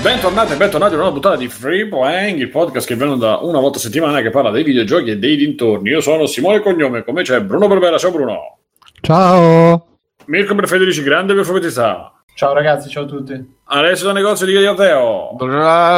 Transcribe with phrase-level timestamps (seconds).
[0.00, 3.38] Bentornati e bentornati a una nuova puntata di Free Playing, il podcast che viene da
[3.38, 5.90] una volta a settimana che parla dei videogiochi e dei dintorni.
[5.90, 8.58] Io sono Simone Cognome, con me c'è Bruno Berbera, ciao Bruno.
[9.00, 9.98] Ciao.
[10.26, 12.12] Mirko Perfederici, grande profeticità.
[12.34, 13.56] Ciao ragazzi, ciao a tutti.
[13.64, 15.36] Alessio da negozio di Gagliateo.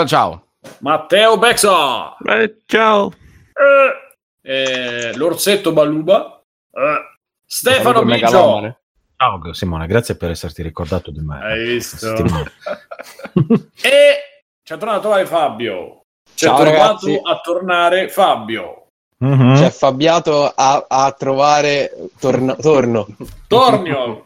[0.07, 0.45] Ciao.
[0.79, 2.17] Matteo Bexa.
[2.25, 3.13] Eh, ciao.
[3.53, 6.43] Eh, eh, L'orsetto Baluba.
[6.73, 8.77] Eh, Stefano Biggio.
[9.23, 11.41] Ciao Simone, grazie per esserti ricordato di me.
[11.43, 12.09] Hai visto?
[13.83, 16.01] E ci è tornato a trovare Fabio.
[16.35, 17.21] Ci Ciao, trovato ragazzi.
[17.23, 18.87] a tornare Fabio.
[19.19, 19.57] Mhm.
[19.57, 23.07] C'è Fabbiato a, a trovare torno, torno.
[23.47, 24.23] Tornio.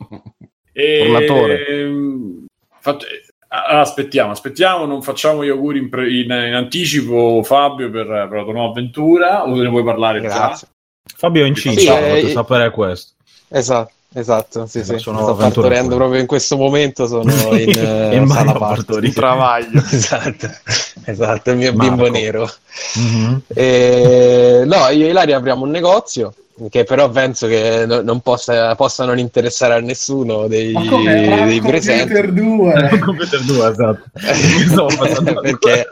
[0.73, 0.99] e...
[1.11, 1.65] Tornatore.
[2.79, 8.07] fatto- eh, Aspettiamo, aspettiamo, non facciamo gli auguri in, pre- in- in anticipo Fabio per,
[8.07, 10.27] per la tua nuova avventura o ne vuoi parlare già?
[10.29, 10.69] Grazie.
[11.17, 13.15] Fabio è incinta, Sì, volete eh, sapere questo.
[13.49, 14.99] Esatto, esatto, sì, sì.
[14.99, 19.01] Sono partorendo proprio in questo momento, sono in, eh, In sala parto.
[19.03, 19.13] sì.
[19.13, 19.83] Travaglio.
[19.91, 20.49] Esatto,
[21.05, 21.95] esatto, il mio Marco.
[21.95, 22.51] bimbo nero.
[22.97, 23.43] Mhm.
[23.49, 26.35] E, no, io e Ilaria apriamo un negozio
[26.71, 31.45] che però penso che no- non possa, possa non interessare a nessuno dei, Ma come?
[31.47, 32.13] dei presenti.
[32.13, 32.99] Computer 2.
[33.01, 35.33] Computer 2, esatto.
[35.43, 35.89] Perché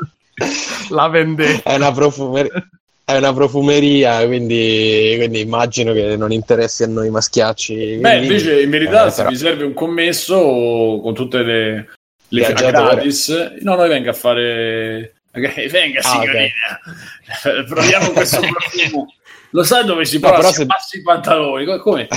[0.91, 1.71] La vendetta.
[1.71, 2.69] è una, profumer-
[3.05, 7.97] è una profumeria, quindi, quindi immagino che non interessi a noi maschiacci.
[7.97, 11.89] Beh, invece in verità eh, se però- vi serve un commesso con tutte le,
[12.29, 13.29] le gratis,
[13.61, 15.15] no, noi venga a fare...
[15.35, 16.25] Ok, Venga Ah, ok.
[16.29, 19.15] signorina, proviamo questo profumo.
[19.55, 21.65] Lo sai dove si No, si se- abbassa i pantaloni.
[21.67, 22.09] Co- Come?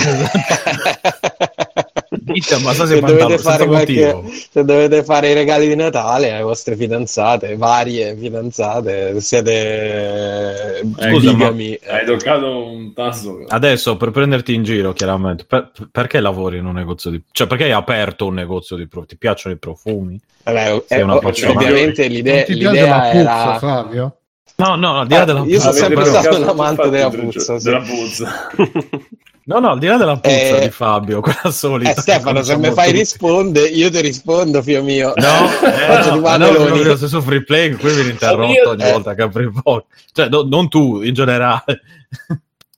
[2.62, 4.16] Ma sa se, se dovete fare qualche-
[4.50, 11.78] se dovete fare i regali di Natale alle vostre fidanzate, varie fidanzate, siete Scusa, bigami.
[11.86, 13.44] Hai toccato un tasto.
[13.46, 17.64] Adesso per prenderti in giro, chiaramente, per- perché lavori in un negozio di cioè perché
[17.64, 19.06] hai aperto un negozio di profumi?
[19.08, 20.20] Ti piacciono i profumi?
[20.44, 21.02] Vabbè, Sei eh,
[21.48, 24.16] ovviamente l'idea, l'idea la puzza, era Fabio?
[24.58, 27.10] No, no, al di là Ah, della io sono puzza, sempre stato un amante della
[27.10, 27.58] puzza.
[27.58, 28.48] Della puzza.
[29.48, 31.90] No, no, al di là della puzza Eh, di Fabio, quella solita.
[31.90, 35.12] Eh, Stefano, se mi fai rispondere, io ti rispondo, figlio mio.
[35.14, 36.66] No, eh, Faccio no, no, pantaloni.
[36.70, 38.92] proprio se su free play qui viene interrotto ogni Eh.
[38.92, 39.52] volta che apri il.
[40.12, 41.64] Cioè, no- non tu, in generale.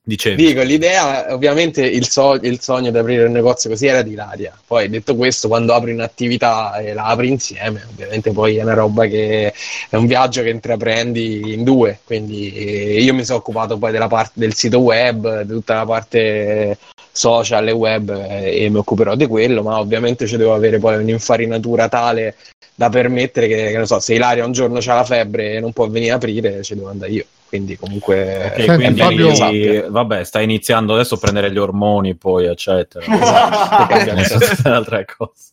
[0.09, 0.43] Dicevi.
[0.43, 4.59] Dico, l'idea, ovviamente, il, so- il sogno di aprire un negozio così era di Ilaria.
[4.67, 9.05] Poi, detto questo, quando apri un'attività e la apri insieme, ovviamente poi è una roba
[9.05, 9.53] che
[9.91, 11.99] è un viaggio che intraprendi in due.
[12.05, 15.85] Quindi eh, io mi sono occupato poi della parte del sito web, di tutta la
[15.85, 16.79] parte
[17.13, 20.97] social e web eh, e mi occuperò di quello, ma ovviamente ci devo avere poi
[20.97, 22.35] un'infarinatura tale
[22.75, 25.75] da permettere che, che non so, se Ilaria un giorno ha la febbre e non
[25.75, 27.27] può venire a aprire, ci devo andare io.
[27.49, 28.15] Quindi comunque
[28.47, 29.91] Ok, è Senti, quindi che Fabio- sappia.
[29.91, 33.05] vabbè, stai iniziando adesso a prendere gli ormoni, poi, eccetera.
[33.09, 35.53] Le altre cose.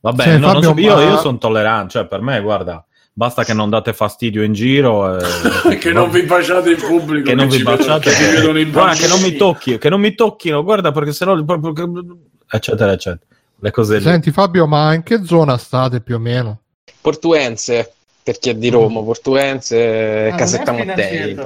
[0.00, 2.84] Vabbè, Sì, no, non Fabio, so, io, ma- io sono tollerante, cioè per me, guarda,
[3.12, 5.18] basta che non date fastidio in giro.
[5.18, 7.28] e- che non vi baciate in pubblico.
[7.28, 10.00] che non vi vedono- baciate, che vedono in guarda, che non mi tocchi, che non
[10.00, 11.72] mi tocchino, guarda, perché sennò proprio
[12.50, 13.20] eccetera, eccetera.
[13.60, 14.02] Le cose lì.
[14.02, 16.60] Senti Fabio, ma in che zona state più o meno?
[17.00, 17.92] Portuense,
[18.24, 21.36] per chi è di Roma, Portuense, Ah, Casetta Mattei.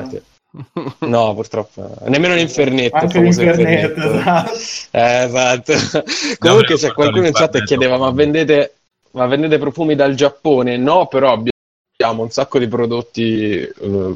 [1.01, 1.91] No, purtroppo.
[2.07, 2.97] Nemmeno l'infernetto.
[2.97, 4.19] Anche l'infernetto, infernetto.
[4.19, 4.53] esatto.
[4.93, 5.73] Eh, esatto.
[6.39, 8.77] Comunque c'è qualcuno in chat che chiedeva: ma vendete,
[9.11, 10.77] ma vendete profumi dal Giappone?
[10.79, 11.37] No, però
[12.01, 13.59] abbiamo un sacco di prodotti.
[13.59, 13.73] eh,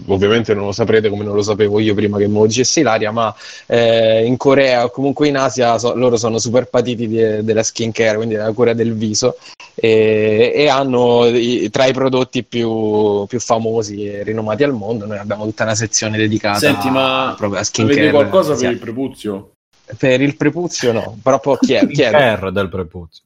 [0.07, 3.11] ovviamente non lo saprete come non lo sapevo io prima che me lo dicesse Ilaria,
[3.11, 3.35] ma
[3.67, 8.15] eh, in Corea o comunque in Asia so- loro sono super patiti di- della skincare,
[8.19, 9.37] quindi della cura del viso,
[9.75, 15.05] e, e hanno i- tra i prodotti più, più famosi e rinomati al mondo.
[15.05, 17.99] Noi abbiamo tutta una sezione dedicata Senti, ma proprio a skincare.
[17.99, 19.51] Vedi qualcosa per il prepuzio?
[19.99, 21.93] Per il prepuzio no, però può chiedere.
[21.93, 23.23] chiede, R del prepuzio.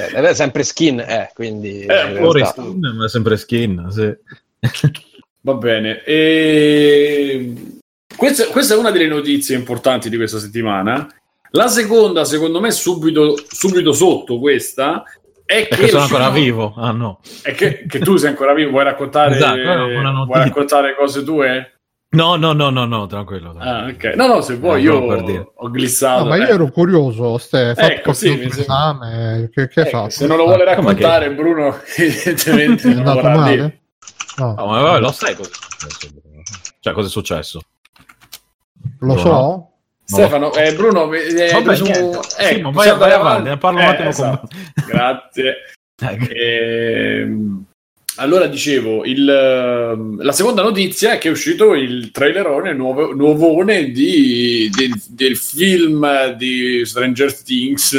[0.00, 0.18] Chiede.
[0.18, 3.86] Ed è sempre skin, eh, quindi in Eh, Fuori realtà- skin, ma è sempre skin,
[3.90, 4.14] sì.
[5.40, 6.02] Va bene.
[6.04, 7.52] E...
[8.16, 11.06] Questa, questa è una delle notizie importanti di questa settimana.
[11.50, 15.02] La seconda, secondo me, subito, subito sotto questa,
[15.44, 16.74] è che, Perché sono ancora vivo.
[16.76, 17.20] Ah no.
[17.42, 18.70] È che, che tu sei ancora vivo.
[18.70, 21.73] Vuoi raccontare, Esatto, è vuoi raccontare cose tue?
[22.14, 23.54] No, no, no, no, no, tranquillo.
[23.58, 24.14] Ah, ok.
[24.14, 25.50] No, no, se vuoi, No, io dire.
[25.54, 26.22] ho glissato.
[26.22, 26.52] No, ma io eh.
[26.52, 30.10] ero curioso, Ste, hai fatto Ecco, sì, esame, che, che hai Eh, fatto?
[30.10, 33.36] se non lo vuole Ah, raccontare, Bruno, evidentemente È non andato dire.
[33.56, 33.80] male?
[34.36, 36.08] No, No, ma vabbè, lo sai cosa è successo.
[36.80, 37.60] Cioè, cosa è successo?
[39.00, 39.18] lo no.
[39.20, 39.68] so.
[40.06, 42.20] Stefano, eh, Bruno, eh, Vabbè, niente.
[42.38, 44.48] eh, Sì, ma vai- vai andare avanti, ne parlo un Eh, attimo con- esatto.
[44.86, 45.54] Grazie.
[45.96, 47.64] Dai, Ehm,
[48.16, 53.90] allora dicevo, il, ehm, la seconda notizia è che è uscito il trailerone nuovo, nuovone
[53.90, 57.98] di, del, del film di Stranger Things.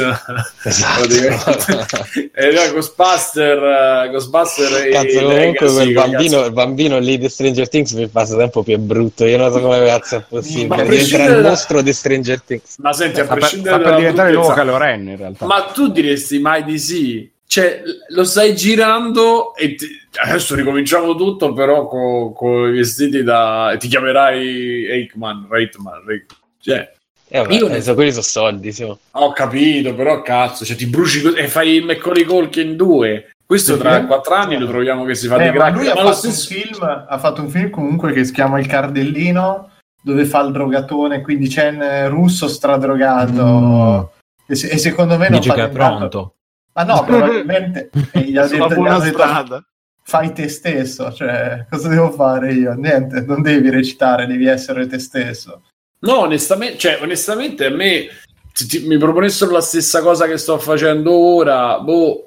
[0.62, 1.86] Esatto.
[2.32, 7.68] Era Ghostbuster, eh, Ghostbuster Cazzo, e comunque Legacy, quel bambino, il bambino lì di Stranger
[7.68, 9.24] Things mi fa sempre più brutto.
[9.26, 10.64] Io non so come cazzo è Ma possibile.
[10.64, 12.76] a Diventa prescindere il da- mostro di Stranger Things.
[12.78, 15.16] Ma senti, a Sta per, prescindere sta per diventare il nuovo bruttezza- Kylo Ren in
[15.16, 15.46] realtà.
[15.46, 17.30] Ma tu diresti mai di sì?
[17.48, 19.86] Cioè, lo stai girando e ti-
[20.24, 23.70] adesso ricominciamo tutto, però con i vestiti da...
[23.72, 26.40] e ti chiamerai Aikman, Reitman, Reitman.
[26.60, 26.92] Cioè,
[27.28, 28.82] Eh, vabbè, Io- eh, so- quelli sono soldi, sì.
[28.84, 33.30] ho capito, però cazzo, cioè, ti bruci così e fai il Macaulay Culkin 2.
[33.46, 34.06] Questo tra Sì.
[34.06, 35.76] quattro anni lo troviamo che si fa Eh, di ma crack.
[35.76, 36.52] lui ha fatto, stesso...
[36.52, 39.70] un film, ha fatto un film comunque che si chiama Il Cardellino,
[40.02, 44.12] dove fa il drogatone, quindi c'è un russo stradrogato.
[44.48, 44.50] Mm.
[44.52, 45.98] E, se- e secondo me non Dici fa che è nient'altro.
[46.08, 46.34] pronto.
[46.76, 49.64] Ma no, probabilmente e gli ha detto, buona detto, strada.
[50.02, 52.74] fai te stesso, cioè cosa devo fare io?
[52.74, 55.62] Niente, non devi recitare, devi essere te stesso.
[56.00, 58.08] No, onestamente, cioè, onestamente a me
[58.52, 62.26] se ti- mi proponessero la stessa cosa che sto facendo ora, boh...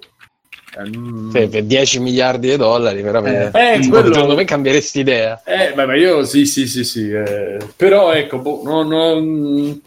[0.78, 3.58] eh, mm, Per, per 10 miliardi di dollari, veramente.
[3.58, 5.42] Eh, Sì, quello- Secondo me cambieresti idea.
[5.46, 7.10] Eh, beh, ma io sì, sì, sì, sì.
[7.12, 9.20] eh, però ecco, boh, no, no,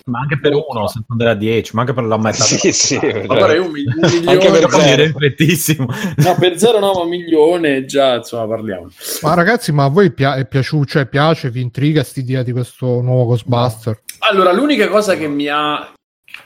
[0.06, 2.42] Ma anche per uno, senza andare a 10, ma anche per la metà.
[2.44, 2.98] Sì, sì.
[3.02, 4.30] ma guarda, io un, mi- un milione...
[4.32, 5.02] Anche per zero.
[5.02, 5.86] è riflettissimo.
[6.16, 8.88] No, per zero no, ma un milione già, insomma, parliamo.
[9.22, 13.00] Ma ragazzi, ma a voi pia- è piaciuto, cioè piace, vi intriga quest'idea di questo
[13.00, 14.00] nuovo Ghostbuster?
[14.30, 15.92] Allora, l'unica cosa che mi ha,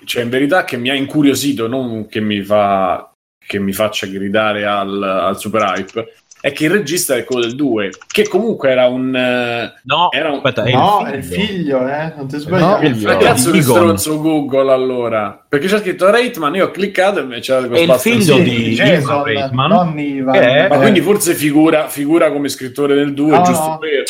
[0.04, 3.10] cioè in verità che mi ha incuriosito, non che mi fa,
[3.46, 7.56] che mi faccia gridare al, al super hype, è che il regista è quello del
[7.56, 9.12] 2, che comunque era un...
[9.16, 11.46] eh, No, Era un- aspetta, è no, il è il figlio.
[11.46, 12.12] figlio, eh?
[12.16, 12.86] Non ti No, sbagliare.
[12.86, 13.16] il Ma figlio.
[13.18, 13.74] cazzo di Egon.
[13.74, 15.44] stronzo Google allora?
[15.48, 18.02] Perché c'è scritto Reitman, io ho cliccato e c'era il Ghostbusters.
[18.02, 23.12] figlio Sì, di Jason, Reitman, che è- Ma quindi forse figura, figura come scrittore del
[23.14, 23.78] 2, No, giusto no.
[23.78, 24.04] per...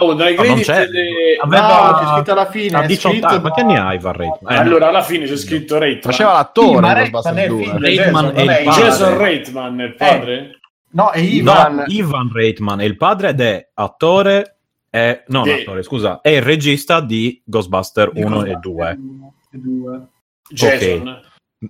[0.00, 0.86] Oh, dai No, non credit c'è.
[0.86, 2.76] de- Aveva- No, c'è scritto alla fine.
[2.78, 4.52] a è 18 scritto- anni, ma che anni ha Ivan Reitman?
[4.52, 6.12] Eh, Allora, alla fine c'è scritto Reitman.
[6.12, 7.78] Faceva Sì, l'attore ma Reitman è il 2.
[7.78, 8.64] Reitman è non padre.
[8.82, 10.58] Jason Reitman è il padre?
[10.90, 11.84] No, è No, Ivan.
[11.88, 14.56] Ivan Reitman è il padre ed è attore,
[14.90, 18.90] è, no, Che- attore, scusa, è il regista di Ghostbuster 1 e 2.
[19.52, 20.00] E due.
[20.50, 21.20] Jason.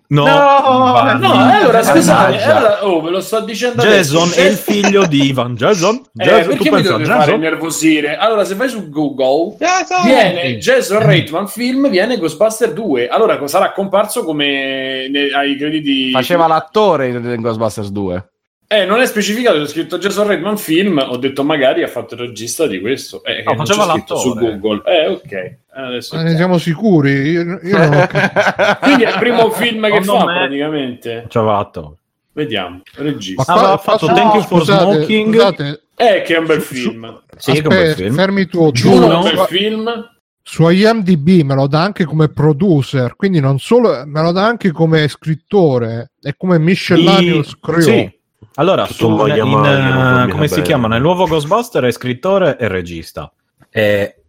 [0.08, 2.56] No, No, No, eh, allora scusate, Mannaggia.
[2.56, 4.40] allora, oh, ve lo sto dicendo Jason adesso.
[4.40, 5.54] è il figlio di Ivan.
[5.56, 6.02] Jason?
[6.14, 7.34] Eh, Jason tu perché mi dovete fare Jason?
[7.34, 8.16] innervosire?
[8.18, 10.04] Allora, se vai su Google, Jason!
[10.04, 13.08] viene Jason Reitman film, viene Ghostbuster 2.
[13.08, 16.10] Allora, sarà comparso come ne- ai crediti...
[16.10, 18.28] Faceva l'attore in in Ghostbusters 2.
[18.70, 22.20] Eh, non è specificato, c'è scritto Jason Reitman film, ho detto magari ha fatto il
[22.20, 23.24] regista di questo.
[23.24, 24.58] Eh, No, faceva scritto su l'attore.
[24.58, 24.82] Google.
[24.84, 25.56] Eh, ok.
[25.72, 26.16] Adesso...
[26.16, 27.10] Ma ne siamo sicuri?
[27.12, 28.06] Io, io non ho.
[28.82, 31.24] Quindi è il primo film che Secondo fa me- praticamente.
[31.28, 31.94] C'aveva l'attore.
[32.32, 33.42] Vediamo, Ma regista.
[33.42, 35.32] qua- Aveva fatto qua- Thank You for scusate, Smoking.
[35.34, 37.22] Scusate, Eh, che è un bel Su- film.
[37.38, 38.14] Sì, che è un bel aspetta, film.
[38.14, 38.70] fermi tu.
[38.72, 40.10] Giuno, un bel su, film.
[40.42, 44.72] su IMDb me lo dà anche come producer, quindi non solo, me lo dà anche
[44.72, 47.80] come scrittore e come miscellaneous crew.
[47.80, 48.16] Sì.
[48.58, 50.66] Allora, su, voglia in, mai, eh, come si bene.
[50.66, 50.88] chiama?
[50.88, 53.32] Nel nuovo Ghostbuster è scrittore e regista.
[53.70, 54.22] E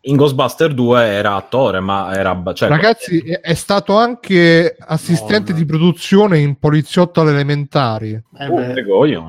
[0.00, 2.42] in Ghostbuster 2 era attore, ma era...
[2.52, 5.62] Cioè, Ragazzi, è, è stato anche assistente No, no.
[5.62, 8.10] di produzione in poliziotto alle elementari.
[8.10, 8.72] Eh Oh, beh.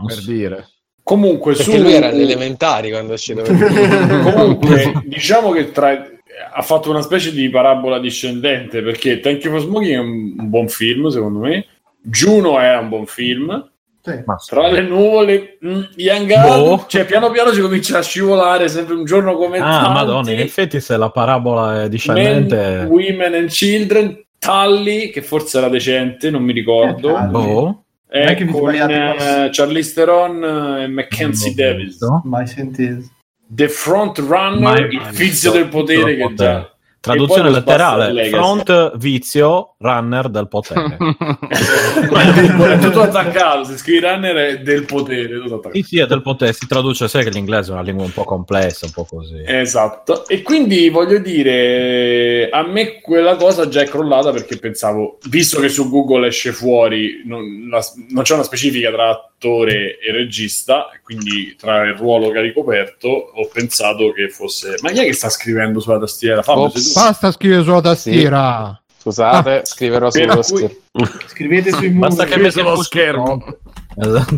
[0.07, 0.68] Per dire.
[1.04, 1.81] Comunque, Perché su...
[1.81, 3.44] lui era alle elementari quando è uscito.
[3.45, 5.92] Comunque, diciamo che tra...
[5.92, 10.50] ha fatto una specie di parabola discendente perché Thank You for Smoking è un, un
[10.50, 11.65] buon film, secondo me.
[12.01, 13.69] Juno è un buon film.
[14.07, 14.21] Sì.
[14.26, 16.85] Ma Tra le nuvole, mm, Young Boh.
[16.87, 19.94] Cioè piano piano si comincia a scivolare sempre un giorno come Ah, tanti.
[19.94, 22.85] madonna, in effetti se la parabola è Men, discendente...
[22.90, 27.18] Women and Children, Tully, che forse era decente, non mi ricordo.
[27.18, 27.23] Eh.
[27.23, 27.81] Boh.
[28.09, 29.49] Eh, è che con eh.
[29.52, 30.44] Charlize Theron
[30.81, 31.85] e Mackenzie Davis.
[31.87, 32.21] visto.
[32.23, 33.04] Mai sentito.
[33.49, 35.14] The Front Runner, Mai il visto.
[35.14, 36.71] fizio del potere che già...
[37.07, 40.97] Traduzione letterale, front vizio, runner del potere.
[40.97, 46.68] è tutto attaccato, se scrivi runner è del potere, sì, sì, è del potere, si
[46.68, 49.42] traduce, sai che l'inglese è una lingua un po' complessa, un po' così.
[49.45, 55.59] Esatto, e quindi voglio dire, a me quella cosa già è crollata perché pensavo, visto
[55.59, 60.90] che su Google esce fuori, non, la- non c'è una specifica tra attore e regista,
[61.04, 64.76] quindi tra il ruolo che ha ricoperto, ho pensato che fosse...
[64.81, 66.42] Ma chi è che sta scrivendo sulla tastiera?
[66.42, 66.94] Fabio, Ops.
[67.04, 68.81] Basta scrivere sulla tastiera.
[68.99, 71.19] Scusate, scriverò Per sullo cui- schermo.
[71.27, 71.99] Scrivete sui muri.
[72.07, 73.44] Basta che metti lo lo schermo.
[73.95, 74.37] Esatto.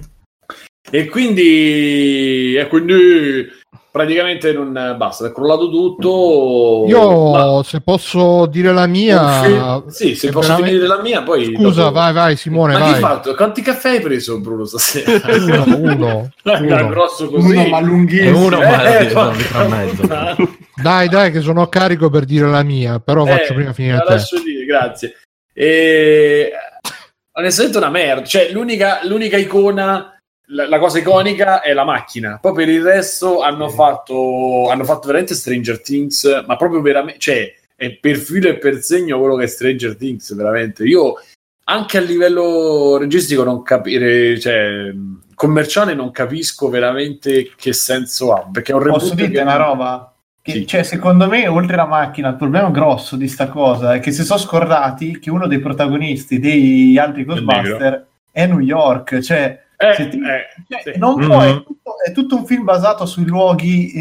[0.92, 3.48] E quindi, e quindi
[3.92, 6.86] praticamente non basta, è crollato tutto.
[6.88, 11.24] Io, Ma- se posso dire la mia, film- Sì, se posso veramente- finire la mia,
[11.24, 11.54] poi.
[11.56, 12.94] Scusa, dopo- vai, vai, Simone, Ma vai.
[12.94, 13.36] hai fatto?
[13.36, 15.20] Quanti caffè hai preso, Bruno, stasera?
[15.36, 16.88] Uno, uno, uno.
[16.90, 17.56] grosso così.
[17.56, 18.46] Uno ma lunghissimo.
[18.46, 20.08] uno ma Eh, di porca un litro e mezzo.
[20.82, 23.96] Dai, dai, che sono a carico per dire la mia, però faccio Eh, prima finire
[23.96, 24.14] la te.
[24.14, 25.16] lascio dire, grazie.
[25.54, 26.52] E...
[27.34, 28.26] Onestamente una merda.
[28.26, 30.19] Cioè, l'unica, l'unica icona,
[30.52, 32.38] la, la cosa iconica è la macchina.
[32.42, 37.54] Poi per il resto hanno fatto, hanno fatto veramente Stranger Things, ma proprio veramente, cioè,
[37.76, 40.84] è per filo e per segno quello che è Stranger Things, veramente.
[40.84, 41.16] Io
[41.66, 44.92] anche a livello registico non capire, cioè,
[45.36, 50.14] commerciale non capisco veramente che senso ha, perché è un Posso dirti che- una roba?
[50.42, 50.68] Che, Sì.
[50.68, 54.24] Cioè, secondo me, oltre alla macchina, il problema grosso di sta cosa è che si
[54.24, 59.20] sono scordati che uno dei protagonisti dei altri Ghostbuster è New York.
[59.20, 61.00] Cioè, Eh, ti- eh, cioè, sì.
[61.00, 61.48] non può, Mhm.
[61.48, 63.94] è, tutto, è tutto un film basato sui luoghi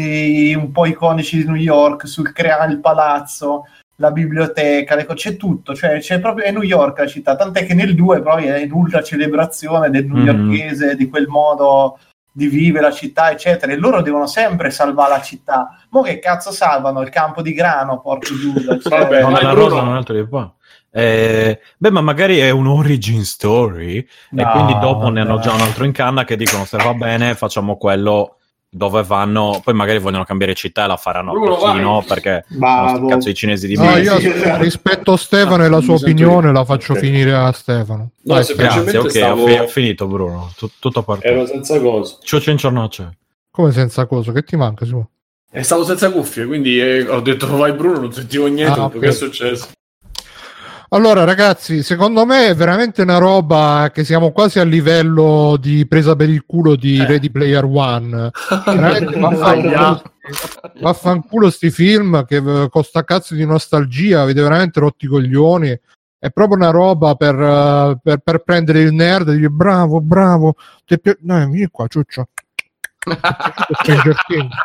[0.51, 5.37] eh, un po' iconici di New York, sul creare il palazzo, la biblioteca, co- c'è
[5.37, 8.63] tutto, cioè c'è proprio è New York la città, tant'è che nel 2 poi è
[8.63, 10.15] un'ultra celebrazione del Mhm.
[10.17, 11.97] newyorkese, di quel modo
[12.29, 15.77] di vivere la città, eccetera, e loro devono sempre salvare la città.
[15.91, 17.01] Mo che cazzo salvano?
[17.01, 18.77] Il campo di grano, porco Giuda.
[18.79, 20.53] Cioè, Vabbè, Non è la rosa, non è altro di qua.
[20.91, 25.43] Eh, beh, ma magari è un origin story e No, quindi dopo ne hanno vabbè.
[25.47, 28.35] già un altro in canna che dicono se va bene facciamo quello
[28.71, 32.05] dove vanno, poi magari vogliono cambiare città e la faranno Bruno, a Pechino vai.
[32.07, 34.15] perché sono cazzo i cinesi di No, io
[34.57, 36.53] rispetto a Stefano e la sua Mi sento opinione io.
[36.53, 36.99] la faccio Ok.
[36.99, 38.11] finire a Stefano.
[38.23, 41.27] No, piace- Grazie, ok, stavo- ho, fi- ho finito Bruno, Tut- tutto a parte.
[41.27, 42.17] Ero senza cosa.
[42.21, 43.17] Ciò cinciornocce.
[43.51, 44.31] Come senza cosa?
[44.31, 45.07] Che ti manca, Simone?
[45.51, 48.87] E stavo senza cuffie, quindi eh, ho detto vai Bruno, non sentivo niente, Ah, ho
[48.87, 49.03] detto, ok.
[49.03, 49.67] che è successo?
[50.91, 56.15] Allora, ragazzi, secondo me è veramente una roba che siamo quasi a livello di presa
[56.15, 57.05] per il culo di Eh.
[57.05, 58.31] Ready Player One.
[60.81, 65.79] Vaffanculo, sti film che eh, con sta cazzo di nostalgia avete veramente rotti i coglioni.
[66.17, 70.55] È proprio una roba per, eh, per, per prendere il nerd e dire bravo, bravo.
[70.85, 72.29] È pi- Dai, vieni qua, ciuccio.
[73.79, 74.55] Stranger Things.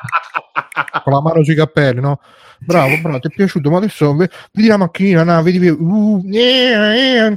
[1.03, 2.21] Con la mano sui capelli, no?
[2.59, 3.71] Bravo, bravo, ti è piaciuto?
[3.71, 6.37] Ma adesso ve- vedi la macchinina, no, vedi, vedi, uh, eh,
[7.27, 7.37] eh.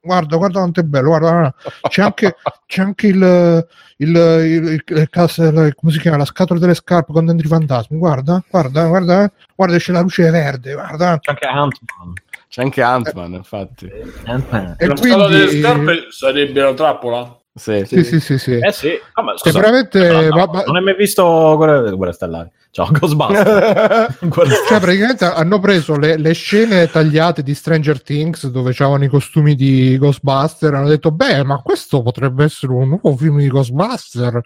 [0.00, 1.54] guarda, guarda quanto è bello, guarda, guarda.
[1.88, 3.66] c'è anche, c'è anche il,
[3.96, 7.46] il, il, il- il cas- il- come si chiama, la scatola delle scarpe con dentro
[7.46, 9.30] i fantasmi, guarda, guarda, guarda, eh.
[9.54, 11.18] guarda, c'è la luce verde, guarda.
[11.18, 12.12] C'è anche Ant-Man.
[12.48, 13.90] C'è anche Ant-Man, infatti.
[14.26, 14.74] Ant-Man.
[14.78, 17.36] E la scala delle quindi, scarpe sarebbe la trappola?
[17.54, 17.84] Sì.
[17.84, 18.52] sì, sì, sì, sì.
[18.52, 22.50] Eh sì, Ah, ma scusa, veramente, no, no, va- non hai mai visto Guerre, Stellari?
[22.70, 24.16] Ciao, Ghostbusters.
[24.66, 29.54] Cioè, praticamente hanno preso le, le scene tagliate di Stranger Things dove c'erano i costumi
[29.54, 30.72] di Ghostbuster.
[30.72, 34.40] Hanno detto: Beh, ma questo potrebbe essere un nuovo film di Ghostbuster.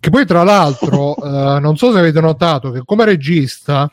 [0.00, 3.86] Che poi, tra l'altro, eh, non so se avete notato che come regista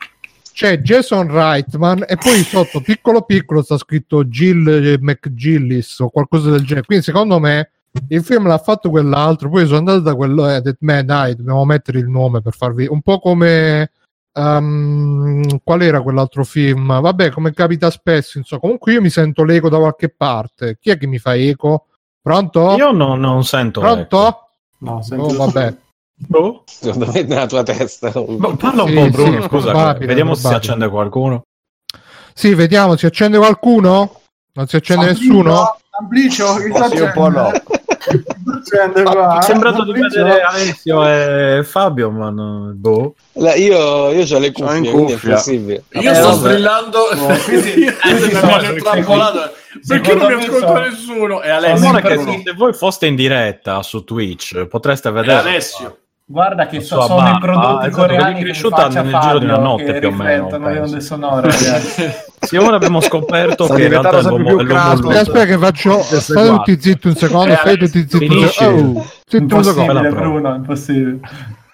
[0.50, 6.64] c'è Jason Reitman e poi sotto piccolo piccolo sta scritto Jill McGillis o qualcosa del
[6.64, 6.86] genere.
[6.86, 7.68] Quindi, secondo me.
[8.08, 11.36] Il film l'ha fatto quell'altro, poi sono andato da quello e ho detto, "Beh, dai,
[11.36, 13.90] dobbiamo mettere il nome per farvi un po' come
[14.36, 17.00] Ehm, qual era quell'altro film?
[17.00, 18.60] Vabbè, come capita spesso, insomma.
[18.62, 20.76] Comunque io mi sento l'eco da qualche parte.
[20.80, 21.86] Chi è che mi fa eco?
[22.20, 22.74] Pronto?
[22.74, 23.78] Io no- non sento.
[23.78, 24.48] Pronto?
[24.78, 25.76] No, Oh, vabbè.
[26.16, 26.64] Boh.
[26.66, 28.10] Secondo me è nella tua testa.
[28.10, 29.40] Boh, Parla un Sì, po', Bruno.
[29.40, 30.72] sì, scusa, probabile, vediamo se si probabile.
[30.72, 31.42] accende qualcuno.
[32.34, 34.20] Sì, vediamo, si accende qualcuno?
[34.54, 35.76] Non si accende nessuno?
[35.90, 37.52] Amplicio, che Sì, un po' no.
[37.98, 39.32] Accende qua.
[39.32, 43.14] Mi è sembrato di vedere Alessio e Fabio, ma no, boh.
[43.34, 45.34] La- io, io ho le in cuffie, quindi è cuffia.
[45.34, 45.84] possibile.
[45.92, 46.48] Io Eh, sto vabbè.
[46.50, 49.52] strillando No, mi sono- hanno intrappolato.
[49.86, 53.82] perché non mi ascolta sono- nessuno e Alessio sempre che se voi foste in diretta
[53.82, 58.44] su Twitch potreste vedere Alessio Guarda che so- sono i barba, prodotti esatto, coreani che
[58.44, 62.10] cresciuta nel giro di una notte più o meno, le onde sonore, ragazzi.
[62.40, 64.74] Sì, ora abbiamo scoperto che in realtà è l'uomo, più.
[64.74, 66.00] Aspetta, aspetta che faccio...
[66.02, 68.52] Sei tutti zitti un secondo, state tutti zitti un finisci.
[68.52, 68.98] secondo.
[69.00, 69.92] Oh, zitti un secondo.
[69.92, 70.30] Impossibile, la prova.
[70.30, 71.20] Bruno, impossibile.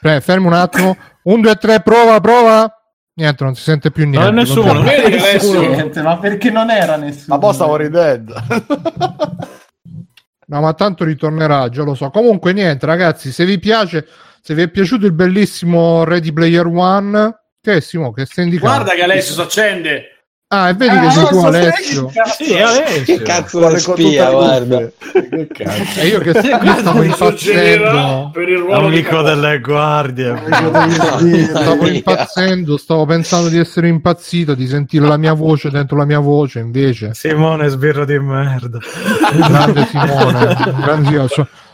[0.00, 0.96] Pre- fermi un attimo.
[1.22, 2.74] Un, due, tre, prova, prova.
[3.14, 4.30] Niente, non si sente più niente.
[4.30, 4.72] Non è nessuno.
[4.72, 5.02] Continuiamo.
[5.02, 7.36] vedi che Niente, ma perché non era nessuno?
[7.36, 8.34] Ma boh, stavo ridendo.
[10.50, 12.10] No, ma tanto ritornerà, già lo so.
[12.10, 14.04] Comunque, niente, ragazzi, se vi piace,
[14.42, 18.74] se vi è piaciuto il bellissimo Ready Player One, che è Simo, che stai indicando?
[18.76, 20.04] guarda che Alessio si accende
[20.52, 22.06] Ah, e vedi Ah, che sei tu, so Alessio.
[22.06, 23.04] che cazzo- Sì, Alessio.
[23.04, 24.78] Che cazzo Guarda da con spia, guarda.
[24.78, 25.28] cuffie.
[25.28, 26.00] Che cazzo.
[26.00, 28.30] E io che io stavo impazzendo.
[28.32, 30.42] per il ruolo di Amico delle guardie.
[31.46, 36.18] Stavo impazzendo, stavo pensando di essere impazzito, di sentire la mia voce dentro la mia
[36.18, 37.14] voce, invece.
[37.14, 38.78] Simone sbirro di merda.
[39.32, 41.28] Grande Simone, grande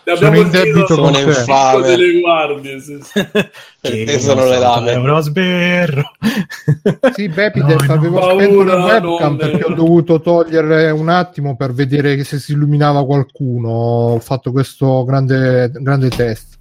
[0.06, 2.80] io, so- Ne Sono abbiamo in debito con delle guardie.
[2.80, 3.26] sì, sì.
[3.80, 4.92] Perché sono le lame.
[4.92, 6.02] Euro sberro.
[7.14, 7.92] Sì, Bepide, No, no.
[7.92, 12.38] avevo Paura, spento la webcam non- perché ho dovuto togliere un attimo per vedere se
[12.38, 13.68] si illuminava qualcuno.
[13.68, 16.54] Ho fatto questo grande, grande test.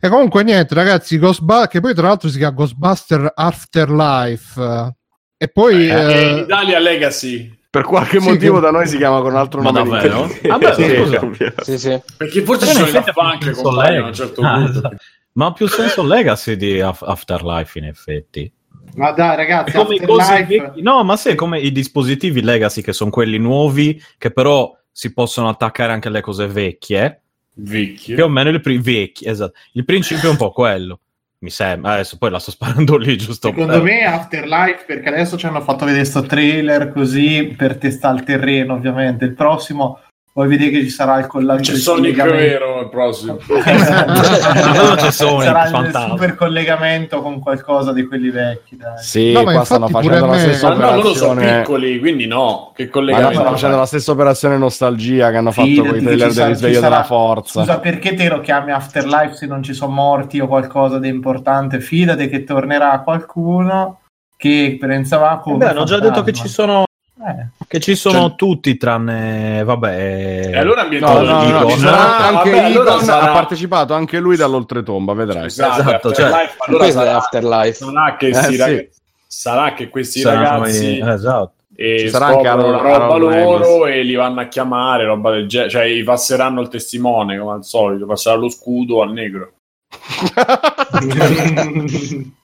[0.00, 4.94] E comunque niente, ragazzi, Ghostbusters, che poi tra l'altro si chiama Ghostbuster Afterlife.
[5.38, 5.88] E poi...
[5.88, 7.55] Eh, eh, in Italia Legacy.
[7.76, 9.90] Per qualche Sì, motivo che- da noi si chiama con un altro Ma nome.
[10.00, 10.28] davvero?
[10.28, 11.24] Sì, Vabbè, sì, scusa.
[11.24, 11.52] ovvio.
[11.60, 12.00] Sì, sì.
[12.16, 14.40] Perché forse sono i effetti Daft ha Punk più che senso compaiono a un certo
[14.42, 14.70] Ah, punto.
[14.70, 14.96] esatto.
[15.32, 18.50] Ma ha più senso Legacy di Af- Afterlife in effetti.
[18.94, 24.02] Ma dai, ragazzi, Afterlife- no, ma sì, come i dispositivi Legacy che sono quelli nuovi
[24.16, 27.20] che però si possono attaccare anche alle cose vecchie.
[27.58, 28.14] Vecchio.
[28.14, 29.58] Più o meno il pri- vecchi, esatto.
[29.72, 31.00] Il principio è un po' quello.
[31.38, 31.92] Mi sembra.
[31.92, 35.84] Adesso poi la sto sparando lì giusto Secondo me Afterlife, perché adesso ci hanno fatto
[35.84, 39.26] vedere sto trailer così per testare il terreno, ovviamente.
[39.26, 40.00] Il prossimo
[40.36, 41.72] vuoi vedere che ci sarà il collegamento.
[41.72, 43.36] C'è Sonic vero il prossimo.
[43.36, 46.08] c'è Sonic, sarà il fantasma.
[46.10, 48.76] super collegamento con qualcosa di quelli vecchi.
[48.76, 48.98] Dai.
[48.98, 51.60] Sì, No, qua stanno facendo la a me- stessa Ma no, loro sono operazione.
[51.62, 52.72] piccoli, quindi no.
[52.74, 53.32] Che collegamento.
[53.32, 56.74] stanno facendo la stessa operazione nostalgia che hanno fatto Fidati con i trailer del risveglio
[56.80, 57.60] sarà- della forza.
[57.60, 61.80] Scusa, perché te lo chiami Afterlife se non ci sono morti o qualcosa di importante?
[61.80, 64.00] Fidati che tornerà qualcuno
[64.36, 65.56] che pensava come.
[65.56, 66.84] Beh, hanno già detto che ci sono,
[67.18, 67.46] Eh.
[67.66, 69.64] che ci sono Cioè- tutti tranne.
[69.64, 70.50] Vabbè.
[70.52, 73.32] E allora No, ambientato no, no, no, ci sarà Ah, anche vabbè, allora sarà- ha
[73.32, 75.48] partecipato anche lui dall'oltretomba, vedrai.
[75.50, 77.72] Scusate, Esatto, cioè- Afterlife, allora Questo è sarà, Afterlife.
[77.72, 78.56] sarà che Eh, sì.
[78.56, 78.88] rag-
[79.26, 81.52] sarà che questi saranno ragazzi i- esatto.
[81.74, 83.94] e Ci sarà anche Harold- roba Harold loro Ramis.
[83.96, 87.64] e li vanno a chiamare, roba del genere, cioè gli passeranno il testimone come al
[87.64, 89.52] solito, passerà lo scudo al negro.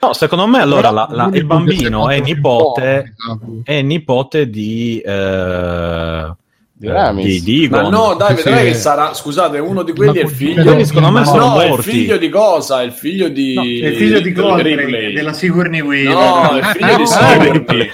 [0.00, 5.00] No, secondo me allora la- la- il bambino è nipote, po', è nipote di.
[5.04, 6.32] eh,
[6.76, 7.24] Di Ramis.
[7.42, 8.72] di, di Ma no, dai, vedrai sì.
[8.72, 11.64] che sarà, scusate, uno di quelli è figlio di- Quelli secondo me sono no, è
[11.64, 11.90] il morti.
[11.90, 12.82] figlio di cosa?
[12.82, 15.12] È il figlio di No, è il figlio di Goldberg, Ripley.
[15.12, 16.14] della Sigourney Weaver.
[16.14, 17.06] No, è il figlio di.
[17.06, 17.90] Sigourney.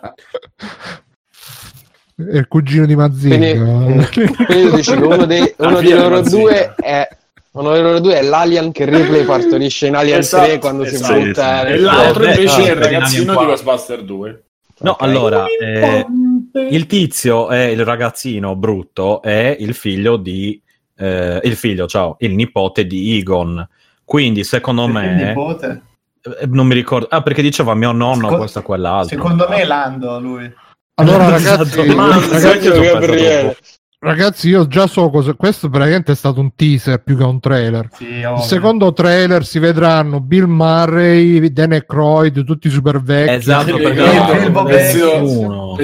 [2.18, 4.08] È il cugino di Mazinga.
[4.08, 7.08] Quindi tu dici che uno, dei- La uno di figlia loro di due è
[7.62, 11.14] loro due è l'alien che Ripley partorisce in Alien Esatto, 3 quando esatto.
[11.14, 13.46] si butta Sì, E l'altro invece è il no, ragazzino di 4.
[13.46, 14.44] Ghostbuster 2.
[14.80, 15.02] No, Ok.
[15.04, 16.06] allora, eh,
[16.70, 20.62] il tizio è il ragazzino brutto, è il figlio di.
[20.98, 23.66] eh, il figlio, ciao, il nipote di Egon.
[24.04, 25.82] Quindi, secondo Perché il me, nipote?
[26.42, 27.08] eh, non mi ricordo.
[27.10, 29.16] Ah, perché diceva mio nonno, Seco- questo e quell'altro.
[29.16, 30.54] Secondo me è Lando lui.
[30.96, 32.60] Allora, Esatto, ragazzi, ma- ragazzi, sai
[34.14, 35.34] che ragazzi, io già so cosa.
[35.34, 37.90] Questo praticamente è stato un teaser più che un trailer.
[37.94, 43.34] Sì, Il secondo trailer si vedranno Bill Murray, Dan Aykroyd, tutti super vecchi.
[43.34, 44.04] Esatto, perché
[44.64, 45.78] nessuno.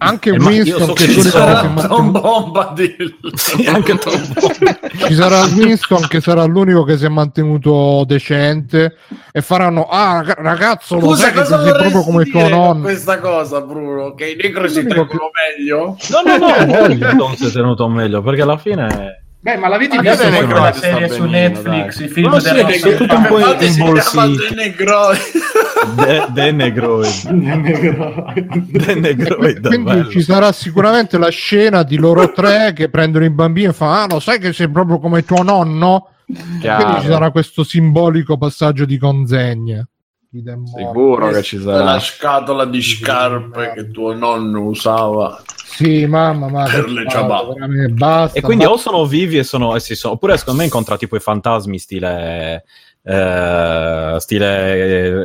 [0.00, 3.16] Anche Eh, Winston, so che che ci che sarà Tom Bombadil.
[3.98, 4.52] Troppo.
[5.06, 8.94] ci sarà Winston che sarà l'unico che si è mantenuto decente
[9.32, 13.18] e faranno ah rag- ragazzo lo sai che cosa sei proprio come tuo nonno questa
[13.18, 14.14] cosa, Bruno?
[14.14, 15.96] Che i negri si tengono meglio?
[16.10, 19.22] No, no, no, Winston si è tenuto meglio perché alla fine.
[19.40, 22.06] Beh, ma l'avete Anche visto poi non quella sta serie su benino, Netflix, dai.
[22.06, 24.46] i film Ma sì, del che Russell è tutto un po' imbolsito.
[24.48, 25.18] The Negroid.
[25.94, 26.26] De,
[28.84, 29.60] De Negroid.
[29.68, 30.08] Quindi bello.
[30.08, 34.06] ci sarà sicuramente la scena di loro tre che prendono i bambini e fanno ah
[34.10, 36.08] lo sai che sei proprio come tuo nonno
[36.60, 36.82] Chiaro.
[36.82, 39.86] quindi ci sarà questo simbolico passaggio di consegne
[40.30, 40.76] Morto.
[40.76, 42.00] Sicuro che ci La sarà.
[42.00, 45.42] scatola di scarpe che tuo nonno usava.
[45.64, 47.88] sì mamma ma Per le ciabatte.
[47.94, 49.74] basta E quindi ma- o sono vivi e sono.
[49.74, 52.64] E si sono oppure secondo me incontra tipo i fantasmi stile.
[53.02, 54.74] eh, stile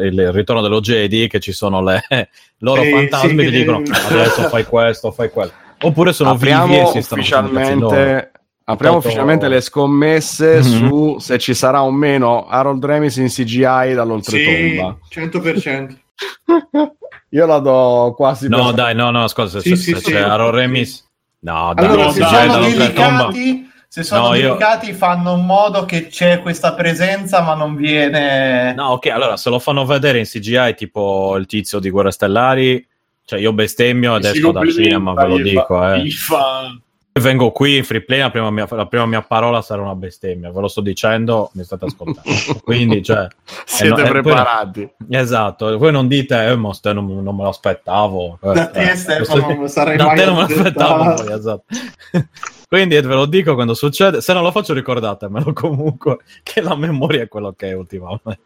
[0.03, 2.01] eh, il ritorno dello Jedi che ci sono le
[2.59, 6.85] loro Sì, fantasmi sì, che dicono adesso fai questo fai quello oppure sono vivi e
[6.85, 8.31] si stanno ufficialmente,
[8.65, 10.62] apriamo Toto- ufficialmente le scommesse Mhm.
[10.88, 14.97] su se ci sarà o meno Harold Ramis in CGI dall'oltretomba.
[15.10, 15.97] 100%.
[17.30, 19.97] Io la do quasi no per- dai no no scusa se, Sì, se- sì, se
[20.02, 20.12] sì.
[20.12, 21.04] c'è Aaron Remis
[21.39, 24.58] no dai Allora, no, se dai, sono delicati, se sono No, io-
[24.93, 28.73] fanno in modo che c'è questa presenza, ma non viene.
[28.76, 32.88] No, ok, allora se lo fanno vedere in CGI tipo il tizio di Guerre Stellari,
[33.26, 35.65] cioè io bestemmio ed esco dal cinema, ve lo dico.
[35.65, 36.10] fa- Eh.
[36.12, 36.78] fa-
[37.15, 40.52] Vengo qui in free play, la prima, mia, la prima mia parola sarà una bestemmia,
[40.52, 42.30] ve lo sto dicendo, mi state ascoltando.
[42.63, 43.28] Quindi, cioè,
[43.65, 44.89] Siete eh, no, eh, preparati.
[45.10, 48.39] esatto, voi non dite, eh, ma ste non, non me lo aspettavo.
[48.41, 51.23] Eh, Da te, eh, Stefano, non sarei da mai te non me lo aspettavo, aspettato.
[51.23, 51.63] poi, esatto.
[52.67, 57.21] Quindi ve lo dico quando succede, se non lo faccio ricordatemelo comunque, che la memoria
[57.21, 58.39] è quello che è ultimamente.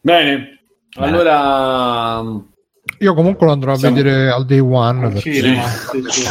[0.00, 2.22] Bene, allora
[2.98, 6.28] io comunque lo andrò a Siamo- vedere al day one Al cinema, sì, sì.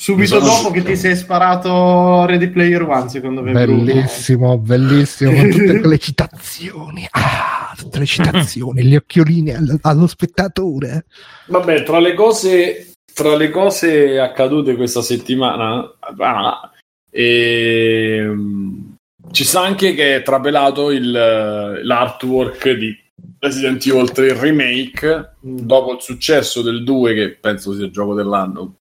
[0.00, 3.52] Subito Sono- dopo che ti sei sparato Ready Player One, secondo me.
[3.52, 3.84] Bruno.
[3.84, 7.06] Bellissimo, bellissimo, con tutte quelle citazioni.
[7.10, 11.04] Ah, tutte le citazioni, gli occhiolini al- allo spettatore.
[11.48, 16.70] Vabbè, tra le cose, tra le cose accadute questa settimana, ah,
[17.10, 18.94] ehm,
[19.32, 22.96] ci sta anche che è trapelato il, l'artwork di
[23.38, 28.76] Resident Evil 3 Remake dopo il successo del 2, che penso sia il gioco dell'anno,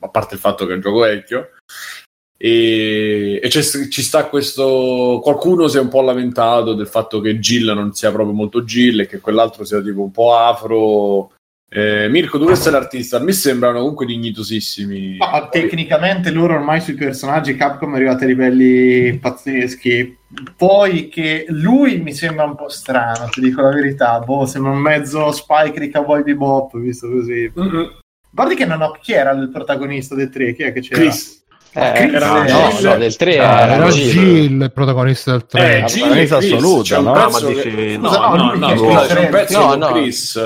[0.00, 1.50] a parte il fatto che è un gioco vecchio.
[2.42, 5.20] E, e c'è- ci sta questo.
[5.22, 9.00] Qualcuno si è un po' lamentato del fatto che Jill non sia proprio molto Jill
[9.00, 11.32] e che quell'altro sia tipo un po' afro.
[11.72, 15.18] Eh, Mirko, tu sei l'artista, a me sembrano comunque dignitosissimi.
[15.18, 20.18] Ma tecnicamente loro ormai sui personaggi Capcom è arrivato a livelli pazzeschi.
[20.56, 24.18] Poi che lui mi sembra un po' strano, ti dico la verità.
[24.18, 27.52] Boh, sembra un mezzo Spike di Cowboy Bebop, visto così.
[27.56, 27.98] Mm-mm.
[28.32, 31.00] Guardi che non ho chi era il protagonista del 3, chi è che c'era?
[31.00, 31.38] Chris.
[31.72, 34.10] Eh, Chris, no, no, del 3 Ah, era era Jill.
[34.10, 35.60] Jill il protagonista del 3.
[35.60, 37.12] Eh, la Jill protagonista Chris, assoluta, c'è un no?
[37.12, 39.92] pezzo Ma che- dici- no, no, no, no, Chris c'è un pezzo No, no.
[39.92, 40.36] Chris.
[40.36, 40.40] eh,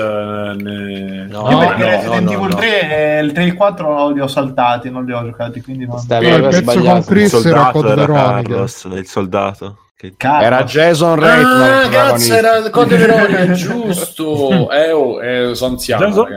[0.61, 2.55] ne- No, Io no, perché no, Resident no, Evil no.
[2.55, 5.87] 3 e il 3 e il 4 li ho saltati, non li ho giocati, quindi
[5.87, 5.97] non...
[5.97, 6.97] Stai Eh, il pezzo con sbagliato.
[6.99, 8.49] Il Chris era soldato Code era Veronica.
[8.49, 9.77] Carlos, il soldato.
[9.97, 10.13] Che...
[10.17, 10.45] Cazzo.
[10.45, 11.61] Era Jason Reitman.
[11.61, 14.69] Ah, il cazzo, era Code Veronica, giusto.
[14.71, 16.27] Eh, oh, eh, sono anziano,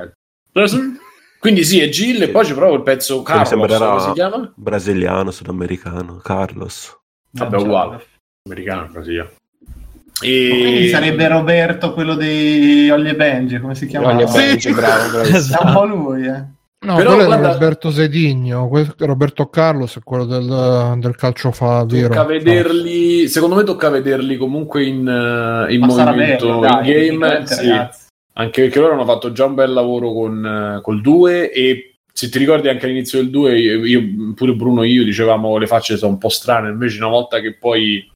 [0.52, 0.98] Jason?
[1.38, 4.52] Quindi sì, è Jill e poi c'è proprio il pezzo Carlos, come si chiama?
[4.56, 6.96] brasiliano, sudamericano, Carlos.
[7.30, 8.04] Vabbè, uguale.
[8.48, 9.30] Americano, brasiliano.
[10.20, 10.48] E...
[10.50, 14.26] Quindi sarebbe Roberto, quello di Ollie Benji, come si chiama?
[14.26, 14.36] Sì.
[14.36, 15.28] Benji, bravo, bravo.
[15.28, 16.56] È un po' lui, eh.
[16.80, 21.84] No, Però quello guarda- è Roberto Sedigno, Roberto Carlos è quello del, del calcio fa
[21.84, 22.08] vero.
[22.08, 26.70] Tocca vederli, secondo me tocca vederli comunque in, eh, in Ma movimento, bello, in dai,
[26.70, 27.68] game, tecnicamente, sì.
[27.68, 28.06] ragazzi.
[28.38, 32.28] Anche perché loro hanno fatto già un bel lavoro con, eh, col 2 e se
[32.28, 35.96] ti ricordi anche all'inizio del 2 io, io- pure Bruno e io dicevamo le facce
[35.96, 38.08] sono un po' strane invece una volta che poi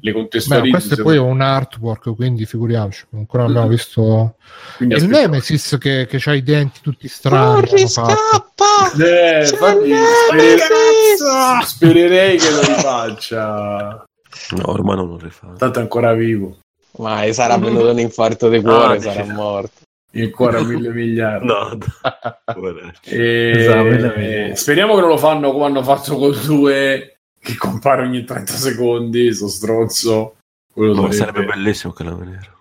[0.00, 4.36] le Beh, contestualizzi questo è poi un artwork, quindi figuriamoci, ancora non abbiamo visto
[4.76, 7.66] quindi il Nemesis che, che ha i denti tutti strani.
[7.66, 8.92] Corri, scappa!
[9.02, 9.92] Eh, infatti,
[10.28, 14.04] spererei, spererei che lo rifaccia
[14.50, 15.52] No, ormai non lo rifà.
[15.56, 16.58] tanto è ancora vivo
[16.98, 19.82] Ma sarà venuto un infarto di cuore, Ah, sarà morto.
[20.12, 21.76] il cuore a mille miliardi No.
[23.04, 24.56] E- Esatto, e- veramente.
[24.56, 29.34] speriamo che non lo fanno come hanno fatto col 2 che compare ogni 30 secondi
[29.34, 30.36] sto stronzo
[30.72, 32.52] quello No, sarebbe bellissimo che la vedere.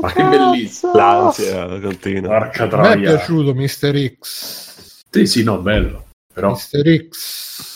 [0.00, 2.38] ma che bellissimo L'ansia continua.
[2.38, 4.16] porca A me è troia piaciuto Mr.
[4.18, 5.04] X.
[5.10, 7.08] sì sì no bello però Mr.
[7.10, 7.67] X.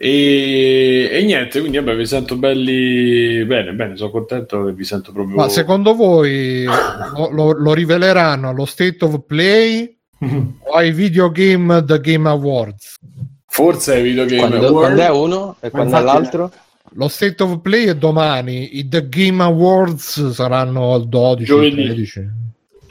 [0.00, 5.10] e, e niente quindi vabbè vi sento belli bene bene sono contento che vi sento
[5.10, 11.30] proprio Ma secondo voi lo, lo- lo riveleranno allo State of Play o ai Video
[11.32, 12.98] Game The Game Awards?
[13.46, 16.52] forse ai videogame Quando, Award quando è uno e quando è l'altro?
[16.92, 21.74] Lo State of Play è domani, i The Game Awards saranno il 12, Giovedì.
[21.84, 22.28] 13.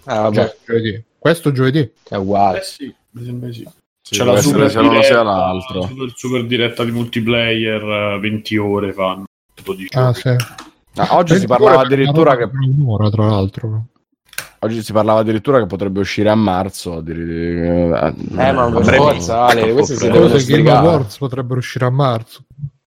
[0.05, 1.03] Ah, vabbè, Cioè, giovedì.
[1.17, 1.89] Questo giovedì.
[2.09, 2.59] è uguale.
[2.59, 3.67] eh sì mi sembra sì
[4.09, 5.81] Sì, C'è la super sia l'uno sia diretta, l'altro.
[5.81, 10.29] super, super diretta di multiplayer eh, 20 ore fanno tipo di Ah, sì.
[10.95, 13.87] Ah, oggi si 20 parlava addirittura che un'ora, tra l'altro.
[14.59, 16.93] oggi si parlava addirittura che potrebbe uscire a marzo.
[16.97, 20.69] addirittura- Eh, ma per forza, Ale, si devono dei Game.
[20.71, 22.45] Awards potrebbero uscire a marzo.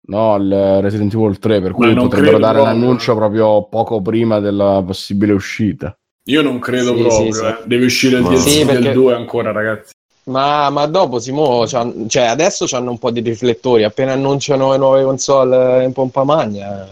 [0.10, 2.80] No, il Resident Evil 3, per cui non potrebbero credo dare proprio.
[2.82, 5.98] l'annuncio proprio poco prima della possibile uscita.
[6.26, 7.46] Io non credo Sì, proprio, sì, sì.
[7.46, 7.58] eh.
[7.65, 9.93] deve uscire il Ma- DLC Sì, del perché- 2 ancora, ragazzi.
[10.28, 15.04] Ma, ma dopo Simo, cioè adesso hanno un po' di riflettori, appena annunciano le nuove
[15.04, 16.90] console in pompa magna.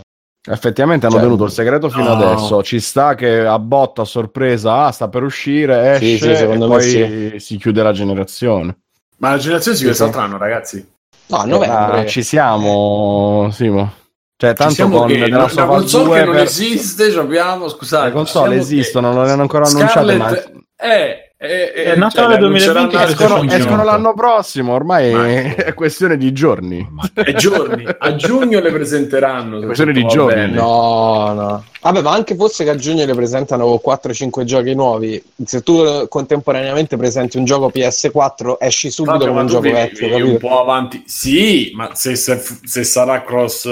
[0.48, 2.24] Effettivamente hanno Cioè, tenuto il segreto fino no.
[2.24, 2.64] adesso.
[2.64, 6.66] Ci sta che a botta a sorpresa, ah, sta per uscire, Sì, esce sì, secondo
[6.66, 6.76] e me
[7.32, 8.78] poi si chiude la generazione.
[9.18, 10.04] Ma la generazione si Sì, chiude sì.
[10.04, 10.88] quest'altro anno, ragazzi.
[11.28, 12.00] No, a novembre.
[12.02, 13.92] Ah, ci siamo, Simo.
[14.38, 18.06] Cioè, Ci tanto siamo con che la, console 2 che non per- esiste, abbiamo, scusate.
[18.06, 21.96] le console esistono, che non le hanno ancora annunciate, ma Scarlett- eh, eh, eh, È
[21.96, 26.32] Natale le 2020 annunceranno che a escono, escono l'anno prossimo, ormai Ma- è questione di
[26.34, 26.88] giorni.
[27.14, 27.86] È giorni.
[27.98, 29.60] A giugno le presenteranno.
[29.60, 30.34] se Questione di giorni.
[30.36, 30.54] bene.
[30.56, 31.64] No, no.
[31.82, 35.84] Vabbè, ma anche fosse che a giugno le presentano con 4-5 giochi nuovi, se tu
[35.84, 40.30] eh, contemporaneamente presenti un gioco PS4, esci subito Vabbè, con un gioco vieni- vecchio, vieni
[40.30, 41.04] un po' avanti.
[41.06, 43.64] Sì, ma se, se- se sarà cross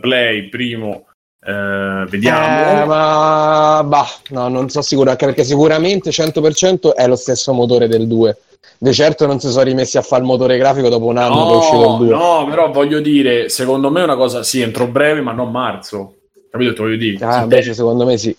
[0.00, 1.04] play primo,
[1.42, 2.82] eh, vediamo.
[2.82, 7.88] Eh, ma bah, no, non so sicuro, anche perché sicuramente 100% è lo stesso motore
[7.88, 8.36] del 2.
[8.78, 11.52] Di certo non si sono rimessi a fare il motore grafico dopo un anno che
[11.52, 12.16] è uscito No, il 2.
[12.16, 16.14] no, però voglio dire, secondo me è una cosa, sì, entro breve, ma non marzo.
[16.50, 16.72] Capito?
[16.74, 17.24] Te voglio dire.
[17.24, 18.34] Ah, invece secondo me sì.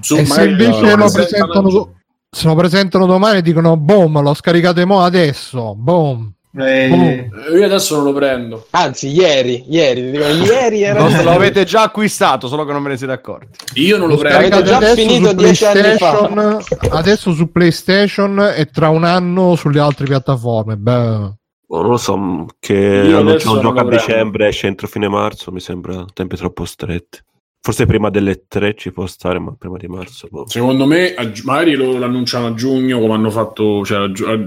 [0.00, 1.94] su- e se invece lo presentano-
[2.30, 6.32] se lo presentano domani dicono boom, lo scaricate mo adesso, boom.
[6.58, 8.66] Eh, Io adesso non lo prendo.
[8.70, 11.06] Anzi, ieri, ieri, dico, ieri era...
[11.06, 13.80] Lo, lo avete già acquistato, solo che non me ne siete accorti.
[13.80, 14.38] Io non lo prendo.
[14.38, 16.26] Avete già adesso finito su dieci anni fa.
[16.26, 16.58] PlayStation,
[16.90, 20.76] adesso su PlayStation e tra un anno sulle altre piattaforme.
[20.76, 21.34] Beh,
[21.68, 25.50] Oh, non lo so, che Io un gioco non a dicembre, esce entro fine marzo,
[25.50, 27.18] mi sembra tempi troppo stretti.
[27.66, 30.28] Forse prima delle tre ci può stare, ma prima di marzo.
[30.30, 30.46] boh.
[30.46, 34.38] Secondo me, a gi- magari lo l'annunciano a giugno, come hanno fatto cioè, a,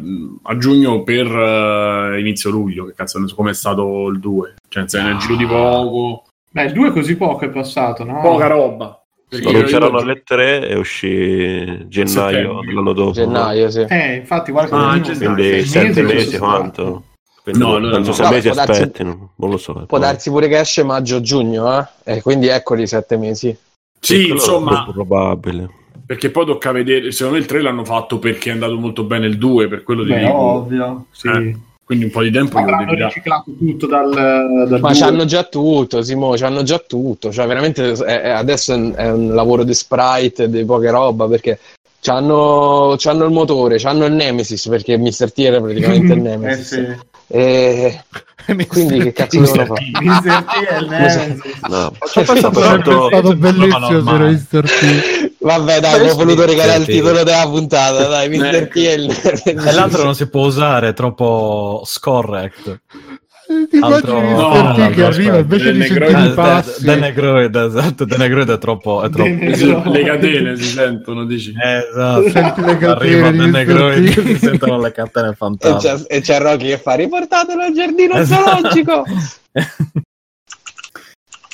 [0.43, 2.85] a- giugno per eh, inizio luglio.
[2.85, 4.53] Che cazzo, come è stato il 2?
[4.69, 8.21] Cioè, nel nel giro di poco, beh, il 2 così poco è passato, no?
[8.21, 9.03] poca roba.
[9.31, 13.11] Lo annunciarono alle tre e uscì gennaio dell'anno dopo.
[13.11, 13.81] Gennaio, sì.
[13.81, 15.33] Eh, infatti, guarda Ah, che gennaio.
[15.35, 17.03] Quindi sette mesi quanto?
[17.41, 18.27] Quindi No, allora penso no.
[18.27, 19.73] No, mesi può darsi- aspettino, non lo so.
[19.73, 21.87] Può poi- darsi pure che esce maggio-giugno, eh?
[22.15, 23.55] E quindi eccoli i sette mesi.
[23.99, 25.69] Sì, quello insomma, probabile.
[26.05, 27.11] perché poi tocca vedere.
[27.11, 30.03] Secondo me il 3 l'hanno fatto perché è andato molto bene il 2, per quello
[30.03, 30.33] ti Beh, dico.
[30.37, 31.27] ovvio, sì.
[31.27, 33.03] Eh, Quindi un po' di tempo dare.
[33.05, 34.99] riciclato tutto dal, dal Ma due.
[34.99, 37.31] c'hanno già tutto, Simo, c'hanno già tutto.
[37.31, 41.27] Cioè, veramente è- è- adesso è un, è un lavoro di sprite, di poche roba,
[41.27, 41.57] perché
[41.99, 45.31] c'hanno, c'hanno il motore, c'hanno il Nemesis, perché Mr.
[45.31, 46.67] T era praticamente il Eh, Nemesis.
[46.67, 47.07] sì.
[47.31, 48.01] E
[48.67, 49.85] quindi che cazzo devono fare?
[51.05, 51.35] È.
[51.69, 54.31] No, ci ho pensato tanto- stato No, bellissimo normale.
[54.31, 54.63] Mr.
[54.69, 55.33] T.
[55.41, 58.55] Vabbè, dai, ho voluto regalare il titolo della puntata, dai, Mr.
[58.55, 58.73] Ecco.
[58.73, 59.49] T è.
[59.51, 62.81] E l'altro non si può usare, è troppo scorrect.
[63.49, 66.85] Ti Altro- immagini no, no, che no, arriva invece di sentire i passi.
[66.85, 69.01] The Negroid, esatto, The Negroid è troppo...
[69.01, 69.89] È troppo...
[69.91, 71.51] Le catene si sentono, dici.
[71.59, 72.29] Eh, esatto.
[72.29, 73.49] Senti le catene Arriva di The Mr.
[73.51, 74.21] Negroid, T.
[74.23, 75.77] si sentono le catene E fantasma.
[75.79, 78.49] c'è, e c'è Rocky che fa riportatelo al giardino Esatto.
[78.49, 79.03] zoologico.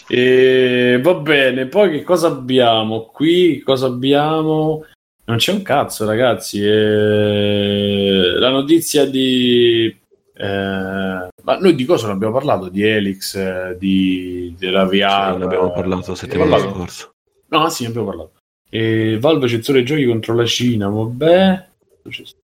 [0.07, 3.61] E va bene, poi che cosa abbiamo qui?
[3.61, 4.85] Cosa abbiamo?
[5.25, 6.61] Non c'è un cazzo, ragazzi.
[6.63, 10.03] Eh, La notizia di.
[10.37, 12.69] Eh, Ma noi di cosa ne abbiamo parlato?
[12.69, 14.53] Di Helix, eh, di...
[14.57, 15.33] della VR.
[15.33, 17.09] Sì, ne abbiamo parlato la settimana scorsa.
[17.49, 18.31] No, sì, ne abbiamo parlato.
[18.69, 21.67] E Valve censura i giochi contro la Cina, vabbè.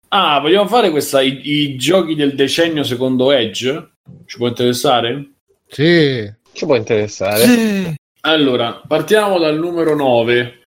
[0.09, 3.91] Ah, vogliamo fare questa, i, i giochi del decennio secondo Edge?
[4.25, 5.31] Ci può interessare?
[5.67, 6.31] Sì.
[6.51, 7.95] Ci può interessare.
[8.21, 10.61] Allora, partiamo dal numero 9.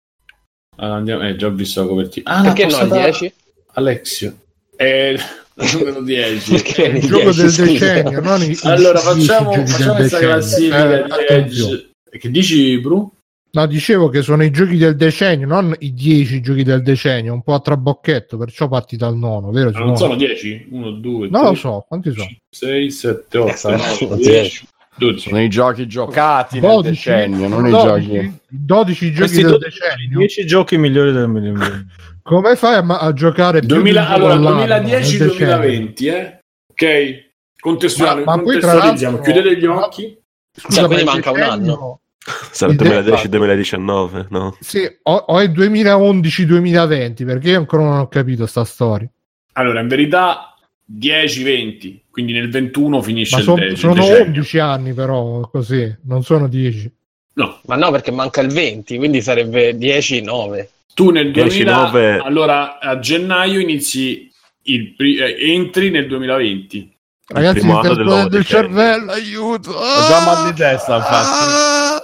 [0.77, 2.29] Allora, andiamo, eh, già ho visto la copertina.
[2.29, 3.33] Ah, Perché no, il postata 10?
[3.73, 4.35] Alexio.
[4.77, 5.19] Il
[5.73, 6.51] numero 10.
[6.51, 11.43] Perché Il il gioco 10, del decennio, non i, Allora, facciamo, facciamo questa classifica Eh,
[11.43, 11.59] di.
[11.59, 11.89] Edge.
[12.09, 13.11] Che dici, Bru?
[13.53, 17.41] No, dicevo che sono i giochi del decennio, non i 10 giochi del decennio, un
[17.41, 19.71] po' a trabocchetto, perciò parti dal nono, vero?
[19.71, 20.67] Non sono 10?
[20.71, 22.29] 1, 2, Non lo so, quanti sono?
[22.49, 24.19] 6, 7, 8, Eh, sono 9, 10.
[24.21, 25.29] 10, 12.
[25.29, 28.33] Sono i giochi giocati nel 12, decennio, non i 12, giochi.
[28.47, 30.17] 12 giochi Questi del 12 decennio.
[30.17, 31.85] 10 giochi migliori del migliore.
[32.23, 35.33] Come fai a, a giocare più 2000 di un gioco allora, all'anno nel decennio?
[35.33, 36.39] 2010-2020, eh?
[36.71, 37.29] Ok?
[37.59, 39.15] Contestuali- Ma- ma poi, tra contestualizziamo.
[39.17, 40.17] l'altro- Chiudete gli occhi.
[40.53, 41.99] Scusa, Cioè, quindi ma il manca un anno.
[42.51, 44.55] Sarà Il de- 2010-2019, no?
[44.59, 49.09] Sì, o, o è 2011-2020, perché io ancora non ho capito sta storia.
[49.53, 50.53] Allora, in verità
[50.85, 54.23] 10-20, quindi nel 21 finisce Ma il son- de- il sono decennio.
[54.25, 56.91] 11 anni però, così, non sono 10.
[57.33, 60.67] No, Ma no, perché manca il 20, quindi sarebbe 10-9.
[60.93, 64.29] Tu nel 2000 10-9 allora a gennaio inizi
[64.63, 66.95] il pri- eh, entri nel 2020.
[67.27, 68.43] Ragazzi, primo mi del decennio.
[68.43, 69.69] cervello, aiuto!
[69.71, 71.43] Ho già mal di testa, infatti.
[71.49, 72.01] Ah!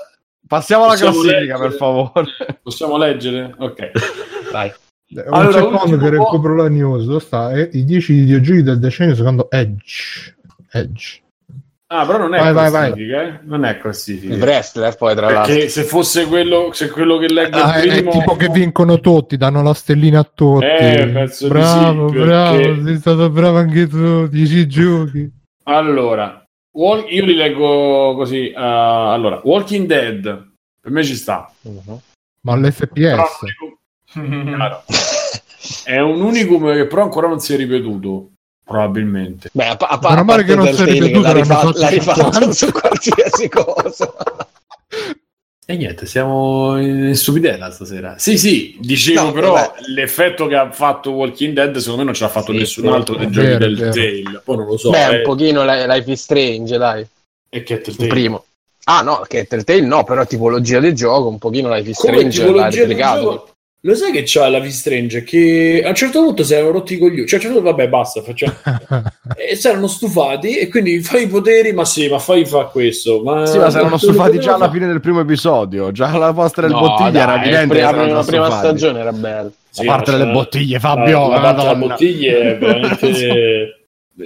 [0.47, 1.57] Passiamo alla classifica, leggere?
[1.59, 2.25] per favore.
[2.63, 3.53] Possiamo leggere?
[3.57, 3.91] Ok.
[4.51, 4.71] Vai.
[5.09, 6.23] Un Allora, secondo ultimo che po'.
[6.23, 7.05] recupero la news.
[7.05, 7.51] Dove sta?
[7.51, 10.35] Eh, I 10 videogiochi del decennio secondo Edge.
[10.71, 11.21] Edge.
[11.89, 13.39] Ah, però non è Vai, vai, classifica, eh?
[13.43, 14.33] Non è classifica.
[14.33, 15.53] Il wrestler poi tra l'altro.
[15.53, 18.11] Perché se fosse quello, se quello che leggo Ah, il è, è primo...
[18.11, 20.65] tipo che vincono tutti, danno la stellina a tutti.
[20.65, 24.27] Eh, penso di bravo, sì, perché- bravo, sei stato bravo anche tu.
[24.27, 25.31] 10 giochi.
[25.63, 28.51] Allora, io li leggo così.
[28.53, 30.23] uh, allora, Walking Dead,
[30.81, 31.49] per me ci sta.
[31.61, 31.99] Mhm.
[32.41, 33.39] Ma Però l'FPS.
[34.13, 34.83] è un unicum- chiaro.
[35.85, 38.31] È un unicum che però ancora non si è ripetuto,
[38.67, 39.49] probabilmente.
[39.53, 41.79] Beh, a, pa- a, pa- Meno a male parte che non si è rifatto, fatto
[41.79, 42.51] l'ha rifatto 50.
[42.53, 44.13] su qualsiasi cosa.
[45.69, 48.17] E niente, siamo in stupidella stasera.
[48.17, 49.71] Sì, sì, dicevo No, però vabbè.
[49.87, 53.15] l'effetto che ha fatto Walking Dead secondo me non ce l'ha fatto Sì, nessun altro
[53.15, 53.91] dei È giochi vero, del è vero.
[54.23, 54.41] Tale.
[54.45, 54.89] Poi non lo so.
[54.91, 55.15] Beh, eh.
[55.17, 57.07] un pochino li- Life is Strange, dai.
[57.49, 58.45] E che è Il primo.
[58.85, 62.51] Ah no, che Telltale no, però tipologia del gioco, un pochino Life is Come Strange
[62.53, 63.49] l'ha replicato.
[63.87, 65.23] Lo sai che c'ha la V-Strange?
[65.23, 67.25] Che a un certo punto si erano rotti i coglioni.
[67.25, 68.21] Cioè, a un certo punto, vabbè, basta.
[68.21, 68.53] Facciamo...
[69.37, 70.57] e si erano stufati.
[70.57, 73.21] E quindi fai i poteri, ma sì, ma fai fa questo.
[73.23, 73.45] Ma...
[73.45, 75.93] Sì, ma si erano ma stufati già alla fine del primo episodio.
[75.93, 77.79] Già la vostra del No, bottiglia era evidente.
[77.79, 78.67] La prima, prima stufati.
[78.67, 79.51] stagione era bella.
[79.69, 81.19] Sì, La parte ma delle c'era- bottiglie, Fabio.
[81.29, 81.87] La, la parte della Madonna.
[81.87, 83.71] bottiglia è veramente.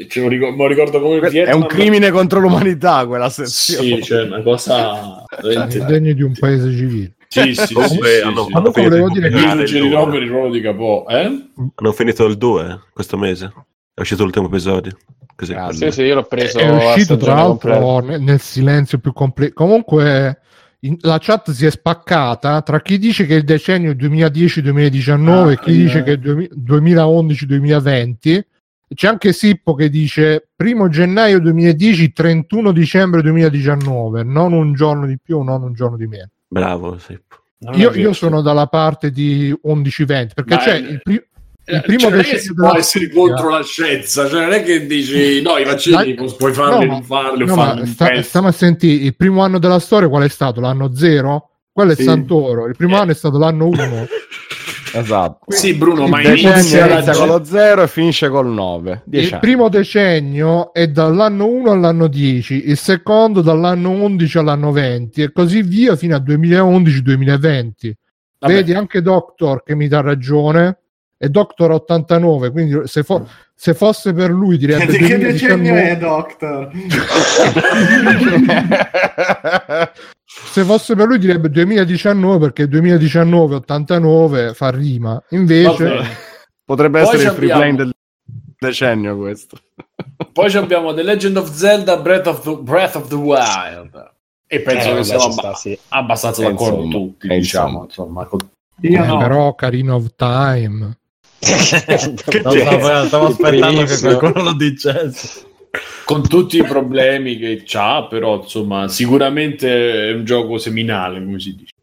[0.08, 1.62] Ce lo ricordo, me lo ricordo come il È Vietnam.
[1.62, 3.98] un crimine contro l'umanità quella sezione.
[3.98, 7.12] Sì, cioè una cosa È veramente- degno di un paese civile.
[7.32, 8.52] Sì, sì, sì, Comunque sì, sì, hanno- sì.
[8.54, 9.36] hanno finito volevo di dire che-
[10.06, 10.12] due.
[10.12, 11.46] per il ruolo di Capò, eh?
[11.76, 13.54] Hanno finito il 2 questo mese.
[13.94, 14.98] È uscito l'ultimo episodio.
[15.34, 15.72] Così, Ah.
[15.72, 19.54] Sì, sì, io l'ho preso è uscito tra l'altro nel, nel silenzio più completo.
[19.54, 20.40] Comunque
[20.82, 25.60] in- la chat si è spaccata tra chi dice che il decennio è 2010-2019 e
[25.60, 26.04] chi Ah, dice eh.
[26.04, 28.42] che è 2011-2020.
[28.94, 35.18] C'è anche Sippo che dice primo gennaio 2010, 31 dicembre 2019, non un giorno di
[35.18, 36.28] più, non un giorno di meno.
[36.54, 37.20] Bravo, è
[37.78, 41.24] Io, io sono dalla parte di 11-20 perché Ma c'è il, pri-
[41.64, 44.62] Eh, il primo cioè, che decennio si può essere contro la scienza, cioè non è
[44.64, 48.48] che dici no, i vaccini Dai- puoi farli, no, non farli, No, farli sta- stiamo
[48.50, 50.60] a sentire il primo anno della storia qual è stato?
[50.60, 51.50] L'anno 0?
[51.72, 52.04] Quello è Sì.
[52.04, 53.00] Santoro, il primo Eh.
[53.00, 54.08] anno è stato l'anno 1.
[54.94, 55.40] Esatto.
[55.48, 58.48] Sì, Bruno, Il ma Il decennio inizia la inizia con lo 0 e finisce col
[58.48, 59.04] 9.
[59.12, 65.32] il primo decennio è dall'anno 1 all'anno 10, il secondo dall'anno 11 all'anno 20 e
[65.32, 67.92] così via fino al 2011-2020.
[68.40, 68.54] Vabbè.
[68.54, 70.78] Vedi anche Doctor che mi dà ragione
[71.22, 73.28] è Doctor 89, quindi se, fo-
[73.62, 75.90] se fosse per lui direbbe Di che decennio 2019.
[75.92, 76.72] è, Doctor?
[80.26, 85.22] se fosse per lui direbbe 2019 perché 2019-89 fa rima.
[85.30, 86.08] Invece Vabbè.
[86.66, 87.94] Potrebbe Poi essere il free abbiamo- play del
[88.58, 89.58] decennio questo.
[90.34, 94.12] Poi ci abbiamo The Legend of Zelda Breath of the, Breath of the Wild.
[94.48, 95.78] E penso Eh, che siamo abba- sì.
[95.90, 97.84] abbastanza Eh, d'accordo insomma, tutti, diciamo.
[97.84, 98.40] Insomma, con-
[98.82, 99.18] Io Eh, no.
[99.20, 100.98] però Carino of Time.
[101.42, 105.46] Che No, stavo, stavo aspettando che qualcuno lo dicesse.
[106.06, 111.56] con tutti i problemi che c'ha, però insomma, sicuramente è un gioco seminale, come si
[111.56, 111.74] dice.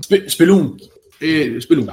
[0.00, 0.90] Spe- Spelunchi.
[1.18, 1.92] Eh, Spelunchi.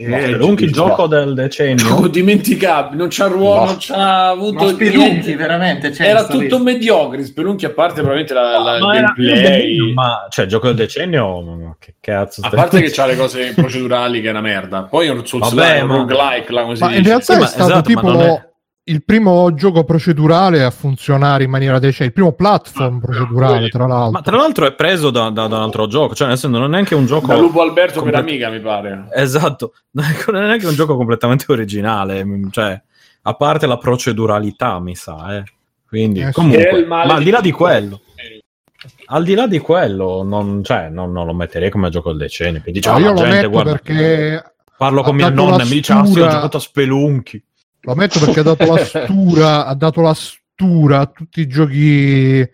[0.00, 1.84] Eh, ci gioco del decennio.
[1.84, 3.64] Gioco dimenticabile, non c'ha ruolo, No.
[3.66, 5.36] non c'ha avuto Spelunchi, niente.
[5.36, 7.24] veramente, c'è Era tutto mediocre.
[7.24, 9.92] Spelunchi, a parte probabilmente la, la- il Ma era- gameplay.
[9.92, 14.20] ma cioè, gioco del decennio, ma che cazzo A parte che c'ha le cose procedurali
[14.20, 14.82] che è una merda.
[14.82, 17.08] Poi è un sul Vabbè, ma- roguelike, là, come si Ma in dice.
[17.08, 18.47] realtà Sì, è ma stato esatto, ma tipo non è-
[18.88, 24.10] il primo gioco procedurale a funzionare in maniera decente, il primo platform procedurale, tra l'altro.
[24.12, 26.68] Ma tra l'altro è preso da, da- da un altro gioco, cioè nel senso non
[26.68, 27.26] è neanche un gioco...
[27.28, 29.08] Da Lupo Alberto per complet- amica, mi pare.
[29.12, 32.80] Esatto, non è neanche un gioco completamente originale, cioè,
[33.22, 35.42] a parte la proceduralità, mi sa, eh.
[35.86, 38.00] Quindi, Eh comunque, ma al di là di quello,
[39.06, 42.62] al di là di quello, non, cioè, non, non lo metterei come gioco del decennio.
[42.66, 45.64] Dice, No, "Ah, io la lo gente, metto guarda, perché parlo con mia nonna e
[45.64, 47.42] mi dice, ah sì, ho giocato a Spelunchi.
[47.88, 52.46] Lo metto perché ha dato la stura, ha dato la stura a tutti i giochi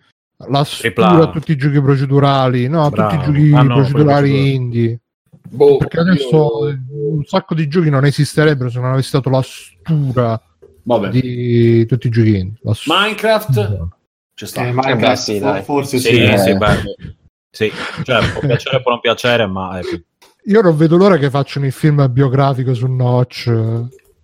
[0.47, 4.53] la stura a tutti i giochi procedurali, no, a tutti i giochi Ah, no, procedurali
[4.53, 4.99] indie.
[5.47, 10.41] Boh, Perché adesso un sacco di giochi non esisterebbero se non avessi dato la stura
[10.83, 11.09] Vabbè.
[11.09, 12.59] di tutti i giochi indie.
[12.63, 12.99] La stura.
[13.01, 13.87] Minecraft
[14.33, 14.61] c'è sta.
[14.61, 15.63] Eh, Minecraft, beh, sì, dai.
[15.63, 16.07] forse sì.
[16.07, 16.37] Sì, eh.
[16.37, 16.57] sì,
[17.51, 17.71] sì,
[18.03, 19.79] cioè, può piacere può non piacere, ma.
[20.47, 23.51] Io non vedo l'ora che facciano il film biografico su Notch.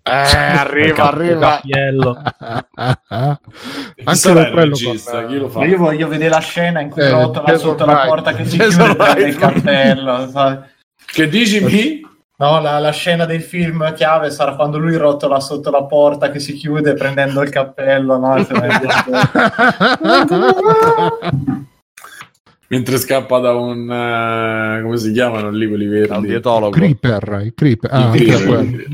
[0.03, 1.61] Eh, arriva, arriva.
[4.03, 5.11] Anche il quello regista?
[5.21, 8.33] con- Chi lo io voglio vedere la scena in cui Eh, rotola sotto la porta
[8.33, 9.35] che si chiude prende il
[10.31, 10.57] sai.
[11.05, 12.01] Che dici, Mi?
[12.37, 16.39] No, la, la scena del film chiave sarà quando lui rotola sotto la porta che
[16.39, 18.17] si chiude prendendo il cappello.
[18.17, 18.35] No?
[22.71, 23.91] Mentre scappa da un...
[23.91, 26.27] eh, come si chiamano lì quelli Al verdi?
[26.27, 26.69] dietologo.
[26.69, 27.89] Creeper, i Creeper.
[27.91, 28.87] Ah, I anche Creeper.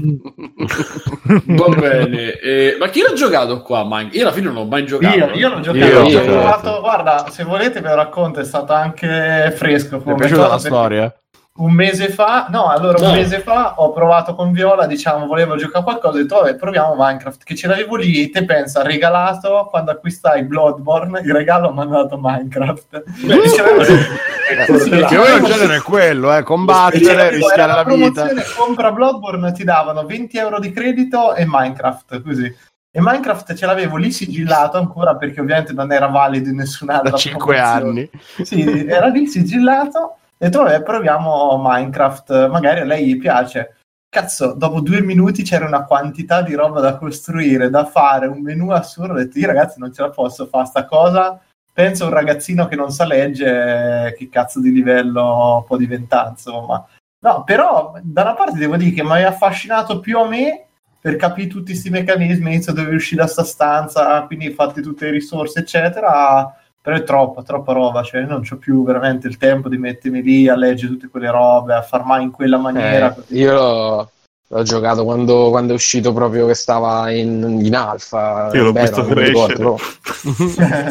[1.46, 2.40] Va bene.
[2.40, 4.16] eh, ma chi l'ha giocato qua, Mike?
[4.18, 5.16] Io alla fine non l'ho mai giocato.
[5.16, 6.24] io, io l'ho giocato, Io, ho io.
[6.24, 10.02] provato- guarda, se volete ve lo racconto, è stato anche fresco.
[10.04, 11.16] Mi è piaciuta la storia?
[11.58, 13.14] Un mese fa, no, allora un No.
[13.14, 16.94] mese fa ho provato con Viola, diciamo, volevo giocare a qualcosa, ho detto, vabbè, proviamo
[16.98, 21.86] Minecraft, che ce l'avevo lì, te pensa, regalato, quando acquistai Bloodborne, il regalo mi ha
[21.86, 23.04] dato Minecraft.
[23.28, 23.84] E ce l'avevo-
[24.48, 28.22] Sì, che poi il genere è quello, eh, combattere, rischiare la vita.
[28.24, 32.46] promozione, compra Bloodborne ti davano 20 euro di credito e Minecraft così
[32.90, 37.18] e Minecraft ce l'avevo lì sigillato ancora perché ovviamente non era valido in nessun'altra Da
[37.18, 37.90] 5 promozione.
[37.90, 38.10] anni.
[38.46, 42.48] sì, era lì sigillato detto vabbè proviamo Minecraft.
[42.48, 43.78] Magari a lei gli piace.
[44.10, 48.70] Cazzo dopo due minuti c'era una quantità di roba da costruire da fare un menu
[48.70, 51.40] assurdo ho detto io ragazzi non ce la posso fare sta cosa.
[51.74, 56.86] Penso a un ragazzino che non sa leggere che cazzo di livello può diventare insomma.
[57.20, 60.66] No però da una parte devo dire che mi ha affascinato più a me
[61.00, 65.12] per capire tutti questi meccanismi inizio dove uscire da sta stanza quindi fatti tutte le
[65.12, 66.54] risorse eccetera
[66.88, 70.48] però è troppa, troppa roba, cioè non c'ho più veramente il tempo di mettermi lì
[70.48, 73.14] a leggere tutte quelle robe, a far mai in quella maniera.
[73.14, 74.10] Eh, io,
[74.50, 78.50] L'ho giocato quando, quando è uscito proprio che stava in, in alfa.
[78.54, 79.64] Io l'ho Beh, visto crescere.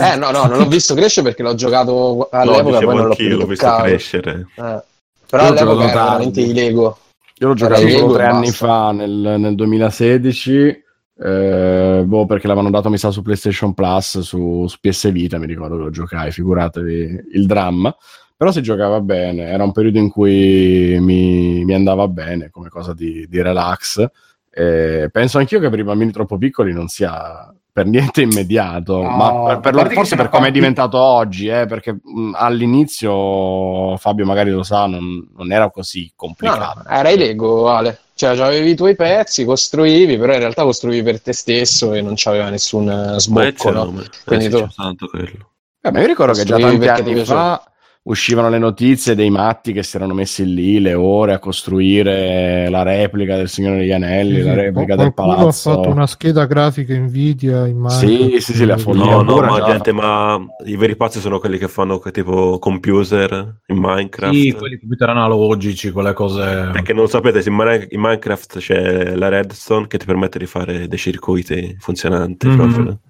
[0.13, 3.07] eh, no, no, non l'ho visto crescere perché l'ho giocato No, all'epoca, dicevo poi non
[3.07, 4.47] l'ho più l'ho visto crescere.
[4.55, 4.83] Eh,
[5.31, 6.99] Però Io l'ho all'epoca giocato era veramente i Lego.
[7.39, 10.85] Io l'ho giocato solo tre anni fa, nel, nel 2016,
[11.19, 15.47] eh, boh, perché l'avevano dato, mi sa, su PlayStation Plus, su, su PS Vita, mi
[15.47, 17.95] ricordo che lo giocai, figuratevi il dramma.
[18.37, 22.93] Però si giocava bene, era un periodo in cui mi, mi andava bene come cosa
[22.93, 24.05] di, di relax.
[24.51, 29.11] Eh, penso anch'io che per i bambini troppo piccoli non sia per niente immediato, No,
[29.11, 34.51] ma per- per forse per come è diventato oggi, eh, perché mh, all'inizio Fabio magari
[34.51, 36.83] lo sa, non, non era così complicato.
[36.85, 37.99] no, era i Lego, Ale.
[38.17, 42.15] Cioè, avevi i tuoi pezzi, costruivi, però in realtà costruivi per te stesso e non
[42.17, 44.01] c'aveva nessun eh, sbocco, no?
[44.01, 45.51] eh, Quindi sì, tu- c'è tanto quello.
[45.83, 47.63] Eh, ma io ricordo che già tanti anni fa
[48.07, 52.83] uscivano le notizie dei matti che si erano messi lì le ore a costruire la
[52.83, 55.71] replica del Signore degli Anelli, la replica del Qualcuno palazzo.
[55.71, 59.05] ha fatto una scheda grafica Nvidia in Sì, sì, sì, la follia.
[59.05, 63.61] No, no, ma gente, ma i veri pazzi sono quelli che fanno que- tipo computer
[63.67, 64.35] in Minecraft.
[64.35, 66.71] Sì, quelli computer analogici, quelle cose.
[66.73, 70.87] Perché non sapete, in, Mine- in Minecraft c'è la redstone che ti permette di fare
[70.87, 72.47] dei circuiti funzionanti.
[72.47, 72.57] Mhm.
[72.57, 73.01] proprio.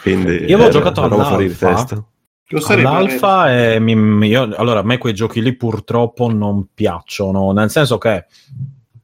[0.00, 2.06] Quindi Io avevo era giocato all'alfa.
[2.88, 7.98] All'alfa mi, mi- io- allora a me quei giochi lì purtroppo non piacciono, nel senso
[7.98, 8.24] che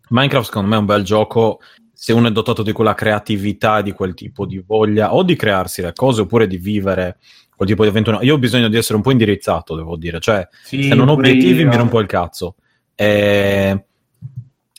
[0.09, 1.61] Minecraft secondo me è un bel gioco
[1.92, 5.80] se uno è dotato di quella creatività di quel tipo di voglia o di crearsi
[5.82, 7.18] le cose oppure di vivere
[7.57, 8.18] quel tipo di avventura.
[8.22, 11.12] Io ho bisogno di essere un po' indirizzato, devo dire, cioè Sì, se non ho
[11.12, 11.68] obiettivi io.
[11.68, 12.57] mi rompo il cazzo.
[12.95, 13.84] E,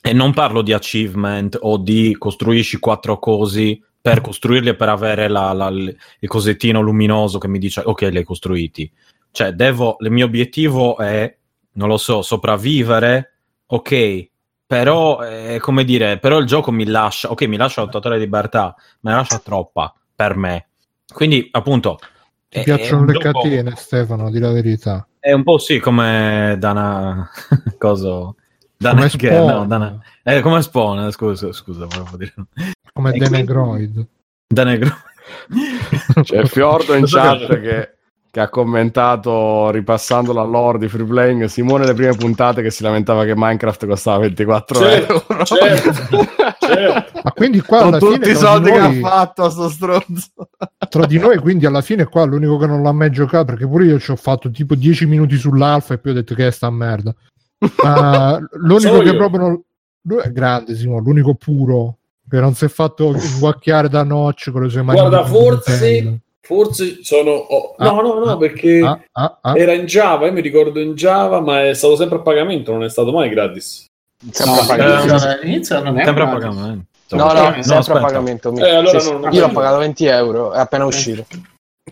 [0.01, 5.27] e non parlo di achievement o di costruisci quattro cosi per costruirli e per avere
[5.27, 8.91] la- la- il cosettino luminoso che mi dice ok, li hai costruiti.
[9.31, 11.35] Cioè, devo, il mio obiettivo è,
[11.73, 13.33] non lo so, sopravvivere,
[13.65, 14.27] ok,
[14.67, 18.75] però, eh, come dire, però il gioco mi lascia, ok, mi lascia la totale libertà,
[18.99, 20.67] ma ne lascia troppa per me.
[21.11, 21.97] Quindi, appunto,
[22.47, 25.07] Ti è- piacciono è le catene, Stefano, di la verità.
[25.19, 27.27] è un po' sì, come Dana.
[28.77, 32.33] Come che- Spawn, no, Dana- eh, come Spawn, scusa, scusa, volevo dire.
[32.93, 34.07] come E Denegroid.
[34.47, 34.95] Dana Gro-
[36.23, 37.89] C'è Fiordo in chat che- che,
[38.31, 42.83] che ha commentato, ripassando la lore di Free Playing, Simone le prime puntate che si
[42.83, 45.45] lamentava che Minecraft costava 24 Certo, euro.
[45.45, 45.91] certo,
[46.59, 47.19] certo.
[47.23, 49.43] Ma quindi qua Con alla tutti fine i tra soldi di che noi- ha fatto
[49.43, 50.27] a sto stronzo.
[50.89, 53.85] tra di noi, quindi alla fine qua l'unico che non l'ha mai giocato, perché pure
[53.85, 56.69] io ci ho fatto tipo 10 minuti sull'alfa e poi ho detto che è sta
[56.69, 57.15] merda.
[57.83, 59.17] Ma l'unico che io.
[59.17, 59.63] proprio non...
[60.07, 61.97] Lui è grande, Simone, l'unico puro
[62.29, 64.99] che non si è fatto inguacchiare da Notch con le sue mani.
[64.99, 67.31] Guarda, forse, forse sono...
[67.31, 69.57] oh, no, Ah, no, no, ah, perché Ah, ah, ah.
[69.57, 72.83] era in Java, io mi ricordo in Java, ma è stato sempre a pagamento, non
[72.83, 73.85] è stato mai gratis.
[74.31, 75.01] Sempre No, a pagamento.
[75.03, 76.85] all'inizio- all'inizio non è Sempre a pagamento.
[77.09, 77.99] No, no, No, sempre aspetta.
[77.99, 78.55] a pagamento.
[78.57, 79.23] Eh, allora sì, non- sì.
[79.25, 81.25] non- Io l'ho pagato 20 euro, è appena uscito.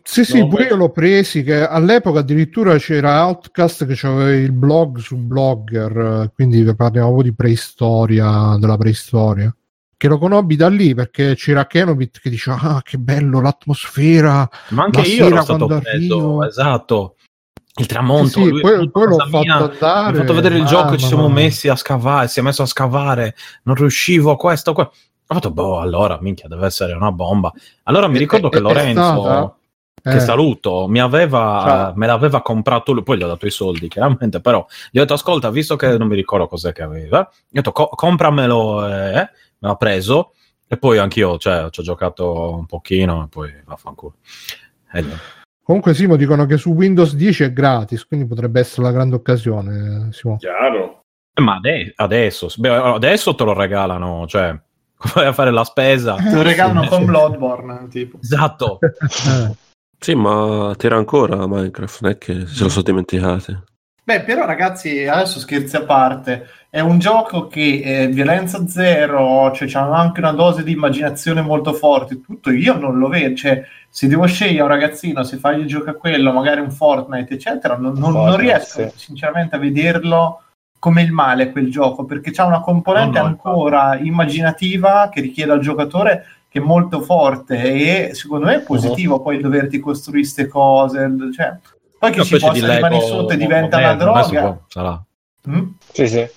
[0.05, 0.69] Sì, sì, No, pure beh.
[0.69, 6.61] io l'ho presi, che all'epoca addirittura c'era Outcast che aveva il blog su Blogger, quindi
[6.75, 9.55] parliamo proprio di preistoria, della preistoria.
[9.95, 14.83] Che lo conobbi da lì perché c'era Kenobit che diceva ah che bello l'atmosfera, Ma
[14.83, 17.15] anche io ero stato preso, esatto.
[17.75, 20.73] Il tramonto, Sì, sì, lui- poi- poi l'ho fatto mia, andare, fatto vedere il mamma
[20.75, 22.27] gioco ci siamo messi a scavare.
[22.27, 24.73] Si è messo a scavare, non riuscivo a questo.
[24.73, 24.83] qua.
[24.83, 27.51] Ho fatto, boh, allora, minchia, deve essere una bomba.
[27.83, 28.59] Allora mi ricordo è- che?
[28.59, 29.55] Lorenzo,
[30.03, 33.03] che Eh, saluto, mi aveva, me l'aveva comprato lui.
[33.03, 34.41] Poi gli ho dato i soldi, chiaramente.
[34.41, 37.61] Però gli ho detto, ascolta, visto che non mi ricordo cos'è che aveva, gli ho
[37.61, 38.85] detto, "Co- compramelo.
[38.87, 39.29] Eh, me
[39.59, 40.33] l'ha preso.
[40.67, 44.15] E poi anch'io, cioè, ci ho giocato un pochino e poi vaffanculo.
[44.91, 45.21] E niente.
[45.63, 50.07] Comunque Simo dicono che su Windows 10 è gratis, quindi potrebbe essere la grande occasione.
[50.09, 50.35] eh, Simo.
[50.37, 50.99] Chiaro.
[51.33, 54.53] Eh, Ma ade- adesso, beh, adesso te lo regalano, cioè,
[55.15, 56.15] vai a fare la spesa.
[56.15, 57.05] Te lo regalano Sì, con sì.
[57.05, 58.17] Bloodborne, tipo.
[58.21, 58.79] Esatto.
[60.03, 63.57] Eh, Sì, ma tira ancora Minecraft, non è che se lo sono dimenticati.
[64.03, 69.65] Beh, però ragazzi, adesso scherzi a parte, è un gioco che è violenza zero, cioè
[69.69, 74.09] c'ha anche una dose di immaginazione molto forte, tutto io non lo vedo, cioè se
[74.09, 78.11] devo scegliere un ragazzino, se fargli giocare a quello, magari un Fortnite, eccetera, non, non-
[78.11, 78.91] non riesco sì.
[78.97, 80.41] sinceramente a vederlo
[80.79, 85.53] come il male quel gioco, perché c'ha una componente No, no, ancora immaginativa che richiede
[85.53, 90.21] al giocatore che è molto forte e secondo me è positivo poi il doverti costruire
[90.21, 91.57] queste cose, cioè
[91.97, 94.21] poi che Una ci possa rimanere sotto e diventa una droga.
[94.41, 95.03] può- sarà.
[95.49, 95.63] Mm?
[95.91, 96.27] Sì, sì.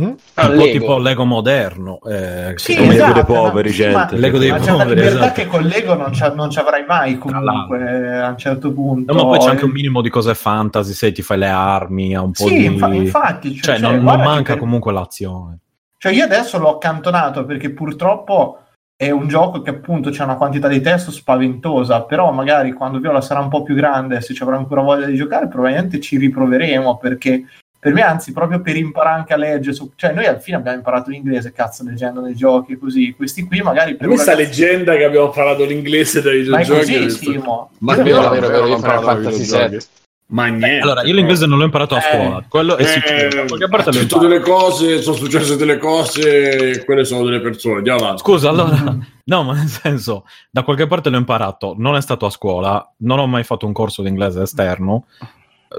[0.00, 0.12] mm?
[0.34, 0.78] Ah, un po' Lego.
[0.78, 1.98] tipo Lego moderno.
[2.08, 3.96] eh, Sì, Come esatto, Lego dei poveri, sì, gente.
[3.96, 5.40] ma- Lego dei ma c'è una poveri, libertà esatto.
[5.40, 9.12] che con Lego non, c'ha- non ci avrai mai comunque eh, a un certo punto.
[9.12, 11.48] No, ma poi c'è anche Eh, un minimo di cose fantasy, se ti fai le
[11.48, 12.64] armi, un po' Sì, di...
[12.66, 15.58] infa- infatti, Cioè, cioè, non, non guarda che manca per- comunque l'azione.
[15.98, 18.58] Cioè io adesso l'ho accantonato perché purtroppo
[18.96, 23.20] è un gioco che appunto c'è una quantità di testo spaventosa, però magari quando Viola
[23.20, 26.96] sarà un po' più grande, se ci avrà ancora voglia di giocare, probabilmente ci riproveremo
[26.98, 27.44] perché
[27.78, 30.78] per me anzi proprio per imparare anche a leggere, su- cioè noi alla fine abbiamo
[30.78, 35.04] imparato l'inglese, cazzo, leggendo nei giochi così, questi qui magari per Questa ragazzi- leggenda che
[35.04, 37.70] abbiamo parlato l'inglese dai Ma è così, Simo.
[37.80, 39.78] Ma Io vero, no, vero, vero, io Final Final Fantasy VII.
[40.26, 40.78] Ma niente.
[40.80, 43.28] Allora, io l'inglese non l'ho imparato a Eh, scuola, quello è Eh, sicuro.
[43.28, 47.76] Da qualche parte detto delle cose, sono successe delle cose, e quelle sono delle persone.
[47.76, 48.22] Andiamo avanti.
[48.22, 52.30] Scusa, allora, no, ma nel senso, da qualche parte l'ho imparato, non è stato a
[52.30, 55.06] scuola, non ho mai fatto un corso di inglese esterno.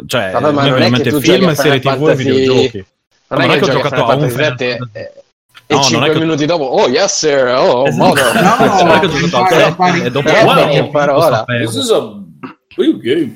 [0.05, 2.85] Cioè, Vabbè, ma non tu film, giochi a serie TV e Fantasy- videogiochi.
[3.27, 4.85] Non Ma è che ho giocato a un e,
[5.67, 8.05] e No, non è 5 che- minuti dopo, oh yes sir, oh Esatto.
[8.05, 8.33] mother.
[8.41, 10.91] No, Non è che ho giocato impari- al impari- e dopo Però wow, parli in
[10.91, 11.35] parola.
[11.37, 11.63] sapevo.
[11.63, 12.25] Questo so-
[12.77, 13.29] ok.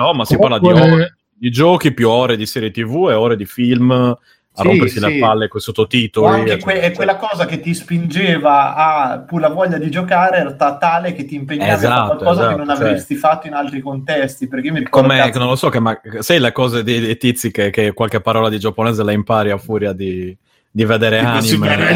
[0.00, 3.34] No, ma si parla di ore di giochi, più ore di serie TV e ore
[3.36, 4.18] di film a
[4.52, 5.04] Sì, rompersi sì.
[5.06, 6.26] le palle con i sottotitoli.
[6.26, 10.52] anche eccetera, que- quella cosa che ti spingeva a pur la voglia di giocare era
[10.54, 13.46] ta- tale che ti impegnavi a Esatto, fare qualcosa esatto, che non cioè- avresti fatto
[13.46, 16.40] in altri contesti perché io mi ricordo Come, cazzo, non lo so, che ma, sai
[16.40, 19.92] le cose dei, dei tizi che, che qualche parola di giapponese la impari a furia
[19.92, 20.36] di,
[20.70, 21.90] di vedere Tipo anime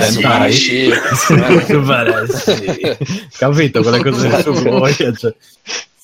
[0.46, 0.90] e sì.
[1.66, 3.36] Super S.
[3.36, 4.92] Capito quelle cose di Sugoi?
[4.94, 5.34] Cioè,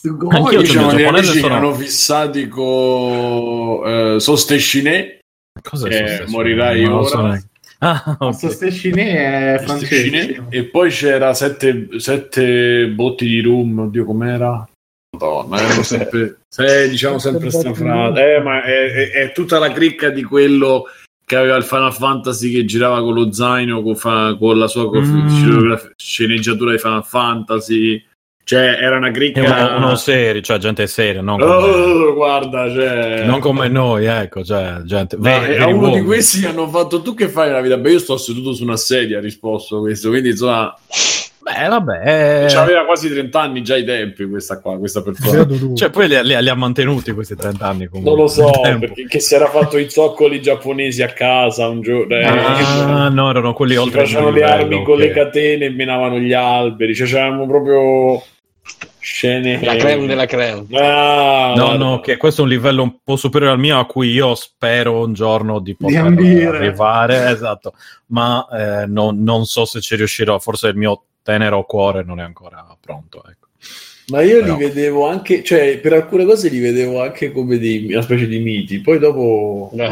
[0.02, 5.18] Anch'io Anch'io diciamo, sono gli giapponese, amici sono- erano fissati con eh, Sostescine
[5.62, 6.24] Cos'è Eh, successo?
[6.30, 7.06] morirai Non ora.
[7.36, 7.44] so.
[7.82, 8.34] Ah, ok.
[8.34, 14.68] Sostescine è francese e poi c'era sette, sette botti di rum oddio com'era
[15.18, 20.08] Madonna, erano sempre se, diciamo sempre strafrate eh, ma è, è- è tutta la cricca
[20.10, 20.84] di quello
[21.24, 24.88] che aveva il Final Fantasy che girava con lo zaino con, fa- con la sua
[24.90, 25.74] Mm.
[25.96, 28.02] sceneggiatura di Final Fantasy
[28.44, 32.68] cioè era una È cricca uno, uno serio, cioè gente seria, non come, Oh, guarda,
[32.72, 33.24] cioè...
[33.24, 37.00] non come noi, ecco, cioè gente Ma, veri, eh, a uno di questi hanno fatto
[37.00, 37.76] tu che fai nella vita?
[37.76, 40.76] Beh, io sto seduto su una sedia, ha risposto questo, quindi insomma,
[41.42, 42.46] Beh, vabbè.
[42.50, 45.74] eh, aveva quasi 30 anni già ai tempi questa qua, questa lui.
[45.74, 48.10] Cioè, poi li, li- li ha mantenuti questi 30 anni comunque.
[48.12, 52.14] Non lo so, perché che si era fatto i zoccoli giapponesi a casa un giorno.
[52.14, 55.00] eh, Ah, no, erano quelli si oltre facevano le livello, armi con ok.
[55.00, 58.22] le catene e menavano gli alberi, cioè c'erano proprio
[58.98, 59.58] scene...
[59.62, 60.66] La creme della creme.
[60.78, 64.10] Ah, No, no, che questo è un livello un po' superiore al mio, a cui
[64.10, 66.56] io spero un giorno di poter ambire.
[66.58, 67.72] arrivare, esatto,
[68.08, 72.22] ma eh, non, non so se ci riuscirò, forse il mio tenero cuore non è
[72.22, 73.22] ancora pronto.
[73.28, 73.48] Ecco.
[74.10, 77.92] Ma io Però- li vedevo anche, cioè per alcune cose li vedevo anche come dei,
[77.92, 79.70] una specie di miti, poi dopo...
[79.76, 79.90] Eh.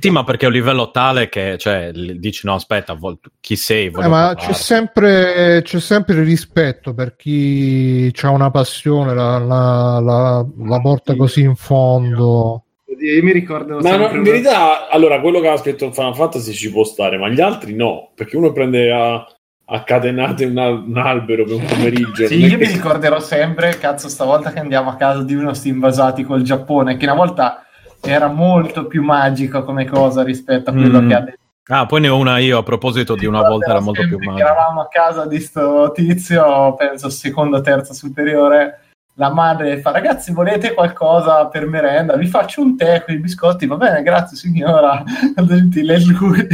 [0.00, 3.86] Sì, ma perché è un livello tale che cioè, dici no, aspetta, vol- chi sei?
[3.86, 10.46] Eh, ma c'è sempre, c'è sempre rispetto per chi ha una passione, la, la, la,
[10.64, 12.64] la porta così in fondo.
[12.98, 16.72] io mi ricordo Ma no, in verità, allora, quello che aveva scritto Final Fantasy ci
[16.72, 19.24] può stare, ma gli altri no, perché uno prende a,
[19.70, 22.26] a catenate un, al- un albero per un pomeriggio.
[22.26, 26.22] Sì, io mi ricorderò sempre, cazzo, stavolta che andiamo a casa di uno sti invasati
[26.24, 27.64] col Giappone, che una volta
[28.00, 31.08] era molto più magico come cosa rispetto a quello Mm.
[31.08, 31.36] che ha detto.
[31.70, 34.46] Ah, poi ne ho una io a proposito di una volta era molto più magica.
[34.46, 38.84] Eravamo a casa di sto tizio, penso seconda, terza superiore.
[39.16, 42.16] La madre fa: Ragazzi, volete qualcosa per merenda?
[42.16, 43.66] Vi faccio un tè con i biscotti.
[43.66, 45.02] Va bene, grazie signora.
[45.44, 46.46] Gentile lui.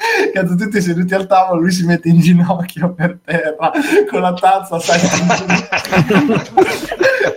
[0.32, 3.70] Cazzo, tutti seduti al tavolo, lui si mette in ginocchio per terra
[4.08, 5.06] con la tazza, sai, gli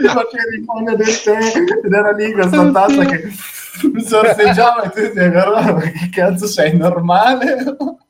[0.07, 1.37] faceva il fondo del tè
[1.83, 3.31] ed era lì questa tazza che
[4.05, 7.75] sorseggiava e tu ti guarda, ma che cazzo sei normale?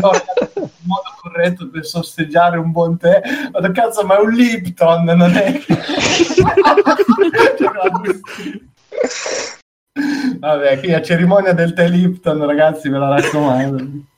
[0.00, 3.20] No, il modo corretto per sorseggiare un buon tè
[3.50, 5.58] ma cazzo ma è un Lipton non è
[7.58, 8.60] Cioè, la bustina.
[10.38, 14.10] Vabbè qui la cerimonia del tè Lipton ragazzi ve la raccomando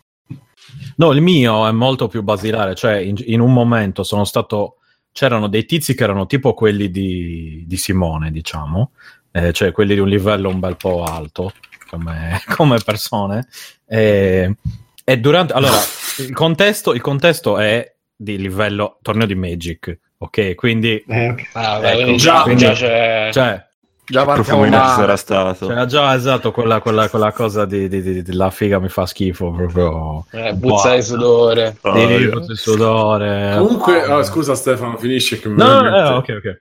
[0.96, 4.76] No, il mio è molto più basilare, cioè in, in un momento sono stato...
[5.12, 8.90] C'erano dei tizi che erano tipo quelli di, di Simone, diciamo,
[9.30, 11.52] eh, cioè quelli di un livello un bel po' alto
[11.88, 13.46] come, come persone.
[13.86, 14.56] E,
[15.04, 15.52] e durante...
[15.52, 15.76] Allora,
[16.18, 20.54] il contesto, il contesto è di livello torneo di Magic, ok?
[20.54, 21.04] Quindi...
[21.52, 23.28] Ah, Ecco, già, quindi- già c'è...
[23.32, 23.66] Cioè,
[24.06, 25.02] Già Profumo partiamo male.
[25.02, 25.66] era stato.
[25.66, 29.50] c'era già esatto quella, quella, quella cosa di, di, di- della figa mi fa schifo
[29.50, 30.26] proprio.
[30.32, 31.76] eh, puzza di sudore.
[31.80, 33.54] Oh, Di sudore.
[33.56, 36.60] Comunque, ah, scusa Stefano, finisce che mi No, no, eh, ok, ok.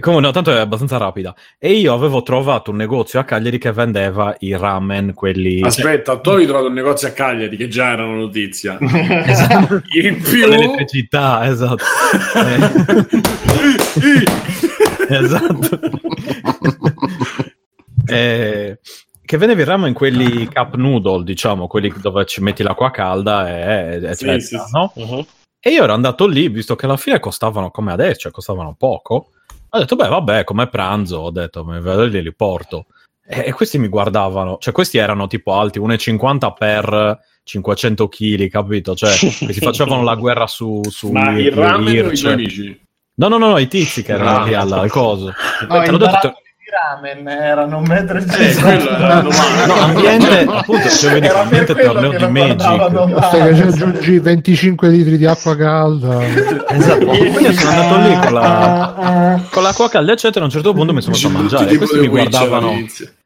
[0.00, 1.34] Comunque, no, tanto è abbastanza rapida.
[1.58, 5.60] E io avevo trovato un negozio a Cagliari che vendeva i ramen, quelli...
[5.60, 8.78] Aspetta, tu hai trovato un negozio a Cagliari che già era una notizia.
[8.80, 9.82] Esatto.
[10.02, 11.84] In più, L'elettricità, esatto.
[15.10, 15.78] Eh, esatto.
[18.10, 18.78] Eh,
[19.24, 24.14] che il ramen quelli cup noodle, diciamo, quelli dove ci metti l'acqua calda e, e
[24.16, 24.70] Sì, eccetera, sì, sì.
[24.72, 24.92] no?
[24.96, 25.26] Mhm.
[25.60, 29.28] E io ero andato lì, visto che alla fine costavano come adesso, cioè costavano poco.
[29.72, 32.86] Ho detto, beh, vabbè, come pranzo, ho detto, mi vado lì e li porto.
[33.24, 38.96] E, e questi mi guardavano, cioè questi erano tipo alti 1,50 per 500 kg, capito?
[38.96, 40.80] Cioè, che si facevano la guerra su...
[40.88, 42.80] su Ma i- il ramen o i tuoi amici?
[43.14, 44.44] No, no, no, no, i tizi che erano Ah.
[44.44, 45.32] lì al, al coso.
[45.68, 46.34] No, l'ho detto-
[46.70, 49.66] ramen erano un metro e Eh, domanda.
[49.66, 53.10] No, ambiente, appunto, cioè, vedi, Era per ambiente quello torneo che di Magic.
[53.12, 56.24] Basta che aggiungi 25 litri di acqua calda.
[56.24, 60.40] Esatto, quindi io sono andato lì con la, con l'acqua calda, eccetera.
[60.40, 61.70] A un certo punto mi sono messo a mangiare.
[61.70, 62.72] E questi mi guardavano,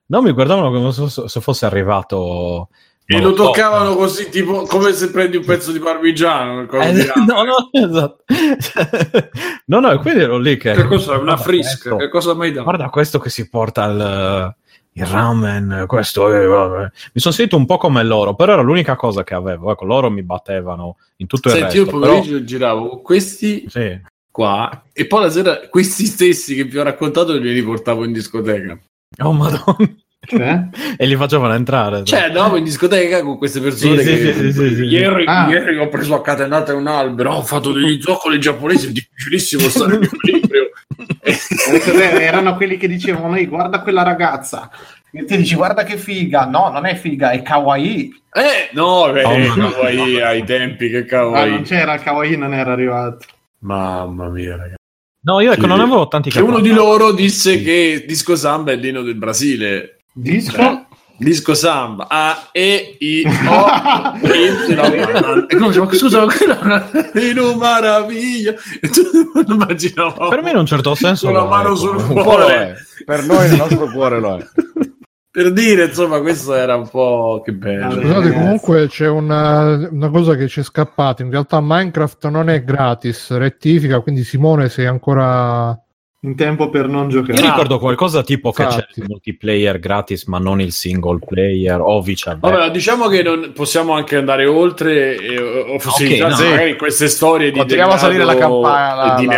[0.06, 0.92] no, mi guardavano come
[1.28, 2.68] se fosse arrivato.
[3.06, 3.44] E lo so.
[3.44, 6.66] toccavano così, tipo come se prendi un pezzo di parmigiano.
[6.70, 8.24] Eh, di no, no, esatto.
[9.66, 10.72] no, no, e quindi ero lì che.
[10.72, 11.18] Che cosa?
[11.18, 11.90] Una frisca?
[11.90, 12.64] questo, Che cosa mai dato?
[12.64, 14.54] Guarda questo che si porta il,
[14.92, 15.84] il ramen.
[15.86, 16.80] Questo è, vabbè.
[17.12, 19.70] Mi sono sentito un po' come loro, però era l'unica cosa che avevo.
[19.70, 22.00] Ecco, loro mi battevano in tutto il Senti, io il resto.
[22.00, 24.00] Però, pomeriggio giravo con questi sì.
[24.30, 28.78] qua e poi la sera questi stessi che vi ho raccontato li riportavo in discoteca.
[29.22, 29.94] Oh, madonna.
[30.26, 30.60] Cioè?
[30.96, 32.04] e li facevano entrare.
[32.04, 34.82] Cioè, andavo in discoteca con queste persone Sì, che sì, sì, sì, sì.
[34.84, 35.48] ieri, Ah.
[35.48, 39.96] ieri ho preso a catenata un albero, ho fatto degli zoccoli giapponesi, è difficilissimo stare
[39.96, 40.70] in equilibrio.
[41.26, 44.70] Eh, Erano quelli che dicevano, ehi, guarda quella ragazza.
[45.10, 46.44] E ti dici, guarda che figa.
[46.46, 48.22] No, non è figa, è kawaii.
[48.32, 51.50] Eh, no, beh, Oh, ma- kawaii ai tempi, che Ah, kawaii.
[51.50, 53.24] non c'era il kawaii, non era arrivato.
[53.60, 54.74] Mamma mia, ragazzi.
[55.22, 55.66] No, io ecco, Sì.
[55.68, 60.00] non avevo tanti Che uno di loro disse che Disco Samba è l'inno del Brasile.
[60.14, 60.86] Disco?
[61.16, 63.66] Disco Samba A, E, I, O,
[65.48, 66.90] e come scusa, ma quella è una
[69.34, 72.76] non immaginavo Per me in un certo senso con la mano sul cuore.
[73.04, 74.46] Per noi il nostro cuore lo è.
[75.30, 77.88] Per dire, insomma, questo era un po' che bello.
[77.88, 78.02] Vabbè.
[78.02, 81.24] Scusate, comunque c'è una, una cosa che ci è scappata.
[81.24, 85.76] In realtà Minecraft non è gratis, rettifica, quindi Simone sei ancora...
[86.24, 87.40] In tempo per non Io giocare.
[87.42, 92.48] ricordo qualcosa tipo che c'è il multiplayer gratis, ma non il single player o viceversa.
[92.50, 96.48] Vabbè, diciamo che non, possiamo anche andare oltre e o fossilizzarsi no.
[96.50, 99.28] magari in queste storie di Continuiamo a salire la degrado campana, di a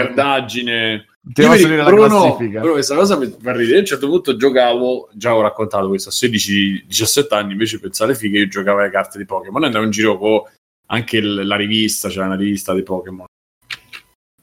[1.43, 2.59] Io mi salire la ricordo- Bruno, classifica.
[2.61, 3.76] Bruno, questa cosa mi fa ridere.
[3.76, 8.39] A un certo punto giocavo, già ho raccontato questo a 16-17 anni, invece pensare figa,
[8.39, 10.41] io giocavo alle carte di Pokémon e andavo in giro con
[10.89, 13.26] anche il- la rivista, c'era una rivista dei Pokémon.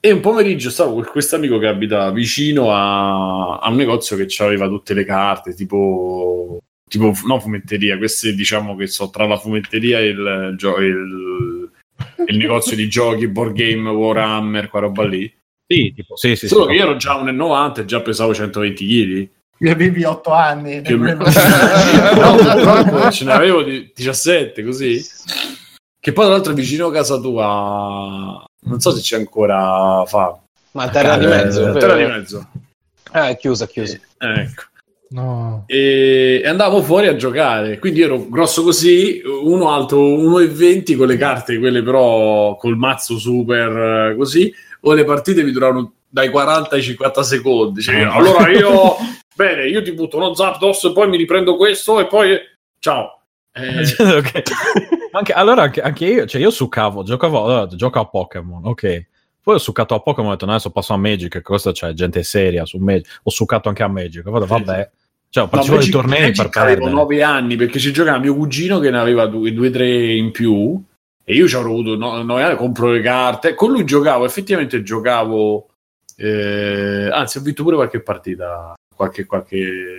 [0.06, 4.28] E un pomeriggio stavo con questo amico che abita vicino a, a un negozio che
[4.44, 6.58] aveva tutte le carte, tipo,
[6.90, 11.70] tipo no fumetteria, queste diciamo che so tra la fumetteria e il, il,
[12.28, 15.34] il negozio di giochi, board game, Warhammer, qua roba lì.
[15.66, 16.72] Sì, tipo, sì, sì, Solo sì.
[16.72, 19.30] che io ero già 1,90 e già pesavo 120 kg.
[19.60, 20.82] Mi avevi 8 anni.
[20.82, 21.24] Meno.
[21.24, 25.02] No, purtroppo ce ne avevo di 17 così.
[25.98, 28.44] Che poi tra l'altro vicino a casa tua.
[28.64, 30.40] Non so se c'è ancora fa.
[30.72, 31.70] Ma terra di mezzo.
[31.70, 31.80] Eh?
[31.80, 32.48] Terra di mezzo.
[33.12, 34.00] Ah, è chiusa, chiusa.
[34.18, 34.64] Ecco.
[35.10, 35.66] No.
[35.68, 37.78] E, e andavo fuori a giocare.
[37.78, 44.12] Quindi ero grosso così, uno alto 1,20 con le carte, quelle però col mazzo super
[44.12, 44.54] eh, così.
[44.82, 47.82] O le partite mi duravano dai 40 ai 50 secondi.
[47.82, 48.96] Cioè, allora io,
[49.36, 52.38] bene, io ti butto uno Zapdos, poi mi riprendo questo e poi
[52.80, 53.22] ciao.
[53.54, 53.84] Eh,
[54.18, 54.42] Ok.
[55.14, 59.06] Ma anche- allora anche, anche io, cioè io succavo, giocavo, allora, gioco a Pokémon, ok.
[59.44, 61.72] Poi ho succato a Pokémon e ho detto, no, adesso passo a Magic, che questo
[61.72, 63.20] c'è gente seria su Magic.
[63.24, 64.90] Ho succato anche a Magic, ho fatto, vabbè.
[65.30, 66.96] Cioè, ho No, partecipato ai Magic- tornei Magic per avevo perdere.
[67.02, 70.82] 9 anni perché ci giocava mio cugino che ne aveva due, due tre in più
[71.24, 73.54] e io ci avrò avuto 9 anni, compro le carte.
[73.54, 75.68] Con lui giocavo, effettivamente giocavo.
[76.16, 78.74] eh, anzi, ho vinto pure qualche partita.
[78.96, 79.98] Qualche, qualche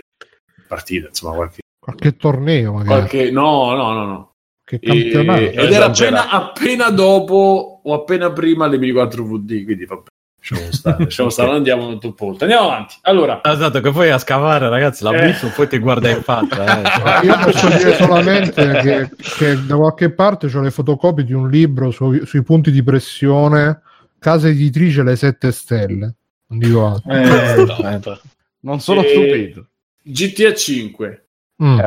[0.67, 1.59] partita, insomma, qualche.
[1.79, 2.89] Qualche torneo magari.
[2.89, 4.31] qualche no, no, no, no.
[4.65, 5.41] Che E- campionato.
[5.43, 9.65] ed era appena, appena dopo o appena prima le 4 VD.
[9.65, 10.09] Quindi vabbè,
[10.39, 12.45] lasciamo stare, lasciamo stare, non andiamo a top volta.
[12.45, 12.95] Andiamo avanti.
[13.03, 15.27] Allora, Esatto, che poi a scavare, ragazzi, la Eh.
[15.27, 16.81] biffo, poi ti guarda in faccia.
[17.23, 17.25] eh.
[17.27, 21.91] Io posso dire solamente che, che da qualche parte ho le fotocopie di un libro
[21.91, 23.83] su- sui punti di pressione,
[24.19, 26.15] casa editrice le 7 stelle.
[26.47, 27.13] Non dico altro.
[27.13, 28.21] eh, Top.
[28.61, 29.67] Non sono E- stupito.
[30.03, 31.27] GTA 5.
[31.63, 31.79] Mm.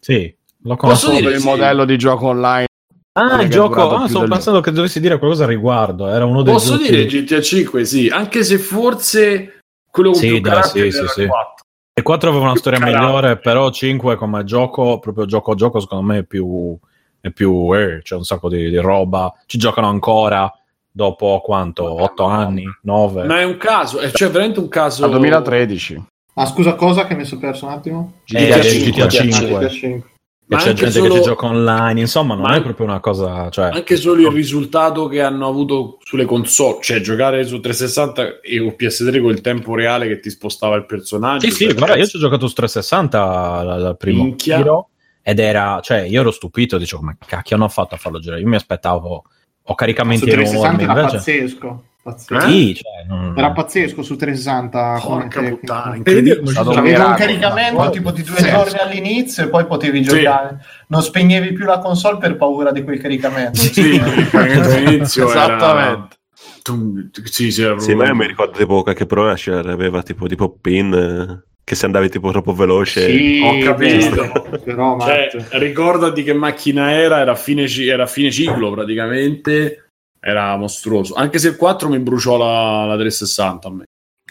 [0.00, 0.34] Sì,
[0.64, 1.10] lo Posso conosco.
[1.10, 1.46] dire Solo il sì.
[1.46, 2.66] modello di gioco online.
[3.12, 3.90] Ah, il gioco.
[3.96, 6.06] Ah, stavo del- pensando che dovessi dire qualcosa a riguardo.
[6.08, 10.40] Era uno dei Posso giochi- dire GTA 5, sì, anche se forse quello Sì, più
[10.40, 11.26] dai, sì, era sì, il sì.
[11.26, 11.64] 4.
[11.94, 13.04] E 4 aveva una Più storia carattere.
[13.06, 16.78] migliore, però 5 come gioco, proprio gioco a gioco, secondo me è più.
[17.20, 19.34] È più eh, c'è un sacco di, di roba.
[19.46, 20.48] Ci giocano ancora
[20.88, 22.00] dopo quanto?
[22.02, 22.62] 8 anni?
[22.82, 23.24] 9?
[23.24, 25.02] Ma è un caso, è cioè veramente un caso.
[25.04, 26.04] Al 2013.
[26.34, 28.12] Ah, scusa, cosa che mi sono perso un attimo?
[28.26, 29.32] Eh, GTA GTA 5.
[29.32, 29.58] 5.
[29.58, 30.10] GTA 5.
[30.48, 33.50] Ma c'è gente solo- che ci gioca online, insomma, non Ma- è proprio una cosa.
[33.50, 38.58] Cioè, Anche solo il risultato che hanno avuto sulle console, cioè giocare su 360 e
[38.60, 41.46] o PS3 con il tempo reale che ti spostava il personaggio.
[41.46, 43.22] Sì, sì, cioè, guarda, io ci ho giocato su 360
[43.58, 44.56] al primo Minchia.
[44.56, 44.88] giro
[45.22, 48.40] ed era, cioè, io ero stupito, dicevo, ma cacchio hanno fatto a farlo girare?
[48.40, 49.24] Io mi aspettavo,
[49.68, 51.16] ho Su caricamenti 360 enormi, era invece...
[51.16, 51.82] pazzesco.
[52.02, 52.34] pazzesco.
[52.46, 52.50] Eh?
[52.50, 54.98] Sì, cioè, non- Era pazzesco su 360.
[55.02, 56.46] come Porca puttana, incredibile.
[56.46, 58.48] Stato un caricamento tipo di due Sì.
[58.48, 60.10] giorni all'inizio e poi potevi Sì.
[60.16, 60.58] giocare.
[60.88, 63.58] Non spegnevi più la console per paura di quel caricamento.
[63.60, 64.00] Sì,
[64.32, 65.44] all'inizio era...
[65.44, 66.16] Esattamente.
[66.62, 70.02] Tu- Sì, sì, era Sì, ma proprio- io mi ricordo tipo qualche problema ce l'aveva
[70.02, 73.12] tipo tipo pin eh, che se andavi tipo troppo veloce.
[73.12, 74.32] Sì, Ho capito.
[74.64, 81.12] però Cioè, ricordati che macchina era, era a fine, era fine ciclo praticamente, era mostruoso.
[81.12, 83.84] Anche se il 4 mi bruciò la, la 360 a me.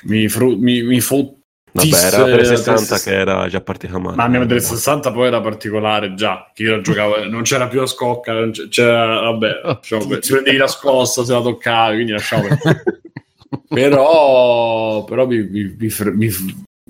[0.06, 4.16] Mi, fru- mi, mi fottisse Vabbè, era la 360 che era già partita male.
[4.16, 7.86] Ma la 360 poi era particolare già, che io la giocavo, non c'era più la
[7.86, 8.34] scocca,
[8.70, 10.22] c'era, vabbè, perdere.
[10.26, 12.48] si prendevi la scossa se la toccavi, quindi lasciamo
[13.70, 16.30] però, però mi, mi, mi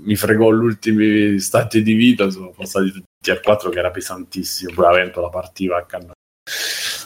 [0.07, 4.71] mi fregò gli ultimi istanti di vita, sono passati tutti al 4 che era pesantissimo,
[4.73, 6.13] poi la ventola partiva a cannone.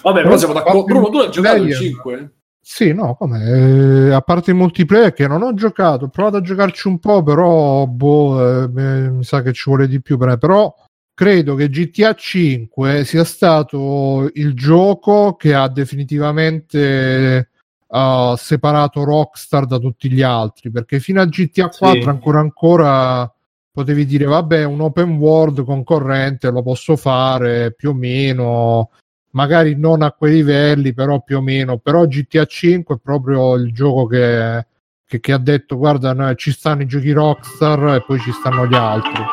[0.03, 0.83] Vabbè, però siamo d'accordo.
[0.83, 1.77] Bruno, tu hai giocato il Player.
[1.77, 2.31] 5?
[2.63, 6.41] Sì, no, come eh, a parte il multiplayer che non ho giocato, ho provato a
[6.41, 10.17] giocarci un po', però boh, eh, mi mi sa che ci vuole di più.
[10.17, 10.73] per- Però
[11.13, 17.49] credo che GTA 5 sia stato il gioco che ha definitivamente
[17.91, 22.07] eh, separato Rockstar da tutti gli altri, perché fino a GTA 4 Sì.
[22.07, 23.33] ancora ancora
[23.73, 28.89] potevi dire vabbè, un open world concorrente lo posso fare più o meno
[29.33, 31.77] magari non a quei livelli, però più o meno.
[31.77, 34.65] Però GTA 5 è proprio il gioco che,
[35.05, 38.67] che- che ha detto: guarda, noi- ci stanno i giochi Rockstar e poi ci stanno
[38.67, 39.23] gli altri.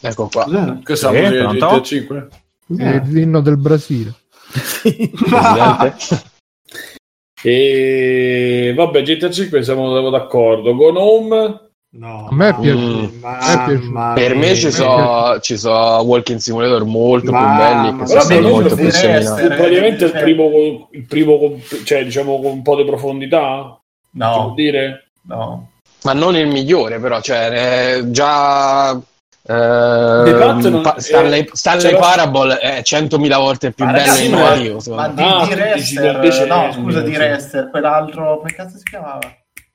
[0.00, 0.44] Ecco qua.
[0.44, 0.78] cos'era?
[0.82, 1.66] Che Sì, siamo di pronto?
[1.66, 2.28] GTA 5?
[2.78, 4.14] È l'inno del Brasile.
[7.42, 10.74] E vabbè, GTA 5 siamo d'accordo.
[10.74, 11.60] Con Home
[11.94, 13.12] No, A me è piaciuto.
[14.14, 18.86] Per me ci sono ci so walking simulator molto più belli che sono molto più
[18.86, 23.78] essere- praticamente il primo, il primo cioè diciamo con un po' di profondità
[24.14, 25.68] No, dire no.
[26.04, 29.00] Ma non il migliore, però, cioè, eh, già.
[29.44, 34.28] Non- pa- Stanley, eh, Stanley Parable è 100.000 volte più Ma bello ragazzi, e
[34.94, 37.16] ma- di, Ah, di Rester, invece- no, scusa, di.
[37.16, 39.18] Rester, quell'altro, come cazzo si chiamava?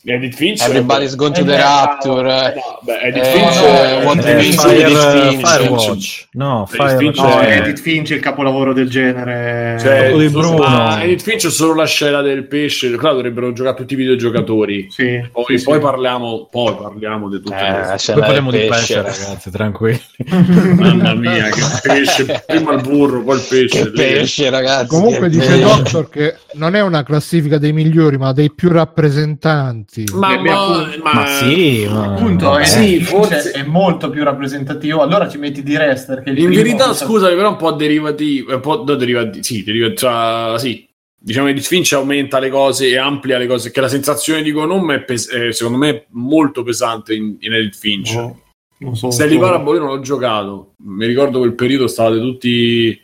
[0.03, 2.21] Edith Fincher Everybody's Gone to Eh, the Rapture.
[2.21, 2.53] bravo.
[2.55, 5.45] no, beh, Edith Eh, What eh, Remains Fire- Edith.
[5.47, 6.27] Firewatch.
[6.33, 9.77] No, Fire, Fincher- No, Cioè- Edith Finch, il capolavoro del genere.
[9.81, 10.57] cioè, di Bruno.
[10.59, 14.87] ma Edith Fincher è solo la scena del pesce claro dovrebbero giocare tutti i videogiocatori
[14.89, 15.79] sì, poi, sì, poi sì.
[15.81, 19.23] parliamo poi parliamo di tutte Eh, Poi parliamo del di pesce, pesce.
[19.25, 20.01] ragazzi, tranquilli.
[20.77, 24.87] mamma mia che pesce prima il burro poi il pesce Che pesce, ragazzi.
[24.87, 25.61] Comunque dice pesce.
[25.63, 29.86] Doctor che non è una classifica dei migliori, ma dei più rappresentanti.
[30.13, 32.13] Ma, Beh, beh, ma- appunto- ma- Ma sì, ma...
[32.13, 35.01] Appunto, Eh, Edith sì, Finch forse- è molto più rappresentativo.
[35.01, 36.21] Allora ci metti di Rester.
[36.21, 40.85] Che in verità scusami però un po' derivativo un po' derivativo sì, deriva- cioè, sì
[41.19, 44.51] diciamo che Edith Fincher aumenta le cose e amplia le cose che la sensazione di
[44.51, 48.39] Gonome è, pes- è, secondo me molto pesante in, in Edith Fincher No,
[48.79, 49.09] non so.
[49.09, 53.01] Stanley Parable io non l'ho giocato mi ricordo quel periodo stavate tutti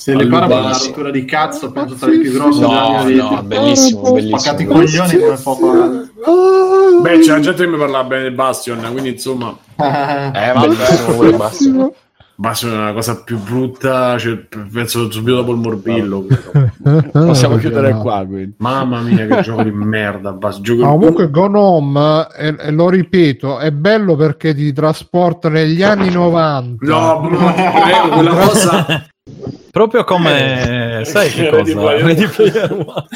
[0.00, 3.02] Se le è una rottura di cazzo, penso tra le più grosse della No, mia
[3.04, 3.28] vita.
[3.28, 5.02] no, bellissimo, Spaccati i bellissimo.
[5.06, 7.02] coglioni come poco.
[7.02, 11.32] beh c'è la gente che mi parlava bene del Bastion quindi insomma Eh, bellissimo pure
[11.36, 11.92] Bastion.
[12.34, 14.38] Bastion è una cosa più brutta cioè,
[14.72, 16.24] penso subito dopo il morbillo.
[17.12, 18.00] Possiamo Eh, chiudere no.
[18.00, 18.54] qua, quindi.
[18.56, 20.62] mamma mia che gioco di merda Bastion.
[20.64, 25.82] Gioco Ma comunque Gone Home, e, e lo ripeto, è bello perché ti trasporta negli
[25.82, 26.86] anni 90.
[26.86, 29.04] no prego, quella cosa
[29.70, 31.02] Proprio come...
[31.04, 31.96] sai che cosa?
[31.96, 33.06] Ready Player One.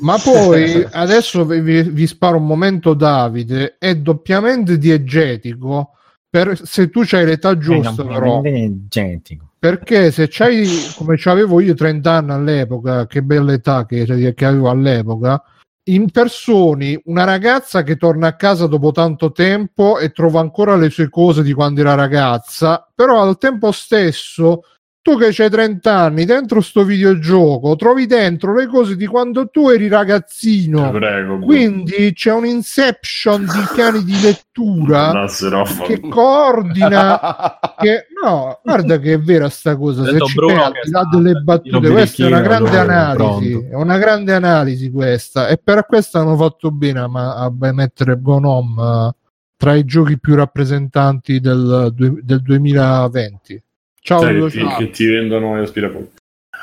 [0.00, 3.76] Ma poi adesso vi, vi- sparo un momento, Davide.
[3.78, 5.90] È doppiamente diegetico
[6.28, 8.40] per, se tu c'hai l'età giusta, però.
[8.88, 9.50] Gentico.
[9.58, 14.70] Perché se c'hai come c'avevo io 30 anni all'epoca, che bella età che, che avevo
[14.70, 15.42] all'epoca,
[15.88, 21.08] impersoni una ragazza che torna a casa dopo tanto tempo e trova ancora le sue
[21.08, 24.62] cose di quando era ragazza, però al tempo stesso
[25.06, 29.68] tu che c'hai 30 anni dentro sto videogioco trovi dentro le cose di quando tu
[29.68, 30.90] eri ragazzino.
[30.90, 35.26] Ti prego Quindi c'è un inception di piani di lettura
[35.86, 37.20] che coordina
[37.78, 40.02] che no, guarda che è vera sta cosa.
[40.06, 43.66] Se ci Bruno pensi, là sta delle battute, questa è una grande analisi.
[43.70, 45.46] È una grande analisi questa.
[45.46, 47.06] E per questo hanno fatto bene a,
[47.44, 49.14] a mettere Gonom
[49.56, 53.62] tra i giochi più rappresentanti del, del 2020.
[54.06, 54.78] Ciao, Ludo, che, ti, ciao.
[54.78, 56.12] che ti vendono gli aspirapolvere.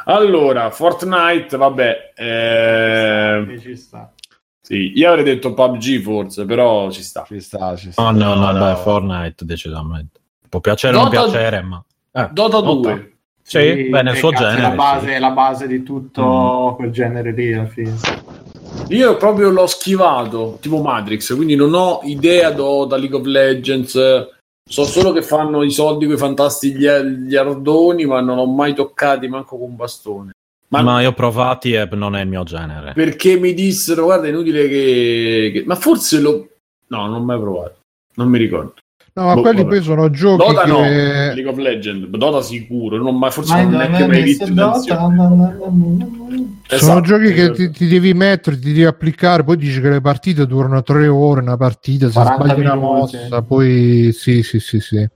[0.05, 4.13] Allora, Fortnite, vabbè, eh, Ci sta.
[4.61, 7.25] sì, io avrei detto PUBG forse, però ci sta.
[7.27, 8.01] Ci sta, ci sta.
[8.01, 8.75] No, no, no, No, beh, no.
[8.77, 10.21] Fortnite decisamente.
[10.47, 11.83] Può piacere o non piacere, ma...
[12.13, 12.91] Eh, Dota Dota.
[12.93, 13.13] 2.
[13.41, 15.11] Sì, beh, nel suo cazzo, genere, È la base, sì.
[15.11, 17.93] è la base di tutto quel genere lì alla fine.
[18.87, 23.99] Io proprio l'ho schivato, tipo Matrix, quindi non ho idea do, da League of Legends.
[24.69, 29.27] So solo che fanno i soldi con i fantastici ardoni, ma non ho mai toccati
[29.27, 30.31] manco con un bastone.
[30.69, 32.93] Ma, Ma io ho provati e non è il mio genere.
[32.93, 36.47] perché mi dissero, guarda, è inutile che, che- Ma forse lo...
[36.87, 37.75] No, non ho mai provato.
[38.15, 38.73] Non mi ricordo.
[39.15, 39.69] No, ma Boh, quelli vabbè.
[39.75, 40.69] poi sono giochi Dota che...
[40.71, 42.07] no, League of Legends.
[42.07, 45.15] Dota sicuro, non mai, forse Ma non non neanche è mai visto in Dota, azione.
[45.15, 46.61] no, no, no, no, no.
[46.67, 47.53] Sono Esatto, giochi che esatto.
[47.53, 51.41] ti, ti devi mettere, ti devi applicare, poi dici che le partite durano tre ore,
[51.41, 55.07] una partita, se 40 sbagli una mossa, poi sì, sì, sì, sì.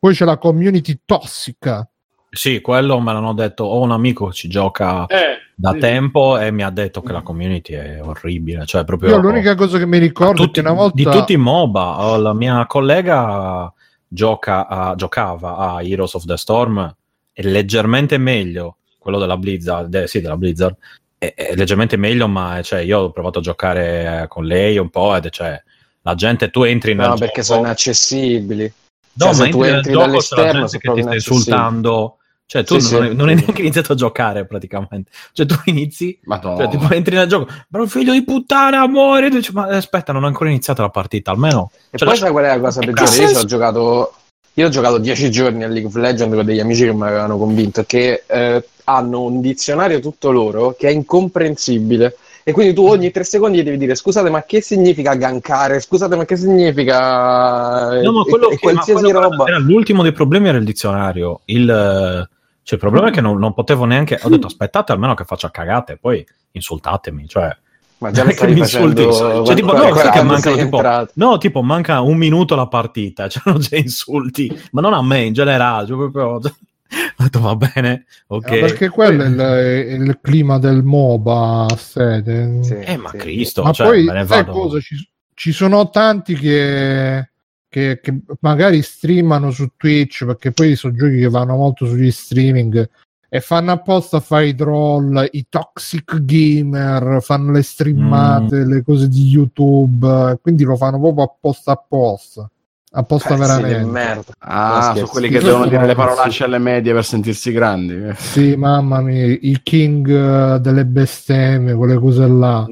[0.00, 1.88] Poi c'è la community tossica.
[2.34, 3.64] Sì, quello me l'hanno detto.
[3.64, 5.78] Ho un amico che ci gioca Eh, da sì.
[5.80, 8.64] tempo e mi ha detto che la community è orribile.
[8.64, 10.94] Cioè, proprio Io l'unica cosa che mi ricordo tutti- è che una volta...
[10.96, 12.16] di tutti i MOBA.
[12.16, 13.70] La mia collega
[14.08, 16.94] gioca a- giocava a Heroes of the Storm
[17.34, 20.74] è leggermente meglio quello della Blizzard, eh, sì, della Blizzard.
[21.18, 25.14] È, è leggermente meglio, ma cioè, io ho provato a giocare con lei un po'
[25.16, 25.60] ed cioè
[26.00, 28.72] la gente tu entri nel No, perché gioco- sono inaccessibili.
[29.14, 31.02] No, Cioè, se ma tu entri nel entri gioco, c'è dall'esterno, la gente che ti
[31.02, 32.16] sta insultando.
[32.52, 33.14] Cioè, tu Sì, non, sì.
[33.16, 35.10] non hai neanche iniziato a giocare praticamente.
[35.32, 36.58] Cioè, tu inizi, Madonna.
[36.58, 39.30] cioè, tipo, entri nel gioco, ma figlio di puttana, muore.
[39.30, 41.70] Dici, ma aspetta, non ho ancora iniziato la partita, almeno.
[41.88, 43.08] E Cioè, poi sai qual è la cosa peggiore?
[43.08, 44.12] Cazzo, Io ho giocato.
[44.56, 47.38] Io ho giocato 10 giorni a League of Legends con degli amici che mi avevano
[47.38, 52.16] convinto che eh, hanno un dizionario tutto loro che è incomprensibile.
[52.44, 55.80] E quindi tu ogni 3 secondi gli devi dire scusate, ma che significa gankare?
[55.80, 59.46] Scusate, ma che significa No, ma e- quello e che ma qualsiasi quello roba.
[59.46, 61.40] era l'ultimo dei problemi era il dizionario.
[61.46, 62.28] Il, eh,
[62.62, 64.18] cioè, il problema è che non, non potevo neanche.
[64.22, 67.26] Ho detto, aspettate almeno che faccia cagate, poi insultatemi.
[67.28, 67.56] Cioè,
[67.98, 69.02] Ma già Non lo è che stavi mi insulti.
[69.04, 70.82] facendo Cioè, tipo, no, che mancano tipo,
[71.14, 75.32] no, tipo, manca un minuto la partita, c'erano già insulti, ma non a me, in
[75.32, 75.86] generale.
[75.86, 78.50] Cioè, proprio, ho detto, va bene, ok.
[78.50, 82.62] Eh, Perché quello è il, è il clima del MOBA a sede.
[82.62, 83.16] Sì, Eh, ma sì.
[83.16, 84.52] Cristo, Ma cioè, poi me ne vado.
[84.52, 84.78] cosa?
[84.78, 87.31] Ci, ci sono tanti che,
[87.72, 92.86] che- che magari streamano su Twitch perché poi sono giochi che vanno molto sugli streaming
[93.30, 98.68] e fanno apposta a fare i troll, i toxic gamer, fanno le streamate, Mm.
[98.68, 102.46] le cose di YouTube, quindi lo fanno proprio apposta apposta.
[102.94, 103.90] Apposta Pezzi di veramente.
[103.90, 104.32] merda.
[104.40, 107.94] Ah, No, sono quelli che devono dire le parolacce alle medie per sentirsi grandi.
[107.94, 108.14] eh.
[108.16, 112.66] Sì, mamma mia, i king eh, delle bestemmie, quelle cose là.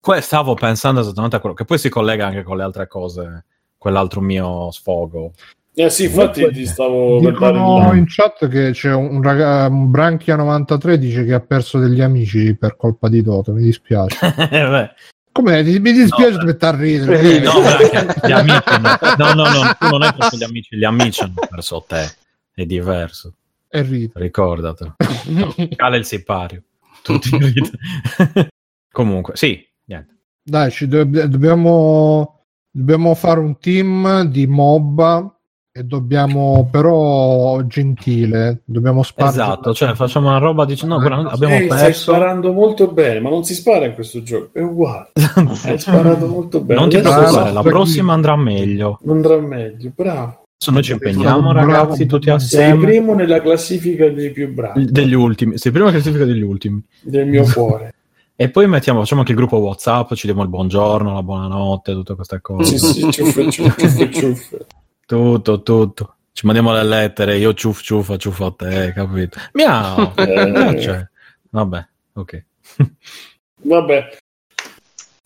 [0.00, 3.44] Que- stavo pensando esattamente a quello, che poi si collega anche con le altre cose,
[3.82, 5.32] quell'altro mio sfogo.
[5.74, 10.98] Eh sì, infatti ti stavo Dicono in chat che c'è un, raga- un Branchia 93
[10.98, 13.50] dice che ha perso degli amici per colpa di Dota.
[13.52, 14.16] Mi dispiace.
[14.50, 14.90] Eh, beh,
[15.32, 17.40] Come mi dispiace No, no, mettere a ridere.
[17.40, 20.84] no, perché gli amici no, no, no, no, tu non hai perso gli amici, gli
[20.84, 22.06] amici hanno perso te,
[22.54, 23.32] è diverso,
[23.68, 24.12] E ride.
[24.14, 24.94] ricordatelo.
[25.74, 26.62] Cala il sipario,
[27.02, 27.30] tutti.
[28.92, 30.16] Comunque, sì, niente.
[30.44, 32.41] Dai, ci do- dobbiamo,
[32.72, 35.36] dobbiamo fare un team di MOBA
[35.74, 38.62] e dobbiamo però gentile.
[38.64, 39.42] Dobbiamo spargere.
[39.42, 42.10] Esatto, cioè facciamo una roba di no, guarda, abbiamo Ehi, stai perso.
[42.12, 45.12] sparando molto bene, ma non si spara in questo gioco, è uguale.
[45.64, 46.80] Hai sparato molto bene.
[46.80, 48.98] Non ti preoccupare, la prossima andrà meglio.
[49.06, 50.40] andrà meglio, bravo.
[50.64, 52.38] Noi ci impegniamo, Bravo, ragazzi, tutti bravo.
[52.40, 52.84] Sei assieme.
[52.86, 56.80] primo nella classifica dei più bravi Degli ultimi, sei prima classifica degli ultimi.
[57.02, 57.94] del mio cuore.
[58.42, 62.16] E poi mettiamo, facciamo anche il gruppo WhatsApp, ci diamo il buongiorno, la buonanotte, tutte
[62.16, 62.76] queste cose.
[62.76, 64.66] sì, sì, ciuffe, ciuffe, ciuffe.
[65.06, 66.16] Tutto, tutto.
[66.32, 69.38] Ci mandiamo le lettere, io ciuff ciuffa, ciuffo a te, capito?
[69.52, 70.10] Miau!
[70.18, 70.80] Eh.
[70.80, 71.08] Cioè,
[71.50, 72.44] vabbè, ok.
[73.62, 74.08] Vabbè.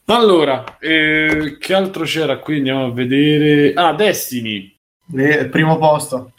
[0.09, 2.59] Allora, eh, che altro c'era qui?
[2.59, 3.73] Andiamo a vedere.
[3.73, 4.79] Ah, Destiny.
[5.13, 6.33] Le- primo posto.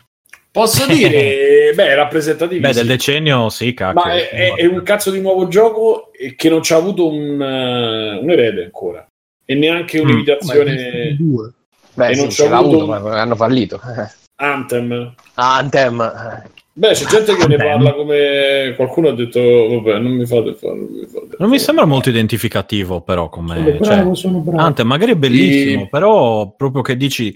[0.58, 2.60] Posso dire, beh, rappresentativi.
[2.60, 2.80] Beh, sì.
[2.80, 4.01] del decennio sì, cacchio.
[4.03, 7.08] Ma è, è- è un cazzo di nuovo gioco e che non ci ha avuto
[7.08, 9.05] un, eh, un erede ancora.
[9.45, 10.03] E neanche Mm.
[10.03, 11.51] un'imitazione Due.
[11.93, 13.80] Beh, E sì, non l'ha avuto avuto, ma hanno fallito.
[14.39, 15.14] Anthem.
[15.36, 16.01] Anthem.
[16.01, 16.49] eh.
[16.74, 17.68] Beh, c'è gente che ne Anthem.
[17.84, 20.76] parla come qualcuno ha detto, vabbè, non mi fate fare.
[20.76, 23.62] Non mi, fate Non mi sembra molto identificativo, però, Sono come...
[23.78, 24.62] bravo, Cioè, sono bravo.
[24.62, 27.36] Ante, magari è bellissimo, E- però proprio che dici,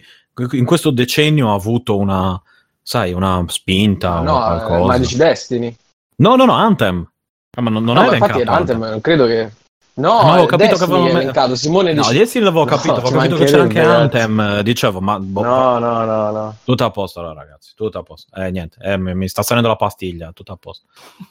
[0.54, 2.40] in questo decennio ha avuto una,
[2.82, 4.86] sai, una spinta o No, eh, qualcosa.
[4.86, 5.76] ma dici Destiny?
[6.18, 7.10] No, no, no, Anthem.
[7.58, 9.52] Ah, ma non, non no, è ma infatti elencato Anthem, non credo che...
[9.94, 11.56] No, No, ho capito Destiny che avevano- è elencato.
[11.56, 12.14] Simone No, dice...
[12.14, 14.62] di Destiny l'avevo No, capito, avevo ci capito che c'era anche Anthem.
[14.62, 16.56] Dicevo, ma boh, No, no, no, no.
[16.64, 17.74] tutto a posto allora, ragazzi.
[17.76, 18.34] Tutto a posto.
[18.40, 20.32] Eh, niente, eh, mi, mi sta salendo la pastiglia.
[20.34, 20.86] Tutto a posto.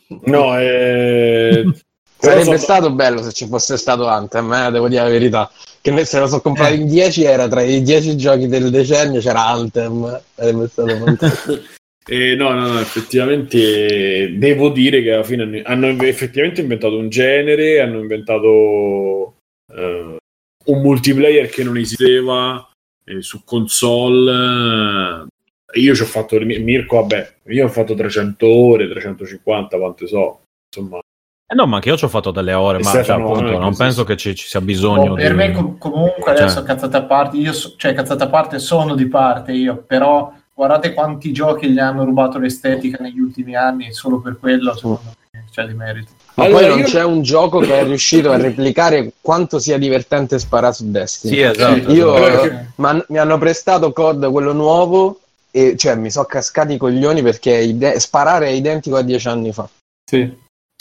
[0.26, 1.64] No, eh...
[2.18, 5.50] Sarebbe stato bello se ci fosse stato Anthem, eh, devo dire la verità.
[5.82, 9.20] Che noi se lo so comprato in 10 era tra i 10 giochi del decennio
[9.20, 10.20] c'era Anthem.
[10.34, 11.58] Sarebbe stato fantastico.
[12.06, 17.80] Eh, no, no, no, effettivamente devo dire che alla fine hanno, effettivamente inventato un genere,
[17.80, 19.36] hanno inventato
[19.72, 20.16] eh,
[20.64, 22.68] un multiplayer che non esisteva
[23.04, 25.28] eh, su console.
[25.72, 30.42] Eh, io ci ho fatto, Mirko, vabbè, io ho fatto 300 ore, 350, quante so,
[30.66, 31.00] insomma.
[31.52, 33.48] Eh no, ma anche io ci ho fatto delle ore, E ma cioè, appunto, non
[33.54, 33.78] è non così.
[33.82, 35.36] penso che ci, ci sia bisogno Oh, per di...
[35.36, 36.42] me com- comunque Cioè.
[36.42, 40.32] adesso cazzate a parte, io so- cioè cazzate a parte sono di parte io, però
[40.54, 45.00] guardate quanti giochi gli hanno rubato l'estetica negli ultimi anni solo per quello secondo
[45.32, 46.10] me c'è di merito.
[46.34, 49.76] Ma Allora, poi non io- c'è un gioco che è riuscito a replicare quanto sia
[49.76, 51.34] divertente sparare su Destiny.
[51.34, 51.90] Sì, esatto.
[51.92, 55.18] Io, Allora, eh, m'han- mi hanno prestato COD quello nuovo
[55.50, 59.52] e cioè mi sono cascati i coglioni perché ide- sparare è identico a dieci anni
[59.52, 59.68] fa.
[60.08, 60.32] Sì.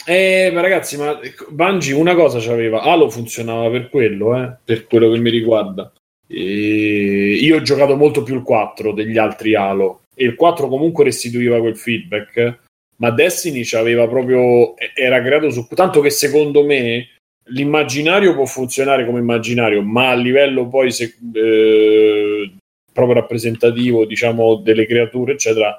[0.06, 1.18] Eh, ma ragazzi, ma
[1.50, 5.92] Bungie una cosa c'aveva, Halo funzionava per quello, eh, per quello che mi riguarda.
[6.26, 10.02] E io ho giocato molto più il 4 degli altri Halo.
[10.14, 12.58] E il 4 comunque restituiva quel feedback,
[12.96, 17.08] ma Destiny c'aveva proprio era creato su tanto che secondo me
[17.50, 22.52] l'immaginario può funzionare come immaginario, ma a livello poi se- eh,
[22.92, 25.78] proprio rappresentativo, diciamo, delle creature, eccetera,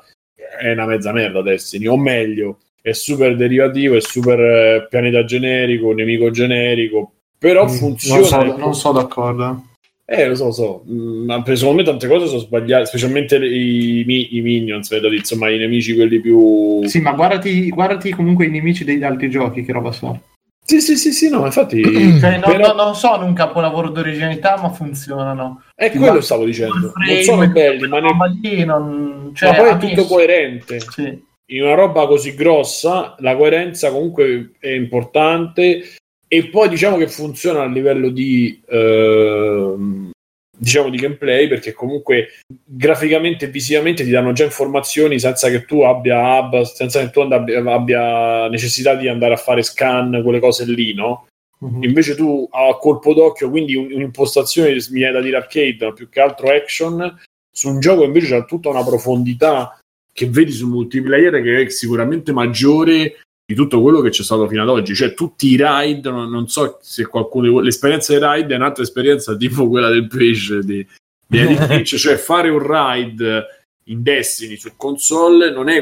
[0.60, 5.94] è una mezza merda Destiny, o meglio, è super derivativo, è super eh, pianeta generico,
[5.94, 8.20] nemico generico, però Mm, funziona.
[8.20, 9.66] Non so, non so d'accordo.
[10.06, 10.84] Eh, lo so, lo so.
[10.90, 15.50] Mm, Ma secondo me tante cose sono sbagliate, specialmente i, mi- i minions, vedo, insomma,
[15.50, 16.86] i nemici quelli più...
[16.86, 20.22] Sì, ma guardati, guardati comunque i nemici degli altri giochi, che roba sono.
[20.66, 21.80] Sì, sì, sì, sì, no, infatti...
[22.20, 25.64] Cioè, no- però- no- non sono un capolavoro d'originalità, ma funzionano.
[25.74, 26.92] È quello che stavo dicendo.
[27.08, 28.00] Non sono belli, ma,
[28.42, 30.80] lì non- cioè, ma poi è tutto coerente.
[30.82, 31.30] Sì.
[31.52, 35.96] In una roba così grossa la coerenza comunque è importante
[36.28, 40.12] e poi diciamo che funziona a livello di ehm,
[40.58, 42.30] diciamo di gameplay perché comunque
[42.64, 47.20] graficamente e visivamente ti danno già informazioni senza che tu abbia hub, senza che tu
[47.22, 51.28] abbia, abbia necessità di andare a fare scan quelle cose lì no?
[51.62, 51.84] Mhm.
[51.84, 56.10] invece tu a colpo d'occhio quindi un- un'impostazione mi viene da dire arcade ma più
[56.10, 57.20] che altro action
[57.52, 59.81] su un gioco invece c'è tutta una profondità
[60.14, 64.62] che vedi sul multiplayer che è sicuramente maggiore di tutto quello che c'è stato fino
[64.62, 64.96] ad oggi.
[64.96, 68.56] Cioè, tutti i raid, non, non so se qualcuno di voi- l'esperienza dei raid è
[68.56, 70.86] un'altra esperienza tipo quella del pesce di,
[71.28, 73.46] di Finch, cioè fare un raid
[73.86, 75.82] in Destiny su console non è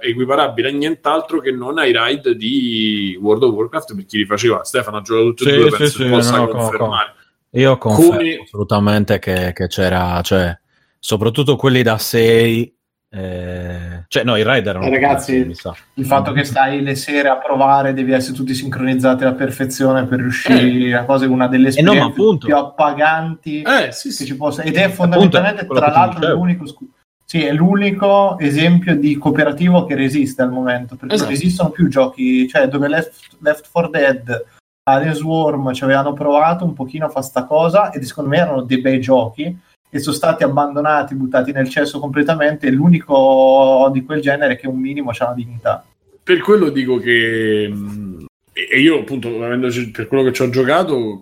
[0.00, 4.64] equiparabile a nient'altro che non ai raid di World of Warcraft per chi li faceva.
[4.64, 7.14] Stefano ha giocato tutti Sì, e due, sì, penso sì, che possa no, confermare.
[7.50, 10.56] Io confermo Come- assolutamente che, che c'era, cioè,
[10.98, 12.75] soprattutto quelli da 6,
[13.16, 15.74] eh, cioè no, i raid erano Eh, ragazzi, sa.
[15.94, 20.20] Il fatto che stai le sere a provare, devi essere tutti sincronizzati alla perfezione per
[20.20, 22.46] riuscire a cose, una delle Eh no, esperienze appunto.
[22.46, 24.24] più appaganti Eh, sì, che sì.
[24.26, 24.62] ci possa.
[24.62, 26.88] Ed è fondamentalmente, quello tra l'altro, l'unico, scu-
[27.24, 31.30] sì, è l'unico esempio di cooperativo che resiste al momento, perché Esatto.
[31.30, 34.44] non esistono più giochi, cioè dove Left, Left 4 Dead,
[34.88, 38.62] Alien Swarm ci avevano provato un pochino a fare sta cosa e secondo me erano
[38.62, 39.58] dei bei giochi
[39.90, 42.70] e sono stati abbandonati, buttati nel cesso completamente.
[42.70, 45.84] L'unico di quel genere è che un minimo c'ha una dignità.
[46.22, 51.20] per quello dico che mh, e io appunto per quello che ci ho giocato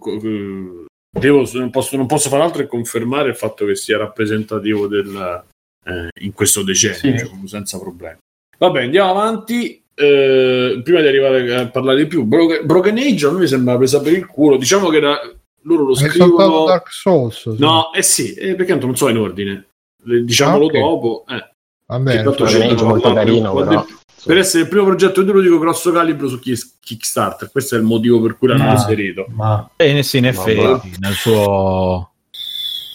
[1.11, 5.43] devo, non, posso, non posso fare altro che confermare il fatto che sia rappresentativo del,
[5.85, 7.27] eh, in questo decennio Sì.
[7.27, 8.19] cioè, senza problemi
[8.59, 13.31] vabbè andiamo avanti Eh, prima di arrivare a parlare di più Broken, Broken Age a
[13.31, 15.21] me mi sembra presa per il culo diciamo che era-
[15.65, 17.41] loro lo Hai scrivono Dark Souls.
[17.53, 17.57] sì.
[17.59, 19.67] no eh sì eh, perché tanto non so in ordine
[20.07, 20.73] Eh, diciamolo Ah, ok.
[20.79, 21.49] dopo eh.
[21.87, 22.19] Va bene.
[22.19, 23.85] Che tanto Broken c'è Age da molto carino, un però.
[23.87, 23.95] di-
[24.25, 27.85] per essere il primo progetto di dico grosso calibro su Kick- Kickstarter questo è il
[27.85, 28.73] motivo per cui l'hanno Ah.
[28.73, 32.11] inserito Ma E sì, in Ma effetti, nel suo...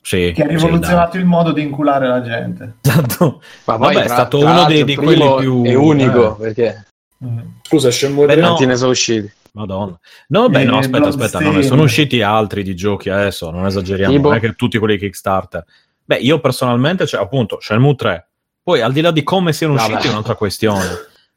[0.01, 2.77] Sì, che ha sì, rivoluzionato il modo di inculare la gente.
[2.81, 3.41] Esatto.
[3.65, 6.41] Ma poi Vabbè, è stato tra uno dei- di quelli più- È unico, eh.
[6.41, 6.83] perché
[7.23, 7.37] Mm.
[7.63, 8.57] scusa Shenmue Beh, 3 no.
[8.65, 9.29] ne sono usciti?
[9.53, 9.99] Madonna.
[10.27, 13.65] No, beh, Eh, no, aspetta, aspetta, non ne sono usciti altri di giochi adesso, non
[13.65, 14.27] esageriamo, Tipo?
[14.29, 15.63] non è che tutti quelli Kickstarter.
[16.05, 18.27] Beh, io personalmente, cioè, appunto, Shenmue 3.
[18.63, 19.89] Poi, al di là di come siano Vabbè.
[19.93, 20.85] usciti, è un'altra questione.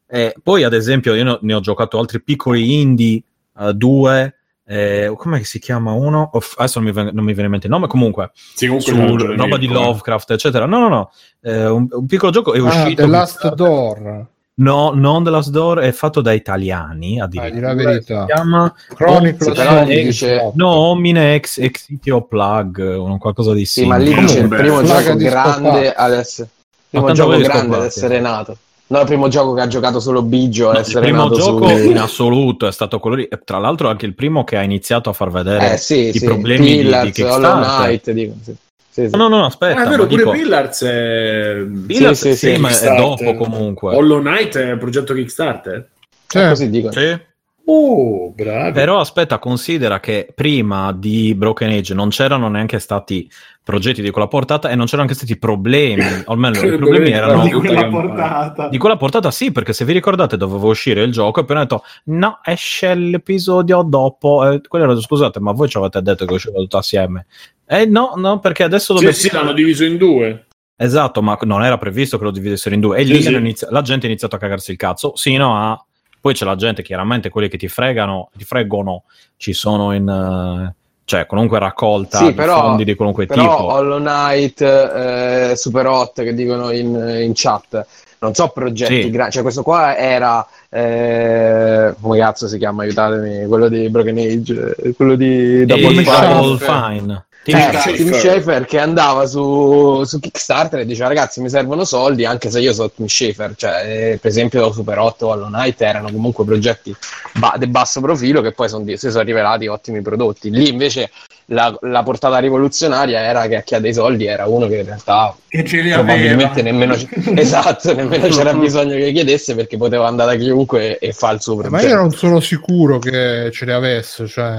[0.07, 3.23] Eh, poi, ad esempio, io ne ho- giocato altri piccoli indie,
[3.59, 4.35] eh, due,
[4.65, 6.29] eh, come si chiama uno?
[6.33, 8.91] Off- adesso non mi, ven- non mi viene in mente il nome, comunque, sì, comunque
[8.91, 9.71] su roba di eh.
[9.71, 10.65] Lovecraft, eccetera.
[10.65, 11.11] No, no, no,
[11.41, 13.01] eh, un, un piccolo gioco è Ah, uscito...
[13.01, 14.27] The Last Door.
[14.55, 17.67] No, non The Last Door è fatto da italiani, di addirittura.
[17.67, 18.19] la verità.
[18.27, 20.51] Si chiama Chronicles Sì, però dice-.
[20.53, 21.87] No, Omine ex, ex
[22.27, 23.97] Plug, o qualcosa di Sì, simile.
[23.97, 26.49] ma lì dice il primo Flaga gioco di grande ad essere,
[26.89, 28.57] primo gioco grande ad essere nato.
[28.85, 31.73] No, il primo gioco che ha giocato solo Biggio ad il primo nato gioco su...
[31.89, 33.23] in assoluto è stato quello lì.
[33.23, 36.13] E Tra l'altro, anche il primo che ha iniziato a far vedere Eh sì, i
[36.13, 36.25] sì.
[36.25, 37.49] problemi di- di, Pillars, Kickstarter.
[37.49, 38.55] Hollow Knight, dico, sì.
[38.93, 39.15] Sì, sì.
[39.17, 39.79] No, no, no, aspetta.
[39.81, 41.65] Ah, è vero, pure dico- Pillars è...
[41.87, 43.95] Pillars, Sì, sì, sì, sì, ma è dopo comunque.
[43.95, 45.89] Hollow Knight è un progetto Kickstarter?
[46.27, 46.91] Cioè, Così dico.
[46.91, 47.19] Sì.
[47.65, 48.73] Oh, bravi.
[48.73, 53.27] Però aspetta, considera che prima di Broken Age non c'erano neanche stati
[53.63, 57.43] progetti di quella portata e non c'erano anche stati problemi, o almeno i problemi erano
[57.43, 58.07] di quella campagna.
[58.07, 58.67] portata.
[58.67, 61.65] di quella portata sì, perché se vi ricordate doveva uscire il gioco e poi hanno
[61.65, 64.45] detto no, esce l'episodio dopo.
[64.51, 67.25] E quello era, scusate, ma voi ci avete detto che usciva tutto assieme.
[67.73, 69.19] Eh no, no, perché adesso Sì, dovete...
[69.19, 70.45] sì, l'hanno diviso in due.
[70.75, 72.97] Esatto, ma non era previsto che lo dividessero in due.
[72.99, 73.33] E Sì, lì sì.
[73.33, 75.83] inizi- la gente ha iniziato a cagarsi il cazzo, sino a...
[76.21, 79.03] Poi c'è la gente, chiaramente, quelli che ti fregano, ti freggono,
[79.37, 80.07] ci sono in...
[80.07, 83.73] eh, cioè, comunque raccolta Sì, però- fondi di qualunque Però tipo.
[83.73, 86.93] Hollow Knight, eh, Super Hot che dicono in,
[87.23, 87.85] in chat,
[88.19, 89.09] non so progetti Sì.
[89.09, 94.75] grandi, cioè questo qua era, eh, come cazzo si chiama, aiutatemi, quello di Broken Age,
[94.77, 96.33] eh, quello di Double Fine.
[96.33, 97.25] Double Fine.
[97.43, 97.67] Fine.
[97.69, 97.95] Eh, Schafer.
[97.95, 102.59] Tim Schafer che andava su, su Kickstarter e diceva ragazzi mi servono soldi anche se
[102.61, 103.83] io sono Tim Schafer cioè,
[104.13, 106.95] eh, per esempio Super 8 o Hollow Knight erano comunque progetti
[107.33, 111.11] ba- di basso profilo che poi son di- si sono rivelati ottimi prodotti lì invece
[111.47, 114.85] la, la portata rivoluzionaria era che a chi ha dei soldi era uno che in
[114.85, 116.69] realtà Che ce li probabilmente aveva.
[116.77, 121.31] nemmeno, c- esatto, nemmeno c'era bisogno che chiedesse perché poteva andare da chiunque e fa
[121.31, 124.51] il suo ma progetto io non sono sicuro che ce le avesse, cioè...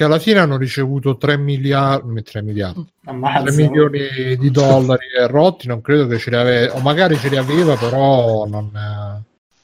[0.00, 3.52] Perché alla fine hanno ricevuto 3 miliardi, 3 miliardi, 3 Ammazza.
[3.52, 7.36] milioni di dollari e rotti, non credo che ce li aveva, o magari ce li
[7.36, 8.70] aveva, però non...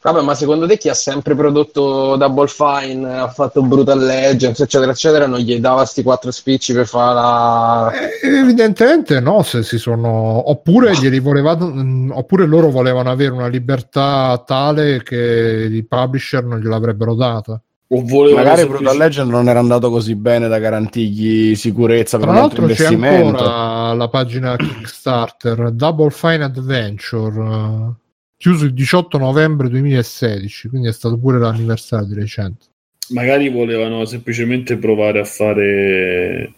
[0.03, 4.91] Vabbè, ma secondo te chi ha sempre prodotto Double Fine, ha fatto Brutal Legends, eccetera,
[4.91, 7.93] eccetera, non gli dava sti quattro spicci per fare la...
[7.93, 13.49] Eh, Evidentemente no, se si sono oppure glieli voleva, mm, oppure loro volevano avere una
[13.49, 17.59] libertà tale che i publisher non gliel'avrebbero data.
[17.89, 22.27] O volevano Magari semplici- Brutal Legend non era andato così bene da garantirgli sicurezza per
[22.27, 23.39] Tra un altro l'altro c'è investimento.
[23.45, 27.95] ancora la pagina Kickstarter Double Fine Adventure
[28.37, 32.67] chiuso il 18 novembre 2016, quindi è stato pure l'anniversario di recente.
[33.11, 36.53] Magari volevano semplicemente provare a fare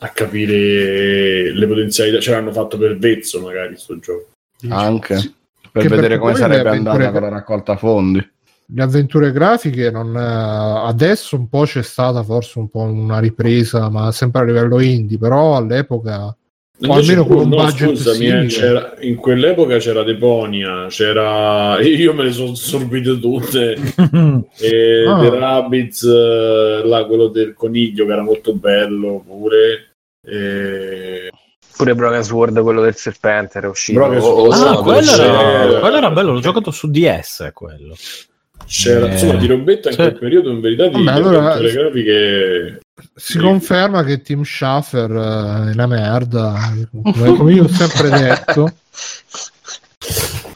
[0.00, 4.26] a capire le potenzialità, ce l'hanno fatto per vezzo magari sto gioco.
[4.68, 5.14] Anche
[5.70, 8.28] per Che vedere perché come sarebbe andata con la raccolta fondi.
[8.70, 13.88] Le avventure grafiche non, eh, adesso un po' c'è stata forse un po' una ripresa,
[13.88, 16.36] ma sempre a livello indie, però all'epoca
[16.80, 22.12] o almeno con un no, budget scusami, eh, c'era- in quell'epoca c'era Deponia, c'era io
[22.12, 23.72] me le sono sorbite tutte
[24.60, 25.18] e Ah.
[25.20, 29.94] The Rabbids, eh, là, quello del coniglio che era molto bello pure.
[30.24, 31.30] E...
[31.74, 33.98] Pure Broken Sword, quello del serpente, era uscito.
[33.98, 34.52] Broken o- Sword.
[34.52, 37.94] o Ah, quello era, quello era bello, l'ho giocato su DS quello.
[38.68, 40.00] C'era Eh, insomma di robetta in sì.
[40.02, 42.80] quel periodo in verità di Vabbè, allora- grafiche
[43.14, 43.38] Si Sì.
[43.38, 46.54] conferma che Tim Schafer eh, è una merda,
[47.36, 48.72] come, io ho sempre detto.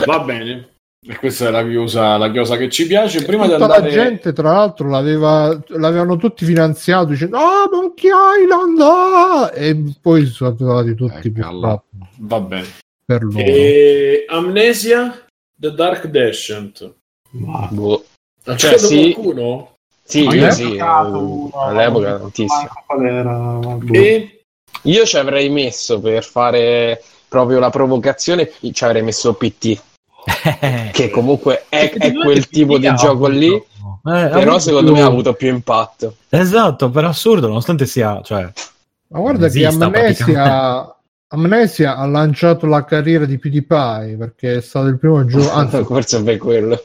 [0.07, 0.69] va bene.
[1.05, 3.25] E questa è la chiosa, la chiosa che ci piace.
[3.25, 8.11] Prima di Tutta andare la gente, tra l'altro, l'aveva, l'avevano tutti finanziato dicendo: Ah, Monkey
[8.43, 8.81] Island!
[8.81, 11.51] ah!" E poi sono arrivati tutti Eccola.
[11.51, 11.85] purtroppo
[12.19, 12.67] va bene.
[13.05, 13.39] per loro.
[13.45, 15.25] E Amnesia
[15.57, 16.95] The Dark Descent.
[17.33, 18.05] Ma- Boh.
[18.45, 19.13] Cioè, giocato sì.
[19.15, 19.69] qualcuno?
[20.05, 22.69] Sì, Ma io sì, eh, uno, all'epoca tantissimo.
[23.07, 23.81] era, boh.
[23.93, 24.43] E
[24.83, 29.81] Io ci avrei messo per fare proprio la provocazione, ci avrei messo PT,
[30.93, 33.63] che comunque è, è quel tipo di gioco lì, Eh,
[34.03, 36.17] però secondo più- me ha avuto più impatto.
[36.29, 38.21] Esatto, per assurdo, nonostante sia...
[38.23, 38.51] Cioè,
[39.09, 40.97] Ma guarda che Amnesia,
[41.29, 45.49] Amnesia ha lanciato la carriera di PewDiePie perché è stato il primo gioco.
[45.53, 46.81] Anzi, Forse è per quello.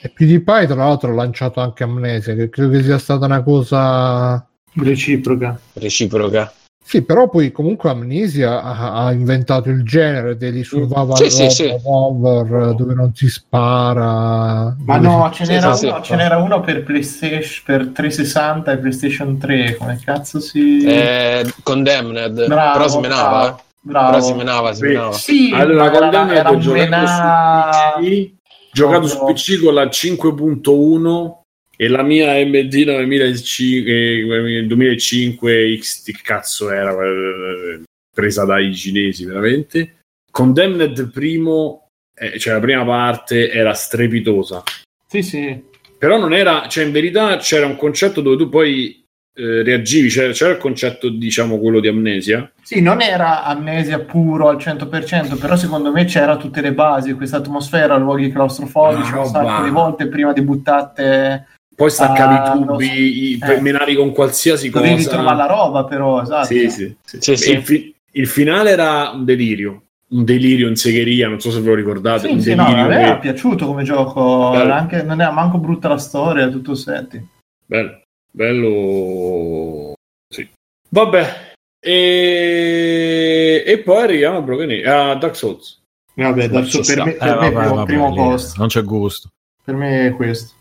[0.00, 4.46] E PewDiePie, tra l'altro, ha lanciato anche Amnesia, che credo che sia stata una cosa.
[4.74, 5.58] reciproca.
[5.74, 6.52] Reciproca.
[6.88, 11.74] Sì, però poi comunque Amnesia ha, ha inventato il genere degli survival Sì, sì, sì.
[11.84, 14.74] horror dove non si spara.
[14.78, 16.02] Ma no, si- ce n'era, sì, uno, sì.
[16.04, 19.76] ce n'era uno per PlayStation per 360 e PlayStation 3.
[19.76, 20.82] Come cazzo si.
[20.82, 23.28] Eh, condemned, Bravo, però si menava.
[23.28, 23.62] bravo, eh.
[23.82, 24.10] bravo.
[24.10, 25.12] Però si menava, si menava.
[25.12, 27.06] Sì, allora ma con era, era un mena...
[27.06, 28.32] su PC,
[28.72, 31.40] giocato su PC con la 5.1
[31.76, 37.82] e la mia AMD 2005, eh, 2005 X che cazzo era eh,
[38.12, 39.98] presa dai cinesi veramente
[40.30, 41.88] Condemned primo
[42.18, 44.62] eh, cioè la prima parte era strepitosa.
[45.06, 45.64] Sì, sì.
[45.96, 49.04] Però non era, cioè in verità c'era un concetto dove tu poi
[49.38, 52.50] eh, reagivi, c'era, c'era il concetto, diciamo, quello di amnesia.
[52.60, 57.36] Sì, non era amnesia puro al 100%, però secondo me c'era tutte le basi, questa
[57.38, 62.86] atmosfera, luoghi claustrofobici, Ah, un sacco di volte prima di buttate Poi staccavi i tubi,
[62.86, 62.92] so.
[62.92, 63.60] i, Eh.
[63.60, 65.10] menavi con qualsiasi dovevi cosa.
[65.10, 66.46] trovare la roba però, esatto.
[66.46, 67.18] Sì, sì, sì.
[67.20, 67.52] Sì, sì.
[67.52, 71.68] Il, fi- il finale era un delirio, un delirio in segheria, non so se ve
[71.68, 72.26] lo ricordate.
[72.26, 75.20] Sì, un sì, no, a delirio me che- era piaciuto come gioco, era anche, non
[75.20, 77.24] era manco brutta la storia, tutto setting.
[77.64, 78.00] Bello,
[78.30, 79.94] bello.
[80.32, 80.48] Sì.
[80.88, 81.46] Vabbè.
[81.80, 85.80] E, e poi arriviamo a, Broken a Dark Souls.
[86.14, 88.58] Vabbè, Dark Souls per me, Eh, per me vabbè, primo, vabbè, primo posto.
[88.58, 89.28] Non c'è gusto.
[89.62, 90.54] Per me è questo.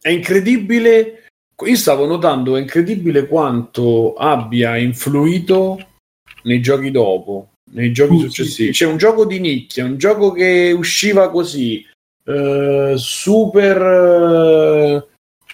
[0.00, 1.26] È incredibile.
[1.64, 5.78] Io stavo notando, è incredibile quanto abbia influito
[6.42, 8.72] nei giochi dopo, nei giochi successivi.
[8.72, 11.86] C'è un gioco di nicchia, un gioco che usciva così,
[12.24, 13.82] eh, super.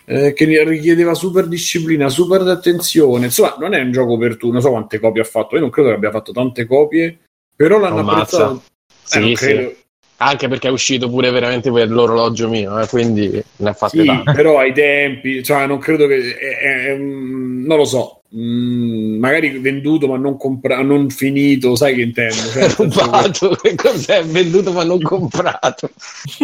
[0.05, 3.27] Eh, eh, che richiedeva super disciplina, super attenzione.
[3.27, 4.51] Insomma, non è un gioco per tu.
[4.51, 5.55] Non so quante copie ha fatto.
[5.55, 7.19] Io non credo che abbia fatto tante copie,
[7.55, 8.45] però l'hanno Ammazza.
[8.47, 8.63] apprezzato.
[9.05, 9.77] Sì, Eh, non sì.
[10.23, 14.07] Anche perché è uscito pure veramente per l'orologio mio, eh, quindi ne ha fatte Sì,
[14.07, 14.33] tante.
[14.33, 20.07] però ai tempi, cioè non credo che è- è- non lo so, mm, magari venduto
[20.09, 22.35] ma non comprato, non finito, sai che intendo?
[22.53, 24.23] Cioè, rubato, che cos'è?
[24.25, 25.89] Venduto ma non comprato.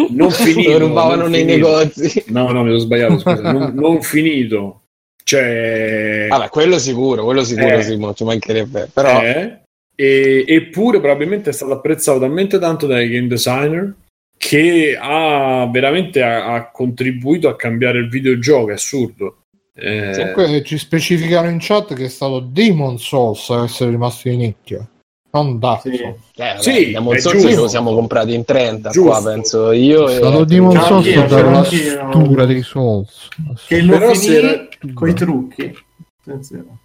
[0.09, 1.67] non finito, Lo rubavano non nei finito.
[1.67, 2.23] negozi.
[2.29, 4.81] No, no, mi sono sbagliato, scusa, non, non finito.
[5.23, 7.83] Cioè, Vabbè, quello sicuro, quello sicuro, Eh.
[7.83, 8.89] sì, mo ci mancherebbe.
[8.93, 9.59] Però eh,
[9.99, 13.95] e- eppure probabilmente è stato apprezzato talmente tanto dai game designer
[14.37, 19.39] che ha veramente ha, ha contribuito a cambiare il videogioco, è assurdo.
[19.79, 24.87] Eh, ci specificano in chat che è stato Demon Souls a essere rimasto di nicchia,
[25.31, 25.95] non Dark Sì.
[25.97, 26.17] Souls.
[26.35, 27.49] eh, Sì, Demon è Souls giusto.
[27.51, 29.09] ce lo siamo comprati in 30 Giusto.
[29.09, 30.07] qua, penso io.
[30.07, 31.91] È e- stato Demon Ciao, Souls dalla c'ero anch'io.
[32.09, 33.27] struttura dei Souls.
[33.67, 35.75] Che lo Però finì era- coi trucchi.
[36.21, 36.77] Attenzione.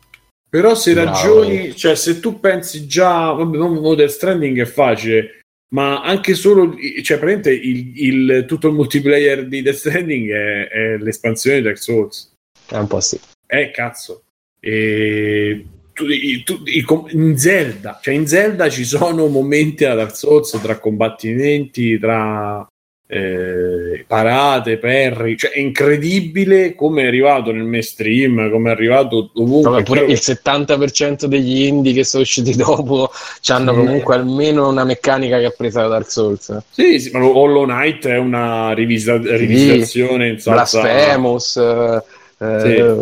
[0.53, 1.09] Però se Bravo.
[1.11, 5.41] ragioni, cioè se tu pensi già, vabbè, non Modern Stranding è facile,
[5.75, 10.97] ma anche solo, cioè praticamente il, il- tutto il multiplayer di Death Stranding è, è
[10.99, 12.35] l'espansione di Dark Souls.
[12.69, 13.19] È un po' sì.
[13.47, 14.25] Eh, cazzo.
[14.61, 15.65] E
[15.95, 16.05] tu-
[16.45, 22.67] tu- in Zelda, cioè in Zelda ci sono momenti a Dark Souls tra combattimenti, tra
[23.15, 29.83] eh, parate, perri, cioè è incredibile come è arrivato nel mainstream, come è arrivato ovunque.
[29.83, 33.11] Pure Però- il 70% degli indie che sono usciti dopo
[33.49, 33.79] hanno Sì.
[33.79, 36.57] comunque almeno una meccanica che ha preso da Dark Souls.
[36.71, 40.81] Sì, sì, ma Hollow Knight è una rivisa- rivisitazione in salsa.
[40.81, 42.03] Blasphemous, eh,
[42.39, 42.95] eh,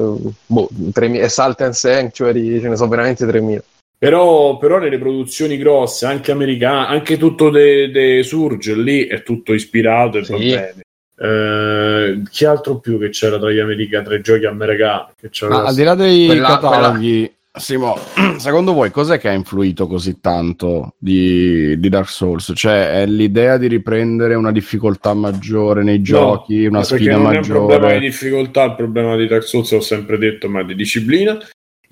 [0.46, 3.62] boh, 3000 Salt and Sanctuary, ce ne sono veramente 3000.
[4.00, 9.52] Però, però nelle produzioni grosse, anche americane, anche tutto de, de Surge lì è tutto
[9.52, 10.48] ispirato e va Sì.
[10.48, 10.74] bene.
[11.22, 15.08] Eh, chi altro più che c'era tra gli americani, tra i giochi americani?
[15.20, 17.98] Che c'era Ma al di là dei Quella- cataloghi, Simo,
[18.38, 22.52] secondo voi cos'è che ha influito così tanto di, di Dark Souls?
[22.54, 27.36] Cioè, è l'idea di riprendere una difficoltà maggiore nei giochi, una perché sfida non è
[27.36, 28.00] un problema di maggiore?
[28.00, 31.36] difficoltà, il problema di Dark Souls l'ho sempre detto, ma di disciplina.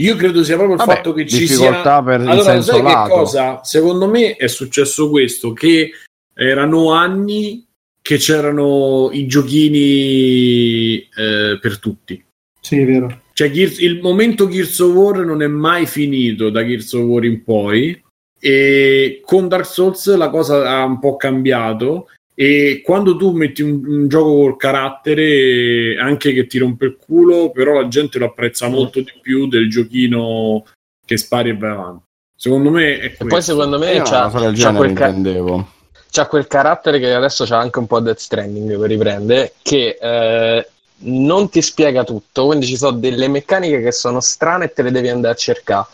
[0.01, 2.87] Io credo sia proprio il Vabbè, fatto che ci sia per Allora, senso sai che
[2.87, 3.15] lato.
[3.15, 3.65] cosa?
[3.65, 5.91] Secondo me è successo questo, che
[6.35, 7.66] erano anni
[8.01, 12.25] che c'erano i giochini eh, per tutti.
[12.61, 13.23] Sì, è vero.
[13.33, 17.25] Cioè, Gears- il momento Gears of War non è mai finito da Gears of War
[17.25, 18.01] in poi
[18.41, 22.09] e con Dark Souls la cosa ha un po' cambiato
[22.40, 27.51] e quando tu metti un, un gioco col carattere anche che ti rompe il culo
[27.51, 30.65] però la gente lo apprezza molto di più del giochino
[31.05, 32.05] che spari e vai avanti
[32.36, 35.69] secondo me è E questo poi secondo me Io c'ha, del c'ha quel, ca- intendevo.
[36.12, 40.69] c'ha quel carattere che adesso c'ha anche un po' Death Stranding per riprendere, che eh,
[41.01, 44.93] non ti spiega tutto, quindi ci sono delle meccaniche che sono strane e te le
[44.93, 45.86] devi andare a cercare.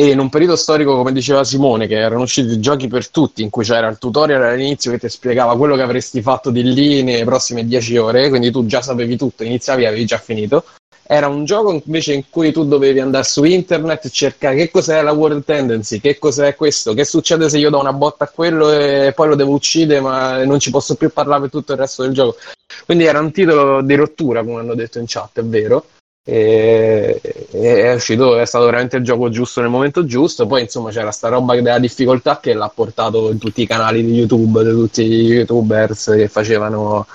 [0.00, 3.50] E in un periodo storico, come diceva Simone, che erano usciti giochi per tutti, in
[3.50, 7.22] cui c'era il tutorial all'inizio che ti spiegava quello che avresti fatto di lì nelle
[7.26, 10.64] prossime 10 ore, quindi tu già sapevi tutto, iniziavi e avevi già finito.
[11.02, 15.02] Era un gioco invece in cui tu dovevi andare su internet e cercare che cos'è
[15.02, 18.72] la world tendency, che cos'è questo, che succede se io do una botta a quello
[18.72, 22.04] e poi lo devo uccidere ma non ci posso più parlare per tutto il resto
[22.04, 22.38] del gioco.
[22.86, 25.84] Quindi era un titolo di rottura, come hanno detto in chat, è vero.
[26.22, 27.20] E,
[27.50, 30.46] e è uscito, è stato veramente il gioco giusto nel momento giusto.
[30.46, 34.12] Poi, insomma, c'era sta roba della difficoltà che l'ha portato in tutti i canali di
[34.12, 37.06] YouTube, di tutti i YouTubers che facevano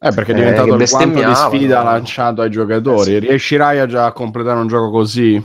[0.00, 3.16] Eh, perché è Eh, diventato che il quanto di sfida lanciato ai giocatori.
[3.16, 3.26] Eh, sì.
[3.26, 5.42] Riuscirai a già completare un gioco così?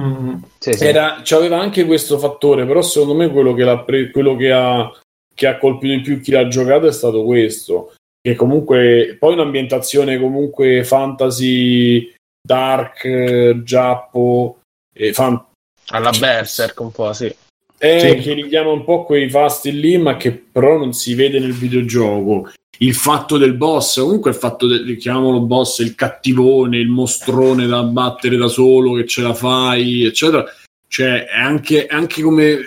[0.00, 0.34] Mm.
[0.58, 0.84] Sì, sì.
[0.84, 4.90] Era, c'aveva anche questo fattore, però secondo me quello che, l'ha pre- quello che ha
[5.34, 7.92] che ha colpito di più chi l'ha giocato è stato questo.
[8.20, 12.12] Che comunque, poi un'ambientazione comunque fantasy,
[12.52, 14.60] dark, eh, giappo,
[14.94, 15.44] eh, fan-
[15.88, 17.32] Alla Berserk un po', sì.
[17.80, 18.14] eh, Sì.
[18.16, 22.50] che richiama un po' quei fasti lì, ma che però non si vede nel videogioco.
[22.78, 27.82] Il fatto del boss, comunque il fatto del, chiamiamolo boss, il cattivone, il mostrone da
[27.82, 30.44] battere da solo, che ce la fai, eccetera.
[30.88, 32.58] Cioè, è anche, è anche come,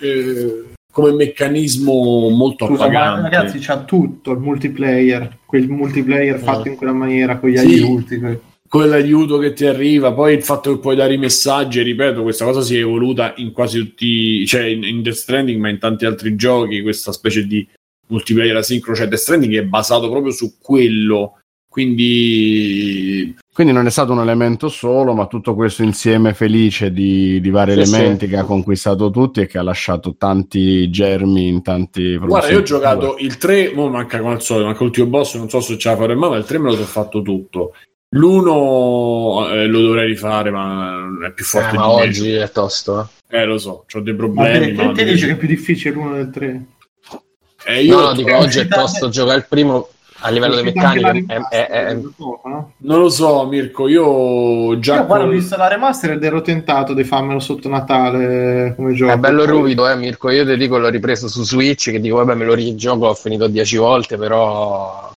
[0.00, 6.70] eh, come meccanismo molto Scusa, ma ragazzi, c'ha tutto il multiplayer, quel multiplayer fatto Eh.
[6.70, 7.64] in quella maniera, con gli Sì.
[7.66, 8.38] aiuti.
[8.68, 12.44] Que- quell'aiuto che ti arriva, poi il fatto che puoi dare i messaggi, ripeto, questa
[12.44, 16.04] cosa si è evoluta in quasi tutti, cioè in, in Death Stranding, ma in tanti
[16.04, 17.66] altri giochi, questa specie di
[18.08, 21.38] multiplayer asincrono, cioè Death Stranding è basato proprio su quello,
[21.76, 27.50] quindi Quindi non è stato un elemento solo, ma tutto questo insieme felice di, di
[27.50, 28.30] vari Sì, elementi sì.
[28.30, 32.62] che ha conquistato tutti e che ha lasciato tanti germi in tanti guarda, io ho
[32.62, 35.90] giocato il 3, mo manca come al solito, manca l'ultimo boss, non so se ce
[35.90, 37.74] la farò mai, ma il 3 me lo sono fatto tutto.
[38.10, 42.02] L'uno eh, lo dovrei rifare, ma è più Eh, forte ma di me.
[42.02, 43.10] oggi è tosto.
[43.28, 43.38] eh.
[43.40, 44.72] Eh, lo so, ho dei Ma problemi.
[44.72, 46.64] perché ma- te dici che è più difficile l'uno del 3?
[47.66, 49.88] Eh, io No, no, dico, è oggi è tosto giocare il primo
[50.20, 51.10] a livello di meccanica.
[51.10, 55.66] È, è- è- non lo so, Mirko, io già Io guarda, ho con- visto la
[55.68, 59.12] remaster ed ero tentato di farmelo sotto Natale come gioco.
[59.12, 60.30] è bello ruvido, eh, Mirko.
[60.30, 63.48] Io ti dico, l'ho ripreso su Switch, che dico, vabbè, me lo rigioco, ho finito
[63.48, 65.10] dieci volte, però...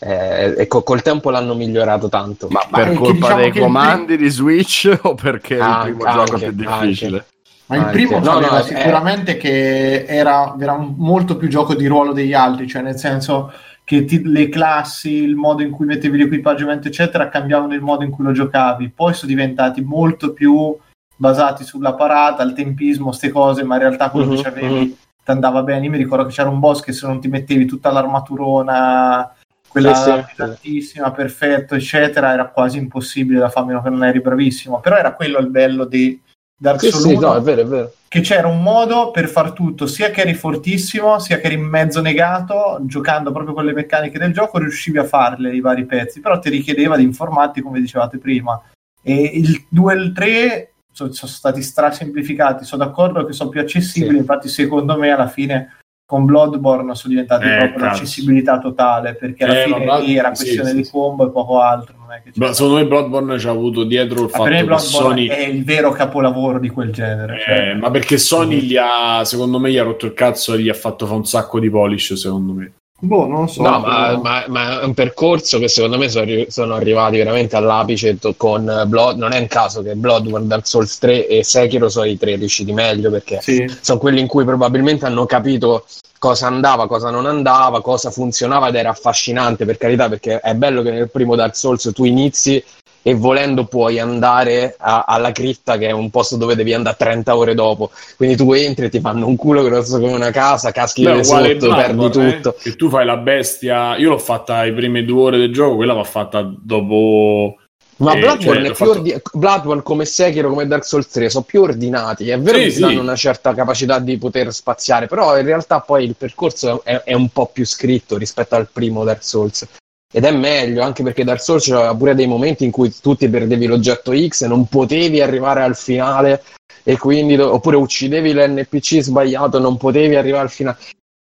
[0.00, 2.48] eh, e co- col tempo l'hanno migliorato tanto.
[2.50, 5.58] Ma Ma è per colpa diciamo dei che il comandi di Switch o perché è
[5.58, 7.26] il Anche, primo gioco anche, più difficile?
[7.66, 7.96] Ma il Anche.
[7.96, 12.66] primo No, no, è- sicuramente che era, era molto più gioco di ruolo degli altri,
[12.66, 13.52] cioè nel senso
[13.84, 18.10] che ti- le classi, il modo in cui mettevi l'equipaggiamento, eccetera, cambiavano il modo in
[18.10, 18.90] cui lo giocavi.
[18.90, 20.76] Poi sono diventati molto più
[21.16, 24.92] basati sulla parata, il tempismo, ste cose, ma in realtà quello Mhm, che c'avevi mhm.
[25.24, 25.84] ti andava bene.
[25.84, 29.34] Io mi ricordo che c'era un boss che se non ti mettevi tutta l'armaturona,
[29.68, 30.24] quella Sì, sì.
[30.34, 34.80] pesantissima, perfetto, eccetera, era quasi impossibile da fare, meno che non eri bravissimo.
[34.80, 36.20] Però era quello il bello di
[36.60, 37.92] Dark Sì, Souls sì, 1, no, è vero, è vero.
[38.08, 41.62] che c'era un modo per far tutto, sia che eri fortissimo, sia che eri in
[41.64, 46.20] mezzo negato, giocando proprio con le meccaniche del gioco, riuscivi a farle i vari pezzi,
[46.20, 48.60] però ti richiedeva di informarti come dicevate prima.
[49.02, 53.60] E il 2 e il 3 so- sono stati strasemplificati, sono d'accordo che sono più
[53.60, 54.18] accessibili, Sì.
[54.18, 55.76] infatti secondo me alla fine
[56.08, 60.16] con Bloodborne sono diventati Eh, proprio l'accessibilità totale, perché alla Eh, fine ma Blood- lì
[60.16, 60.90] era sì, questione sì, di sì.
[60.90, 61.96] combo e poco altro.
[61.98, 64.52] Non è che Beh, c'era- secondo me Bloodborne ci ha avuto dietro il Ma per
[64.52, 67.38] me fatto che Sony è il vero capolavoro di quel genere.
[67.44, 67.68] cioè.
[67.68, 70.70] Eh, ma perché Sony gli ha, secondo me, gli ha rotto il cazzo e gli
[70.70, 72.72] ha fatto fare un sacco di polish, secondo me.
[73.00, 73.62] Boh, non so.
[73.62, 78.18] No, ma, ma- ma è un percorso che secondo me sono, sono arrivati veramente all'apice
[78.36, 79.18] con Blood.
[79.18, 82.72] Non è un caso che Bloodborne, Dark Souls 3 e Sekiro sono i tre riusciti
[82.72, 83.64] meglio perché Sì.
[83.80, 85.86] sono quelli in cui probabilmente hanno capito
[86.18, 90.82] cosa andava, cosa non andava, cosa funzionava ed era affascinante per carità perché è bello
[90.82, 92.60] che nel primo Dark Souls tu inizi
[93.02, 97.36] e volendo puoi andare a- alla cripta che è un posto dove devi andare 30
[97.36, 101.04] ore dopo quindi tu entri e ti fanno un culo grosso come una casa caschi
[101.04, 101.58] Beh, sotto, perdi
[101.94, 103.96] Bloodborne, tutto eh, che tu fai la bestia.
[103.96, 107.56] Io l'ho fatta le prime due ore del gioco, quella va fatta dopo.
[108.00, 111.28] Ma Eh, Bloodborne, cioè, è più fatto- ordi- Bloodborne come Sekiro, come Dark Souls 3
[111.30, 112.28] sono più ordinati.
[112.28, 112.76] È vero Sì, che sì.
[112.76, 117.02] ti danno una certa capacità di poter spaziare, però in realtà poi il percorso è,
[117.02, 119.66] è un po' più scritto rispetto al primo Dark Souls.
[120.10, 123.28] Ed è meglio, anche perché Dark Souls aveva pure dei momenti in cui tu ti
[123.28, 126.42] perdevi l'oggetto X e non potevi arrivare al finale,
[126.82, 130.78] e quindi oppure uccidevi l'NPC sbagliato e non potevi arrivare al finale.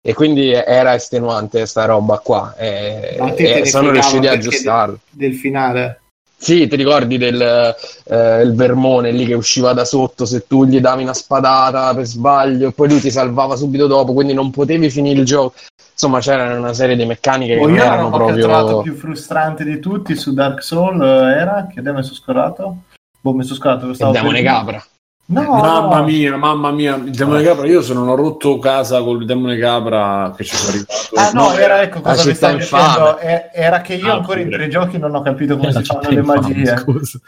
[0.06, 2.54] E quindi era estenuante sta roba qua.
[2.58, 5.00] E, e sono riusciti a aggiustarlo.
[5.10, 6.02] Del finale.
[6.44, 10.82] Sì, ti ricordi del eh, il vermone lì che usciva da sotto se tu gli
[10.82, 14.90] davi una spadata per sbaglio e poi lui ti salvava subito dopo, quindi non potevi
[14.90, 15.54] finire il gioco.
[15.94, 18.92] Insomma, c'era una serie di meccaniche che O non io erano che ho trovato proprio...
[18.92, 22.78] più frustrante di tutti su Dark Souls eh, era che mi sono scorato.
[23.22, 23.94] Boh, mi sono scorato.
[23.94, 24.86] Stavo demone capra.
[25.26, 26.04] No, mamma no.
[26.04, 27.66] mia, mamma mia, il demone capra.
[27.66, 30.94] Io se non ho rotto casa col demone capra che ci sono arrivato.
[31.16, 32.88] Ah no, era ecco cosa mi città stavo infame.
[32.94, 33.18] dicendo.
[33.20, 34.58] eh, Era che io Ah, ancora in pure.
[34.58, 36.78] tre giochi non ho capito come Eh, la si fanno le infame, magie.
[36.78, 37.20] scusa.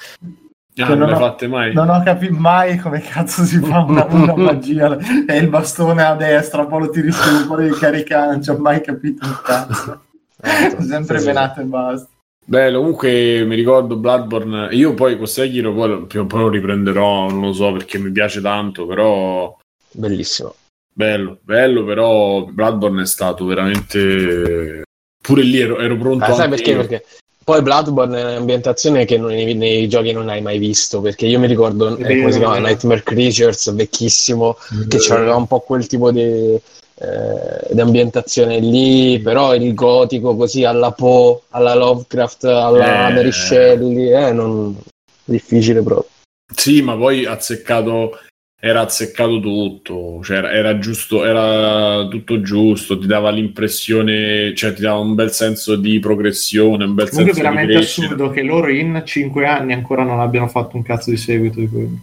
[0.77, 1.73] Ah, non non le ho- fatte mai.
[1.73, 4.97] Non ho capito mai come cazzo si fa una, una magia.
[5.25, 8.31] È il bastone a destra, poi lo tiri su, poi devi caricare.
[8.31, 10.01] Non ci ho mai capito un cazzo.
[10.41, 10.81] Esatto.
[10.83, 11.27] Sempre Sì, sì.
[11.29, 12.07] menate e basta.
[12.47, 14.67] Bello, comunque mi ricordo Bloodborne.
[14.75, 18.85] Io poi con Sekiro poi, poi lo riprenderò, non lo so perché mi piace tanto,
[18.85, 19.57] però
[19.91, 20.53] Bellissimo.
[20.93, 24.83] bello, bello, però Bloodborne è stato veramente
[25.19, 26.71] pure lì ero, ero pronto Ah, sai perché?
[26.71, 26.77] io.
[26.85, 27.05] Perché
[27.43, 31.39] poi Bloodborne è un'ambientazione che non- nei, nei giochi non hai mai visto, perché io
[31.39, 32.59] mi ricordo, eh, come si chiama.
[32.59, 34.55] Nightmare Creatures, vecchissimo,
[34.87, 36.59] che c'aveva un po' quel tipo di,
[36.97, 43.13] eh, di ambientazione lì, però il gotico così alla Poe, alla Lovecraft, alla Eh.
[43.13, 44.75] Mary Shelley, eh, non...
[45.23, 46.09] difficile proprio.
[46.55, 48.17] Sì, ma poi azzeccato
[48.65, 54.81] era azzeccato tutto, cioè era, era giusto, era tutto giusto, ti dava l'impressione, cioè ti
[54.81, 58.71] dava un bel senso di progressione, un bel Comunque senso di veramente assurdo che loro
[58.71, 61.99] in 5 anni ancora non abbiano fatto un cazzo di seguito di quello.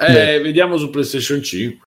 [0.00, 1.88] Eh, vediamo su PlayStation 5.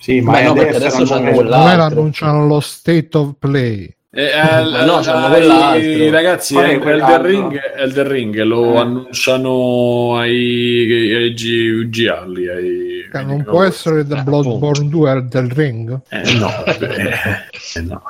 [0.00, 1.98] Sì, ma Beh, è no, perché adesso, c'hanno è- quella- Come L'altro.
[2.00, 3.92] annunciano lo state of play.
[4.10, 4.30] Eh, eh,
[4.70, 6.10] Ma no, eh, c'hanno eh, quell'altro.
[6.10, 7.26] ragazzi, è eh, Elden, quell'altro?
[7.26, 8.78] Ring, Elden Ring lo Eh.
[8.78, 12.48] annunciano ai, ai G- gialli.
[12.48, 16.00] Ai, Che ai- non può essere The Eh, Bloodborne 2 del ring.
[16.08, 17.12] Eh, no, eh,
[17.74, 18.06] eh, no.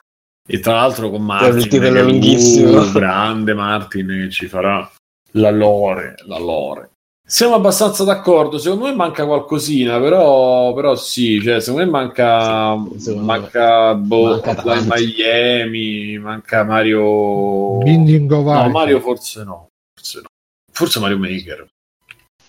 [0.50, 2.80] E tra l'altro con Martin, il che è lunghissimo.
[2.82, 4.88] un grande Martin che ci farà
[5.32, 6.90] la lore, la lore.
[7.30, 13.20] Siamo abbastanza d'accordo, secondo me manca qualcosina, però, però sì, cioè, secondo me manca, Secondo
[13.20, 13.26] me.
[13.26, 14.82] manca, boh, Manca.
[14.86, 17.76] Miami, manca Mario...
[17.82, 18.70] Binding of No.
[18.70, 20.28] Mario forse no, forse no.
[20.72, 21.68] Forse Mario Maker.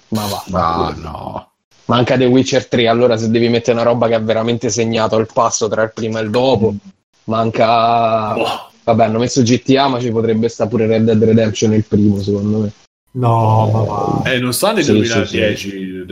[0.10, 1.52] Ma va, Ma no.
[1.84, 5.28] Manca The Witcher 3, allora se devi mettere una roba che ha veramente segnato il
[5.34, 6.74] passo tra il prima e il dopo,
[7.26, 8.34] manca...
[8.34, 8.68] Boh.
[8.86, 12.60] Vabbè, hanno messo GTA, ma ci potrebbe stare pure Red Dead Redemption il primo, secondo
[12.60, 12.72] me.
[13.12, 14.22] No, ma va.
[14.32, 16.06] Eh, non sta nel Sì, 2010.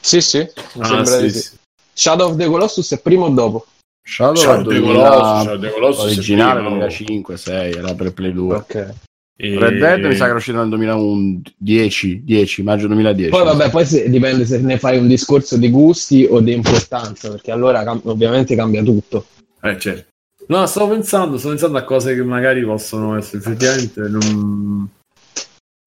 [0.00, 0.38] Sì, sì,
[0.78, 1.38] Ah, sembra sì, di sì.
[1.40, 1.56] sì.
[1.94, 3.66] Shadow of the Colossus è primo o dopo?
[4.06, 6.78] Shadow Shadow of the 2000 Colossus, Shadow of the Colossus è originale prima, oh.
[6.78, 8.94] 2005 6 era per Play 2 Ok.
[9.40, 13.70] E- Red Dead mi sa che era uscito nel 2010 10 maggio 2010 Poi vabbè,
[13.70, 17.82] poi se- dipende se ne fai un discorso di gusti o di importanza, perché allora
[17.84, 19.26] cam- ovviamente cambia tutto.
[19.62, 20.06] Eh, certo.
[20.48, 24.88] No, stavo pensando, sto pensando a cose che magari possono essere effettivamente non...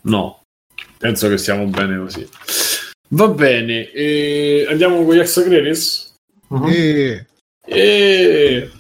[0.04, 0.42] No,
[0.98, 2.28] penso che stiamo bene così.
[3.10, 6.14] Va bene, e andiamo con gli ex credits?
[6.48, 6.68] Mhm.
[6.68, 7.28] E
[7.66, 8.72] E...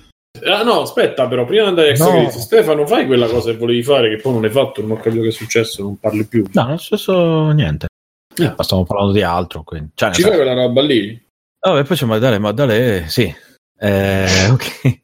[0.45, 2.41] Ah no, aspetta però, prima di andare agli ex No.
[2.41, 5.21] Stefano, fai quella cosa che volevi fare che poi non l'hai fatto, non ho capito
[5.21, 6.45] che è successo, non parli più.
[6.53, 7.87] No, non è successo niente.
[8.35, 8.53] Eh.
[8.55, 9.63] Ma stiamo parlando di altro.
[9.63, 9.91] Quindi.
[9.93, 11.21] Cioè, Ci fai quella roba lì?
[11.59, 13.33] Vabbè, poi c'è Maddale, Maddale, sì.
[13.77, 14.99] Eh, ok.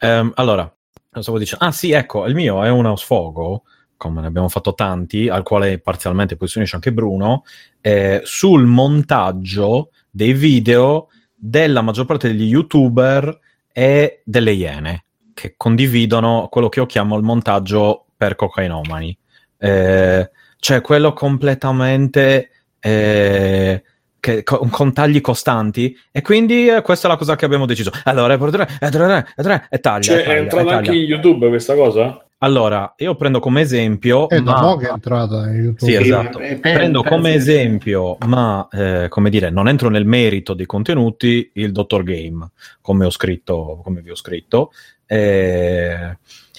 [0.00, 0.64] Ehm, allora,
[1.08, 1.64] cosa stavo dicendo?
[1.64, 3.62] Ah sì, ecco, il mio è uno sfogo,
[3.96, 7.44] come ne abbiamo fatto tanti, al quale parzialmente poi si unisce anche Bruno,
[7.80, 13.38] eh, sul montaggio dei video della maggior parte degli youtuber
[13.72, 15.04] e delle iene,
[15.34, 19.16] che condividono quello che io chiamo il montaggio per cocainomani.
[19.58, 22.50] Eh, cioè quello completamente...
[22.80, 23.82] eh,
[24.26, 27.92] che- con, con tagli costanti e quindi eh, questa è la cosa che abbiamo deciso
[28.04, 32.25] allora e tre, e taglia, Cioè, taglia, è entrata anche in YouTube questa cosa?
[32.38, 35.78] Allora io prendo come esempio è da ma- mo' che è entrata in YouTube.
[35.78, 36.38] Sì, Sì, esatto.
[36.38, 40.66] eh, prendo penso come che- esempio ma eh, come dire non entro nel merito dei
[40.66, 42.46] contenuti il Dottor Game
[42.80, 44.72] come ho scritto come vi ho scritto
[45.06, 46.16] eh,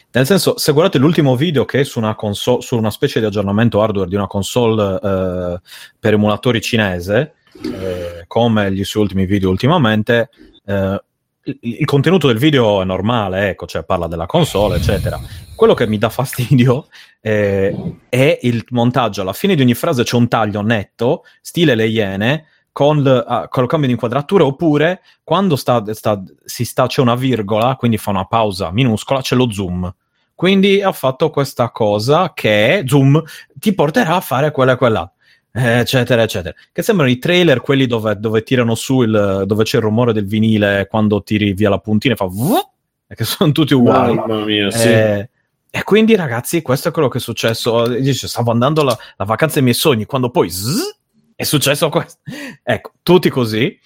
[0.09, 3.25] nel senso, se guardate l'ultimo video che è su una, console, su una specie di
[3.27, 5.59] aggiornamento hardware di una console eh,
[5.99, 10.29] per emulatori cinese, eh, come gli suoi ultimi video ultimamente,
[10.65, 11.03] eh,
[11.61, 15.19] il, contenuto del video è normale, ecco, cioè parla della console, eccetera.
[15.55, 16.87] Quello che mi dà fastidio
[17.21, 17.75] eh,
[18.09, 19.21] è il montaggio.
[19.21, 23.47] Alla fine di ogni frase c'è un taglio netto, stile le iene, con, l- ah,
[23.47, 28.11] con il cambio di inquadratura, oppure quando sta, sta- sta, c'è una virgola, quindi fa
[28.11, 29.93] una pausa minuscola, c'è lo zoom.
[30.35, 33.19] Quindi ha fatto questa cosa che zoom
[33.55, 35.11] ti porterà a fare quella e quella,
[35.57, 36.55] eccetera, eccetera.
[36.71, 40.25] Che sembrano i trailer, quelli dove, dove tirano su il dove c'è il rumore del
[40.25, 42.69] vinile quando tiri via la puntina e fa vuh,
[43.07, 44.13] e che sono tutti uguali.
[44.13, 44.87] Mamma mia, sì.
[44.87, 45.29] Eh,
[45.69, 47.87] e quindi, ragazzi, questo è quello che è successo.
[47.87, 50.97] Dice, stavo andando la, la vacanza dei miei sogni, quando poi zzz,
[51.35, 52.19] è successo questo.
[52.63, 53.79] Ecco, tutti così.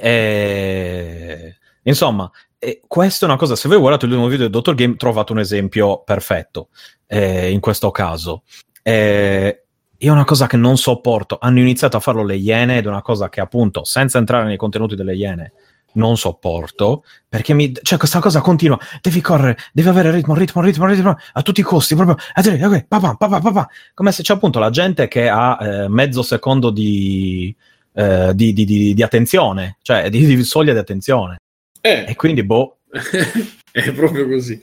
[0.00, 1.56] E...
[1.82, 3.54] Insomma, eh, questa è una cosa.
[3.54, 6.68] Se voi guardate l'ultimo video del Dottor Game, trovate un esempio perfetto
[7.06, 8.42] eh, in questo caso.
[8.82, 9.65] Eh,
[9.98, 13.02] io una cosa che non sopporto, hanno iniziato a farlo le Iene ed è una
[13.02, 15.52] cosa che appunto, senza entrare nei contenuti delle Iene,
[15.96, 20.86] non sopporto, perché mi, cioè questa cosa continua, devi correre, devi avere ritmo, ritmo, ritmo,
[20.86, 24.34] ritmo, a tutti i costi, proprio, a tre, ok, papà, papà, papà, come se c'è
[24.34, 27.54] appunto la gente che ha eh, mezzo secondo di,
[27.94, 31.38] eh, di, di, di- attenzione, cioè di, soglia di attenzione,
[31.80, 32.78] Eh, e quindi boh,
[33.72, 34.62] è proprio così.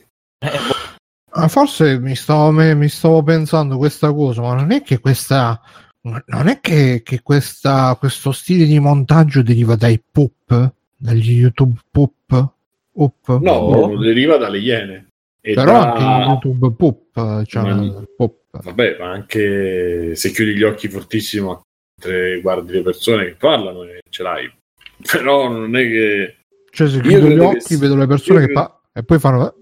[1.36, 5.60] Ah, forse mi stavo, mi stavo pensando questa cosa, ma non è che questa.
[6.02, 12.52] Non è che, che questa, questo stile di montaggio deriva dai poop, dagli YouTube poop?
[12.92, 13.38] Up?
[13.40, 13.66] No.
[13.68, 15.08] Bruno, deriva dalle iene.
[15.40, 18.42] E Però da- anche YouTube poop, cioè Ma- il poop.
[18.62, 21.62] Vabbè, ma anche se chiudi gli occhi fortissimo
[21.96, 24.52] mentre guardi le persone che parlano e ce l'hai.
[25.10, 26.36] Però non è che...
[26.70, 27.76] Cioè, se chiudo gli che occhi, sì.
[27.78, 29.48] vedo le persone Io che credo- pa- e poi fanno.
[29.48, 29.54] eh.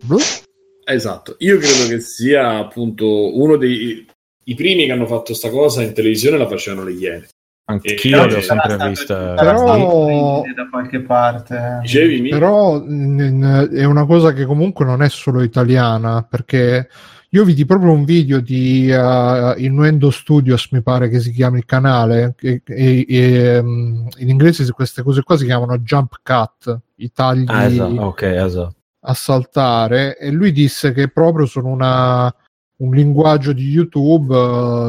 [0.85, 4.07] Esatto, io credo che sia appunto uno dei
[4.45, 7.29] i primi che hanno fatto sta cosa in televisione la facevano le Iene.
[7.65, 11.79] Anch'io Però le ho ci sempre stato- Però- da qualche parte.
[11.83, 12.29] Dicevi?
[12.29, 16.89] Però è una cosa che comunque non è solo italiana, perché
[17.31, 21.65] io vidi proprio un video di uh, Innuendo Studios, mi pare che si chiami il
[21.65, 27.13] canale, e, e- e, mh, in inglese queste cose qua si chiamano jump cut, i
[27.13, 28.75] tagli Ah, esatto, ok, esatto.
[29.05, 32.33] A saltare, e lui disse che proprio sono una,
[32.77, 34.35] un linguaggio di YouTube,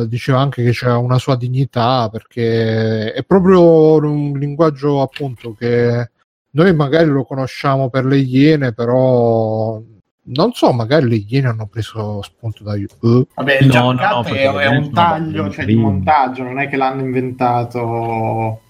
[0.03, 6.10] eh, diceva anche che c'è una sua dignità, perché è proprio un linguaggio appunto che
[6.52, 9.81] noi magari lo conosciamo per le iene, però
[10.26, 13.26] non so, magari le iene hanno preso spunto da YouTube.
[13.35, 15.81] Vabbè, il No, no, no, è, è un taglio, cioè di primi.
[15.81, 18.61] montaggio, non è che l'hanno inventato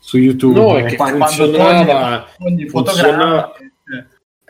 [0.00, 0.58] su YouTube.
[0.58, 3.52] No, è che Qua- quando funzionava- togli, togli i funzionava-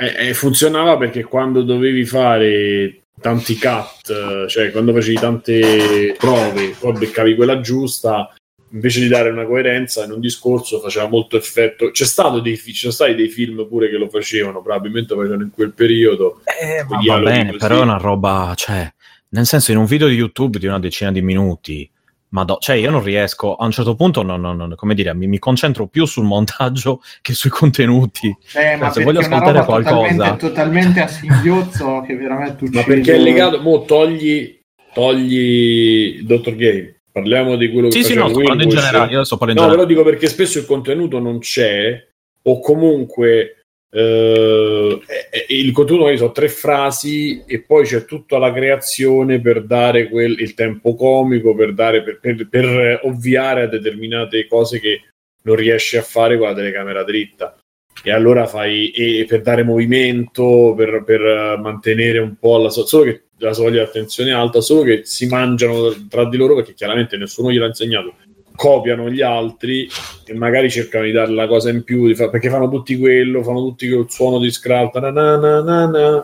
[0.02, 6.92] eh, funzionava perché quando dovevi fare tanti cut, eh, cioè quando facevi tante prove, poi
[6.92, 8.32] beccavi quella giusta,
[8.72, 11.90] invece di dare una coerenza in un discorso faceva molto effetto.
[11.90, 15.42] C'è stato dei, ci sono stati dei film pure che lo facevano, probabilmente lo facevano
[15.44, 16.40] in quel periodo.
[16.44, 17.58] Eh, ma va bene, così.
[17.58, 18.90] però è una roba, cioè,
[19.30, 21.88] nel senso, in un video di YouTube di una decina di minuti,
[22.32, 25.26] ma cioè, io non riesco, a un certo punto, non, non- non- come dire, mi,
[25.26, 28.34] mi concentro più sul montaggio che sui contenuti.
[28.54, 32.78] eh, ma se voglio ascoltare qualcosa- totalmente, totalmente a singhiozzo che veramente uccide.
[32.78, 33.60] Ma perché è legato?
[33.60, 34.58] Mo togli,
[34.94, 36.96] togli Dottor Game.
[37.12, 39.54] Parliamo di quello che Sì, sì, no, faceva sto parlando in generale, io parlo in
[39.54, 39.86] No, però generale.
[39.86, 42.06] dico perché spesso il contenuto non c'è,
[42.44, 43.61] o comunque
[43.94, 50.08] eh, eh, il contenuto sono tre frasi e poi c'è tutta la creazione per dare
[50.08, 55.02] quel, il tempo comico, per, dare, per, per- per ovviare a determinate cose che
[55.42, 57.56] non riesci a fare con la telecamera dritta.
[58.02, 63.04] E allora fai e per dare movimento, per, per mantenere un po' la, so- solo
[63.04, 67.16] che la soglia di attenzione alta, solo che si mangiano tra di loro perché chiaramente
[67.18, 68.14] nessuno gliel'ha insegnato
[68.54, 69.88] copiano gli altri
[70.26, 73.42] e magari cercano di dare la cosa in più di fa- perché fanno tutti quello,
[73.42, 76.22] fanno tutti col suono di scrap na na na na na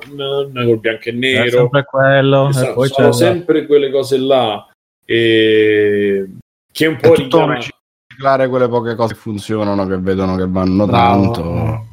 [0.53, 1.51] na, col bianco e È nero.
[1.51, 4.67] sempre quello, Esatto, sono sempre quelle cose là
[5.05, 6.29] e...
[6.71, 7.77] che un È po' tutto un richiama
[8.19, 11.23] riciclare quelle poche cose che funzionano, che vedono che vanno Bravo.
[11.31, 11.43] tanto,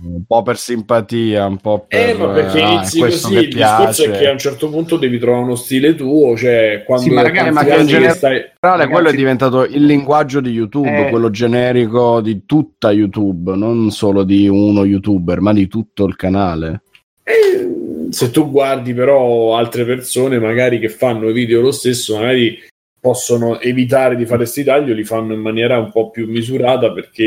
[0.04, 2.10] un po' per simpatia, un po' per...
[2.10, 4.20] eh, ma perché ah, inizi questo così che il discorso è piace.
[4.24, 7.52] che a un certo punto devi trovare uno stile tuo cioè quando Sì, ma ragazzi,
[7.52, 11.10] ma che in genere- stai generale quello è Ragazzi- diventato il linguaggio di YouTube, Eh.
[11.10, 16.82] quello generico di tutta YouTube, non solo di uno YouTuber, ma di tutto il canale.
[17.24, 22.58] Eh, se tu guardi però altre persone magari che fanno i video lo stesso, magari
[23.06, 26.92] possono evitare di fare questi tagli o li fanno in maniera un po' più misurata
[26.92, 27.24] perché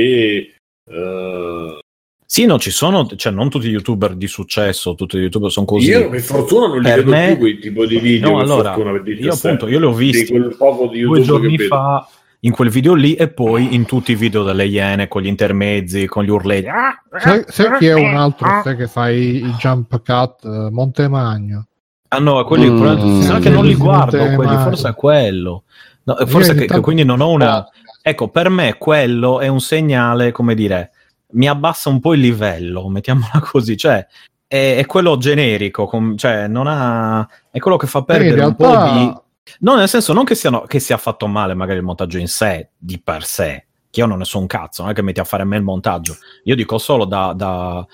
[0.90, 1.78] eh,
[2.26, 5.66] Sì, no, ci sono, cioè non tutti i youtuber di successo, tutti gli youtuber sono
[5.66, 5.90] così.
[5.90, 8.44] io per fortuna non li Per vedo me- più quei tipo di video No, per
[8.44, 11.20] allora, fortuna, per dirti io il appunto, io li ho visti quel poco di due
[11.20, 12.08] giorni fa
[12.40, 16.06] in quel video lì e poi in tutti i video delle iene con gli intermezzi,
[16.06, 16.66] con gli urletti.
[17.20, 20.44] Sai, sai chi è un altro sai che fa i, i jump cut?
[20.44, 21.67] Eh, Montemagno.
[22.08, 22.76] Ah no, quelli Mm.
[22.78, 25.62] probabilmente- sa che non li Sì, guardo, sì, quelli, forse è quello.
[26.04, 27.66] No, forse che, che quindi non ho una...
[28.00, 30.92] Ecco, per me quello è un segnale, come dire,
[31.32, 34.06] mi abbassa un po' il livello, mettiamola così, cioè
[34.46, 37.28] è, è quello generico, com- cioè non ha...
[37.50, 39.14] è quello che fa perdere un po' realtà di...
[39.60, 42.70] No, nel senso, non che, siano, che sia fatto male magari il montaggio in sé,
[42.78, 45.24] di per sé, che io non ne so un cazzo, non è che metti a
[45.24, 46.16] fare a me il montaggio.
[46.44, 47.86] Io dico solo da, da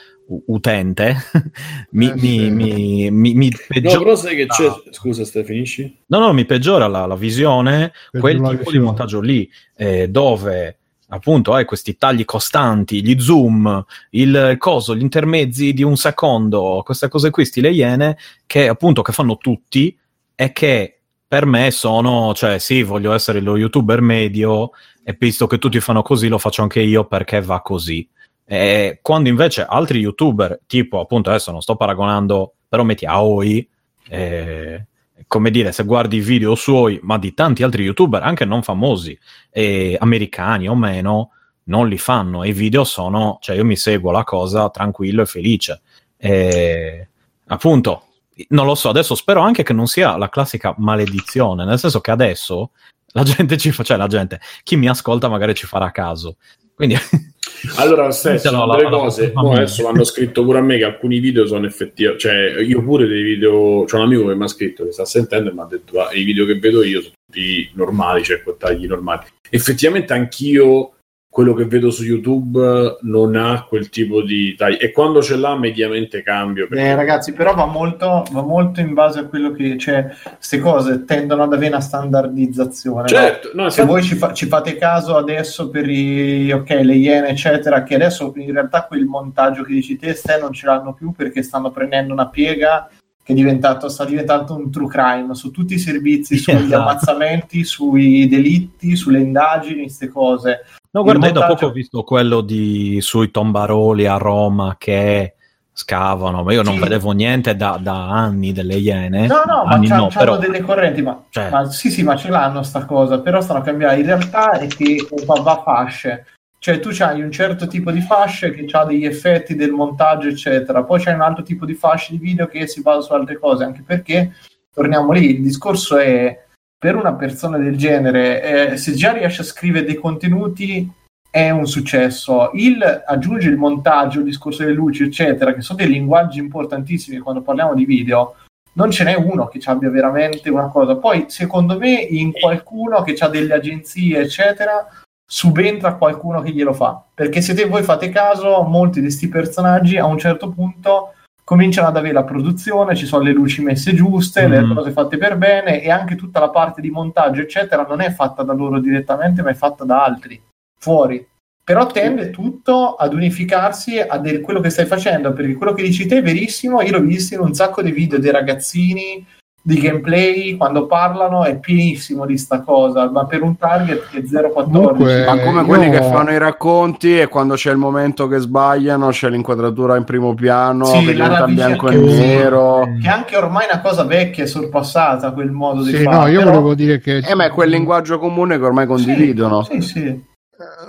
[0.46, 1.16] utente,
[1.90, 3.98] mi, Eh, mi, mi, mi, mi No, peggiora...
[3.98, 4.66] però sai che c'è.
[4.66, 4.82] No.
[4.90, 5.98] Scusa, Ste, finisci?
[6.06, 8.84] No, no, mi peggiora la, la visione, Per quel la tipo di visione.
[8.84, 10.78] montaggio lì, eh, dove
[11.08, 17.08] appunto hai questi tagli costanti, gli zoom, il coso, gli intermezzi di un secondo, queste
[17.08, 19.96] cose qui, stile iene, che appunto che fanno tutti
[20.34, 24.70] e che per me sono, cioè sì, voglio essere lo youtuber medio
[25.04, 28.08] e visto che tutti fanno così lo faccio anche io perché va così.
[28.46, 33.68] E quando invece altri youtuber, tipo appunto adesso non sto paragonando, però metti Aoi,
[34.08, 34.86] eh,
[35.26, 39.18] come dire, se guardi i video suoi, ma di tanti altri youtuber, anche non famosi,
[39.50, 41.30] eh, americani o meno,
[41.64, 42.42] non li fanno.
[42.42, 45.80] E i video sono, cioè io mi seguo la cosa tranquillo e felice.
[46.16, 47.08] E,
[47.46, 48.06] appunto,
[48.48, 52.10] non lo so, adesso spero anche che non sia la classica maledizione, nel senso che
[52.10, 52.70] adesso
[53.08, 56.36] la gente ci fa, cioè la gente, chi mi ascolta magari ci farà caso.
[56.74, 56.96] Quindi
[57.76, 59.30] Allora, stesso, alla- delle cose.
[59.30, 59.56] famiglia.
[59.56, 62.14] adesso mi hanno scritto pure a me che alcuni video sono effettivi.
[62.18, 63.84] Cioè, io pure dei video.
[63.86, 66.12] C'è un amico che mi ha scritto che sta sentendo e mi ha detto: "Ah,
[66.12, 69.26] i video che vedo io sono tutti normali, cioè con tagli normali.
[69.50, 70.92] Effettivamente, anch'io
[71.34, 75.58] quello che vedo su YouTube non ha quel tipo di tagli e quando ce l'ha
[75.58, 76.68] mediamente cambio.
[76.68, 80.10] perché- Eh, ragazzi, però va molto, va molto in base a quello che c'è.
[80.36, 83.00] Queste cose tendono ad avere una standardizzazione.
[83.00, 83.06] no?
[83.08, 86.94] Certo, no, Se infatti- voi ci, fa- ci fate caso adesso per i, ok, le
[86.94, 90.92] iene, eccetera, che adesso in realtà quel montaggio che dici te, Ste, non ce l'hanno
[90.94, 92.88] più perché stanno prendendo una piega
[93.24, 96.76] che è diventato, sta diventando un true crime su tutti i servizi, sugli Esatto.
[96.80, 100.60] ammazzamenti, sui delitti, sulle indagini, queste cose.
[100.94, 105.34] No, guarda, io da montaggio- poco ho visto quello di, sui tombaroli a Roma che
[105.72, 106.80] scavano, ma io non Sì.
[106.80, 109.26] vedevo niente da, da anni delle iene.
[109.26, 110.36] No, no, ma anni c'ha- no, c'hanno però...
[110.38, 113.62] delle correnti, ma, Cioè- ma sì, sì, ma ce l'hanno sta cosa, però stanno a
[113.62, 113.98] cambiare.
[113.98, 116.26] In realtà è che va, va a fasce.
[116.60, 120.84] Cioè tu hai un certo tipo di fasce che ha degli effetti del montaggio, eccetera.
[120.84, 123.64] Poi c'è un altro tipo di fasce di video che si basa su altre cose,
[123.64, 124.32] anche perché,
[124.72, 126.40] torniamo lì, il discorso è,
[126.84, 130.86] per una persona del genere, eh, se già riesce a scrivere dei contenuti
[131.30, 132.50] è un successo.
[132.52, 137.40] Il aggiunge il montaggio, il discorso delle luci, eccetera, che sono dei linguaggi importantissimi quando
[137.40, 138.34] parliamo di video
[138.74, 140.96] non ce n'è uno che ci abbia veramente una cosa.
[140.96, 144.86] Poi, secondo me, in qualcuno che ha delle agenzie, eccetera,
[145.26, 147.02] subentra qualcuno che glielo fa.
[147.14, 151.14] Perché se te voi fate caso, molti di questi personaggi a un certo punto
[151.44, 154.74] cominciano ad avere la produzione, ci sono le luci messe giuste, le Mhm.
[154.74, 158.42] cose fatte per bene e anche tutta la parte di montaggio, eccetera, non è fatta
[158.42, 160.42] da loro direttamente, ma è fatta da altri
[160.78, 161.26] fuori.
[161.62, 166.06] Però tende tutto ad unificarsi a del- quello che stai facendo, perché quello che dici
[166.06, 169.24] te è verissimo, io l'ho visto in un sacco di video dei ragazzini,
[169.66, 174.22] di gameplay, quando parlano è pienissimo di sta cosa, ma per un target che è
[174.22, 174.52] 0,14.
[174.70, 178.40] Comunque, Ma come io- quelli che fanno i racconti e quando c'è il momento che
[178.40, 182.88] sbagliano c'è l'inquadratura in primo piano Sì, che la diventa bianco e nero.
[183.00, 186.14] che anche ormai è una cosa vecchia e sorpassata quel modo di Sì, fare.
[186.14, 189.62] no, io però- volevo dire che Eh, ma è quel linguaggio comune che ormai condividono.
[189.62, 190.02] Sì, sì.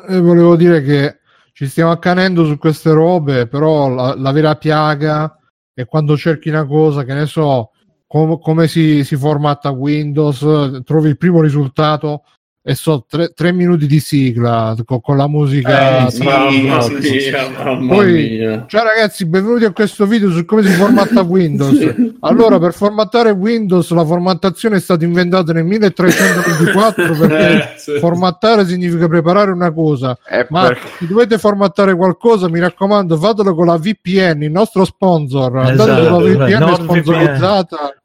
[0.09, 1.19] Eh, volevo dire che
[1.53, 5.33] ci stiamo accanendo su queste robe, però la, la vera piaga
[5.73, 7.69] è quando cerchi una cosa, che ne so,
[8.15, 12.23] com- come si, si formatta Windows, eh, trovi il primo risultato
[12.67, 16.07] e so tre, tre minuti di sigla con, con la musica.
[16.07, 17.51] Eh, sì, Mamma sì, sì, sì, mia, sì.
[17.63, 18.65] mamma Poi- mia.
[18.67, 21.93] Ciao ragazzi, benvenuti a questo video su come si formatta Windows.
[22.21, 29.07] Allora, per formattare Windows, la formattazione è stata inventata nel 1324 perché Eh, formattare significa
[29.07, 30.17] preparare una cosa.
[30.25, 34.85] È Ma perché- se dovete formattare qualcosa, mi raccomando, fatelo con la VPN, il nostro
[34.85, 35.55] sponsor.
[35.57, 36.83] Andate Esatto, con la VPN NordVPN.
[36.83, 37.77] sponsorizzata.
[37.89, 38.04] è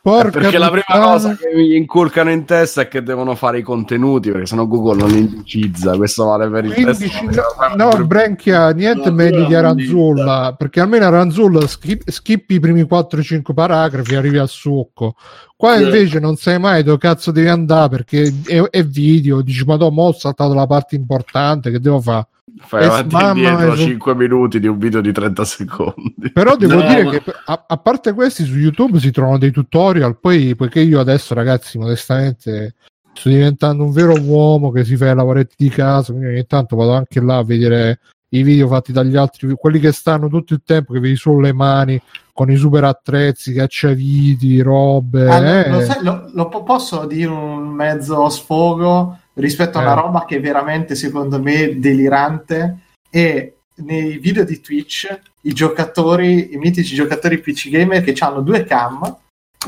[0.00, 1.04] Porca perché la prima puttana.
[1.12, 4.96] cosa che mi inculcano in testa è che devono fare i contenuti perché sennò Google
[4.96, 7.42] non indicizza questo vale per il 15 testo
[7.76, 12.60] no, no, Brenchia, niente No, meglio di no, Aranzulla, perché almeno Aranzulla skip, skippi i
[12.60, 15.16] primi 4-5 paragrafi arrivi al succo.
[15.54, 15.82] Qua Sì.
[15.82, 20.04] invece non sai mai dove cazzo devi andare perché è, è video, dici ma mo
[20.04, 22.26] ho saltato la parte importante che devo fare.
[22.58, 26.56] Fai avanti e indietro mia, su- 5 minuti di un video di 30 secondi Però
[26.56, 30.18] devo No, dire ma- che a, a parte questi su YouTube si trovano dei tutorial,
[30.18, 32.74] poi poiché io adesso ragazzi modestamente
[33.14, 36.76] sto diventando un vero uomo che si fa i lavoretti di casa, quindi ogni tanto
[36.76, 38.00] vado anche là a vedere
[38.30, 41.52] i video fatti dagli altri, quelli che stanno tutto il tempo, che vedi solo le
[41.52, 42.00] mani
[42.32, 45.28] con i super attrezzi, cacciaviti, robe.
[45.28, 45.70] Ah, eh.
[45.70, 50.00] lo sai- lo- lo po- posso dire un mezzo sfogo rispetto a una Eh.
[50.00, 52.78] roba che è veramente secondo me delirante
[53.10, 58.64] e nei video di Twitch i giocatori, i mitici giocatori PC gamer che hanno due
[58.64, 59.00] cam,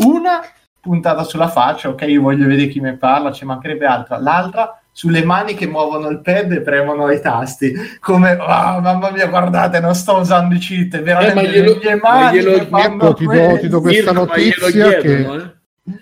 [0.01, 0.41] una
[0.81, 5.25] puntata sulla faccia, ok, io voglio vedere chi mi parla, ci mancherebbe altra, l'altra sulle
[5.25, 9.95] mani che muovono il pad e premono i tasti, come "Ah, mamma mia, guardate, non
[9.95, 12.95] sto usando i cheat, veramente Eh, ma glielo- le mie ma mani glielo- che fanno
[12.95, 15.55] ecco, ti do- questo." ti do questa Mirko, ma glielo notizia chiedono, eh?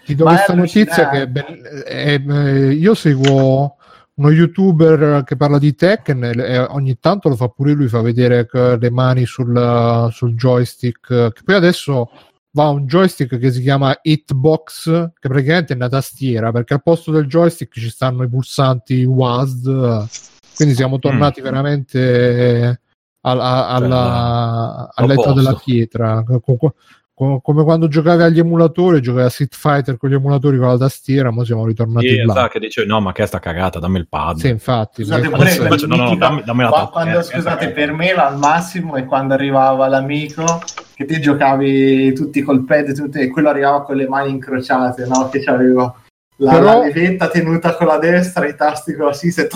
[0.04, 1.44] Ti do Ma questa notizia che è be-
[1.84, 3.76] è- eh, io seguo
[4.14, 8.46] uno youtuber che parla di Tekken e ogni tanto lo fa pure lui, fa vedere
[8.78, 12.10] le mani sul, sul joystick, che poi adesso
[12.52, 17.10] va un joystick che si chiama Hitbox, che praticamente è una tastiera, perché al posto
[17.10, 20.06] del joystick ci stanno i pulsanti WASD,
[20.54, 22.82] quindi siamo tornati veramente
[23.22, 25.32] alla- alla- all'età Opposto.
[25.32, 26.22] della pietra.
[27.14, 31.30] Come quando giocavi agli emulatori, giocavi a Street Fighter con gli emulatori con la tastiera,
[31.30, 32.48] ma siamo ritornati Sì, là.
[32.48, 34.38] Che dice no, ma che è sta cagata, dammi il pad.
[34.38, 35.02] Sì, infatti.
[35.04, 37.72] Scusate, pure Adesso invece no, no, dammi- dammi la qua- tastiera, quando, che scusate, sta
[37.74, 40.62] per me al massimo è quando arrivava l'amico
[40.94, 45.28] che te giocavi tutti col pad tutti- e quello arrivava con le mani incrociate, no?
[45.28, 45.94] Che c'aveva
[46.36, 49.46] la, Però- la levetta tenuta con la destra, i tasti con la sinistra,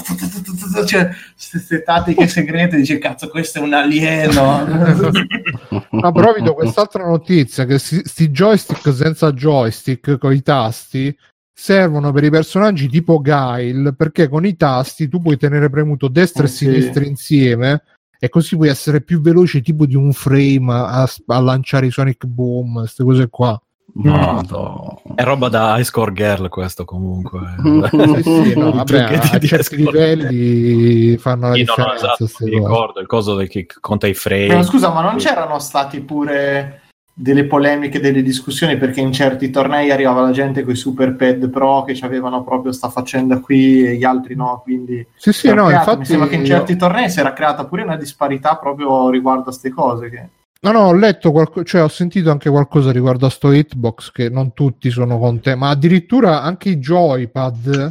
[0.84, 1.10] cioè
[1.50, 4.64] queste tattiche segrete, dice cazzo questo è un alieno.
[5.90, 11.16] Vi do quest'altra notizia: che sti, sti joystick senza joystick con i tasti
[11.58, 16.42] servono per i personaggi tipo Guile perché con i tasti tu puoi tenere premuto destra
[16.42, 17.82] Eh, e sinistra insieme
[18.18, 22.26] e così puoi essere più veloce tipo di un frame a, a lanciare i Sonic
[22.26, 23.58] Boom, queste cose qua.
[24.02, 24.94] Madonna.
[25.14, 27.40] È roba da High Score Girl questo comunque.
[27.90, 29.90] Sì, sì, no, vabbè, a di certi Girl.
[29.92, 32.14] livelli fanno la Sì, no, no, differenza.
[32.24, 34.54] esatto, mi ricordo il coso del che conta i frame.
[34.56, 36.82] Ma scusa, ma non c'erano stati pure
[37.18, 41.48] delle polemiche, delle discussioni perché in certi tornei arrivava la gente con i super pad
[41.48, 45.66] pro che avevano proprio sta faccenda qui e gli altri no, quindi Sì, sì, no,
[45.68, 48.56] creata- infatti mi sembra che in io- certi tornei si era creata pure una disparità
[48.56, 50.28] proprio riguardo a queste cose che...
[50.58, 54.30] No, no, ho letto qualcosa, cioè ho sentito anche qualcosa riguardo a sto hitbox che
[54.30, 57.90] non tutti sono con te, ma addirittura anche i joypad.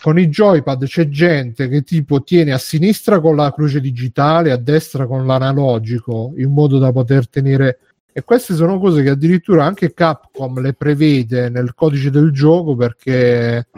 [0.00, 4.56] Con i joypad c'è gente che tipo tiene a sinistra con la croce digitale, a
[4.56, 7.78] destra con l'analogico, in modo da poter tenere.
[8.12, 13.68] E queste sono cose che addirittura anche Capcom le prevede nel codice del gioco perché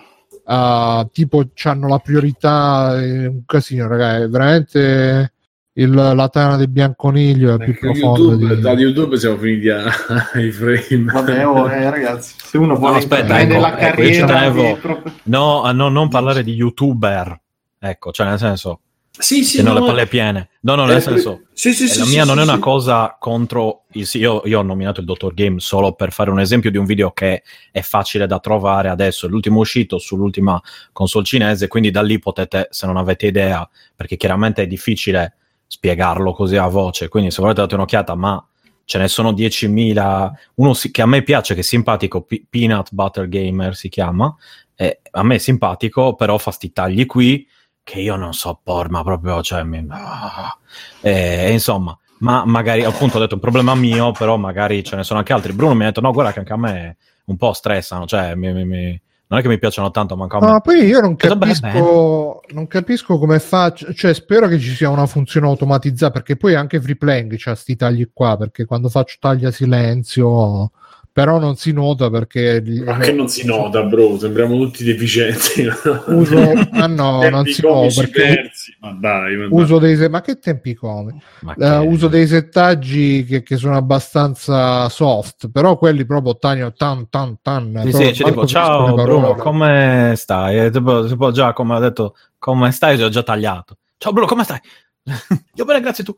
[0.44, 3.00] ah, tipo hanno la priorità.
[3.02, 5.31] È un casino, ragazzi, è veramente.
[5.74, 8.60] Il- la tana del bianconiglio è più Ecco, profonda YouTube, di...
[8.60, 9.84] da YouTube siamo finiti a-
[10.34, 11.04] ai frame.
[11.12, 14.62] Vabbè, oh, eh, ragazzi, se uno vuole aspetta, ecco, la ecco, io ci carriera tenevo-
[14.74, 17.40] di proprio- No, a no- non parlare di youtuber.
[17.78, 18.80] Ecco, cioè nel senso,
[19.18, 20.48] Sì, sì, se non no, le palle piene.
[20.60, 22.42] No, no, eh, nel senso, sì, sì, eh, sì, la sì, mia sì, non è
[22.44, 22.48] sì.
[22.48, 26.30] una cosa contro il sì, io, io ho nominato il Dottor Game solo per fare
[26.30, 30.60] un esempio di un video che è facile da trovare adesso, è l'ultimo uscito sull'ultima
[30.92, 35.34] console cinese, quindi da lì potete, se non avete idea, perché chiaramente è difficile
[35.72, 38.46] spiegarlo così a voce, quindi se volete date un'occhiata, ma
[38.84, 42.90] ce ne sono 10.000, uno si- che a me piace, che è simpatico, P- Peanut
[42.92, 44.34] Butter Gamer si chiama,
[44.74, 47.46] e a me è simpatico, però fa sti tagli qui
[47.82, 50.54] che io non so por, ma proprio, cioè, mi- ah.
[51.00, 51.10] E,
[51.46, 55.20] e insomma, ma magari, appunto, ho detto un problema mio, però magari ce ne sono
[55.20, 55.54] anche altri.
[55.54, 58.52] Bruno mi ha detto, no, guarda che anche a me un po' stressano, cioè, mi-
[58.66, 59.00] mi-
[59.32, 60.46] non è che mi piacciono tanto, ma anche a me.
[60.46, 65.06] No, poi io non capisco, non capisco come faccio, cioè spero che ci sia una
[65.06, 69.50] funzione automatizzata, perché poi anche Free Playing c'ha sti tagli qua, perché quando faccio taglia
[69.50, 70.72] silenzio,
[71.12, 72.62] però non si nota perché...
[72.84, 75.68] Ma che non si nota, bro, sembriamo tutti deficienti.
[76.06, 78.74] Uso, ah no, non si può perché persi.
[78.80, 79.60] Ma dai, ma dai.
[79.60, 80.08] uso dei...
[80.08, 81.16] Ma che tempi come?
[81.50, 87.08] Eh, che- uso dei settaggi che, che sono abbastanza soft, però quelli proprio taglio tan
[87.10, 87.82] tan tan.
[87.84, 88.94] Sì, sì, manco tipo, ciao.
[88.94, 90.58] Bruno, come stai?
[90.60, 93.00] E tipo, tipo, già, come ha detto, come stai?
[93.02, 93.76] Ho già tagliato.
[93.98, 94.60] Ciao Bruno, come stai?
[95.54, 96.14] Io bene, grazie tu.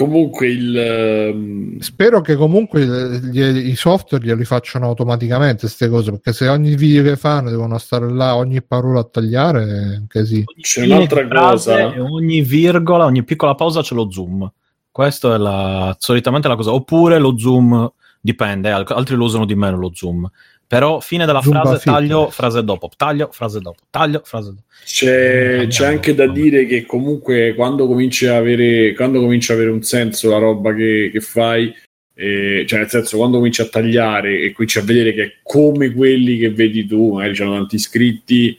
[0.00, 0.74] Comunque il...
[0.78, 6.48] ehm, Spero che comunque eh, gli- i software glieli facciano automaticamente queste cose, perché se
[6.48, 10.44] ogni video che fanno devono stare là, ogni parola a tagliare, un casino.
[10.58, 11.92] C'è un'altra cosa.
[11.98, 14.50] Ogni virgola, ogni piccola pausa c'è lo zoom.
[14.90, 16.72] Questo è la, solitamente la cosa.
[16.72, 20.26] Oppure lo zoom, dipende, al- altri lo usano di meno lo zoom.
[20.70, 21.90] Però fine della Zoom frase, baffito.
[21.90, 24.62] taglio, frase dopo, taglio, frase dopo, taglio, frase dopo.
[24.84, 29.70] C'è, c'è anche da dire che comunque quando cominci a avere, quando comincia a avere
[29.70, 31.74] un senso la roba che, che fai,
[32.14, 35.92] eh, cioè nel senso quando cominci a tagliare e cominci a vedere che è come
[35.92, 38.56] quelli che vedi tu, magari c'hanno tanti iscritti,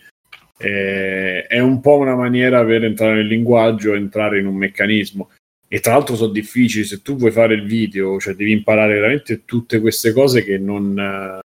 [0.57, 5.29] eh, è un po' una maniera per entrare nel linguaggio, entrare in un meccanismo.
[5.65, 9.45] E tra l'altro sono difficili, se tu vuoi fare il video, cioè devi imparare veramente
[9.45, 11.39] tutte queste cose che non...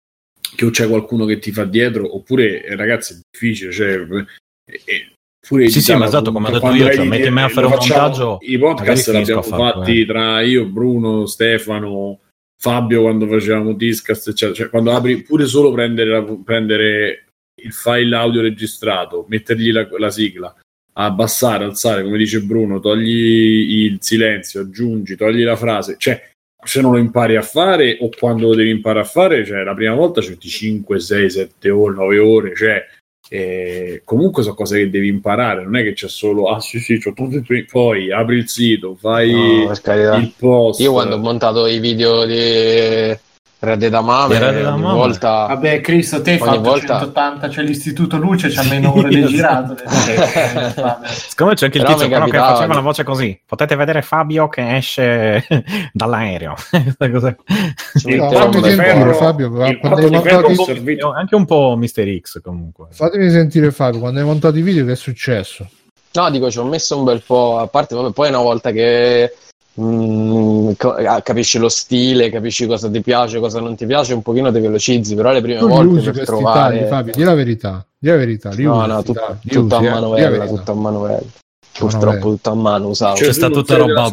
[0.56, 4.00] eh, che o c'è qualcuno che ti fa dietro, oppure eh, ragazzi è difficile, cioè...
[4.66, 5.12] eh, eh,
[5.46, 7.68] pure Sì, sì, ma esatto, come ho detto io, cioè, l'idea, metti me a fare
[7.68, 12.20] un montaggio, I podcast magari l'abbiamo finisco a farlo, fatti tra io, Bruno, Stefano,
[12.60, 14.56] Fabio quando facevamo Discast, eccetera.
[14.56, 17.26] Cioè, quando apri pure solo prendere, prendere
[17.62, 20.56] il file audio registrato, mettergli la, la sigla,
[20.94, 26.32] abbassare, alzare, come dice Bruno, togli il silenzio, aggiungi, togli la frase, cioè
[26.66, 29.74] se non lo impari a fare o quando lo devi imparare a fare, cioè la
[29.74, 32.84] prima volta ci metti 5, 6, 7 ore, 9 ore, cioè
[33.28, 37.00] eh, comunque sono cose che devi imparare, non è che c'è solo ah sì sì,
[37.00, 39.72] c'ho tutto il poi apri il sito, fai No,
[40.18, 40.80] il post.
[40.82, 43.18] Io quando ho montato i video di
[43.58, 44.94] Red Dead Amame, Red Dead ogni Amame?
[44.98, 45.46] volta...
[45.48, 49.26] Vabbè, Cristo, te hai Ogni fatto volta- 180, c'è l'istituto Luce, c'ha meno ore di
[49.26, 49.76] girato.
[49.78, 51.00] Secondo
[51.50, 53.40] me c'è anche il Però tizio però che faceva la voce così.
[53.46, 55.46] Potete vedere Fabio che esce
[55.94, 56.54] dall'aereo.
[56.70, 57.36] Questa cosa-
[58.06, 59.52] Il No, un- sentire, Fabio,
[60.66, 62.88] servito- anche un po' Mister X comunque.
[62.92, 65.68] Fatemi sentire Fabio, quando hai montato i video che è successo?
[66.14, 69.34] No, dico, ci ho messo un bel po', a parte, vabbè, poi una volta che
[69.82, 74.22] mm, co- ah, capisci lo stile, capisci cosa ti piace, cosa non ti piace, un
[74.22, 76.78] pochino ti velocizzi, però le prime Tu volte usi per trovare...
[76.80, 79.76] tagli, Fabio, di la verità, di la verità, li No, no, tut- tagli, li tutto
[79.76, 81.24] a usi, eh, di la manovella, tutto a manovella.
[81.78, 83.16] Purtroppo tutto a mano usavo.
[83.18, 84.10] Cioè, C'è sta tutta roba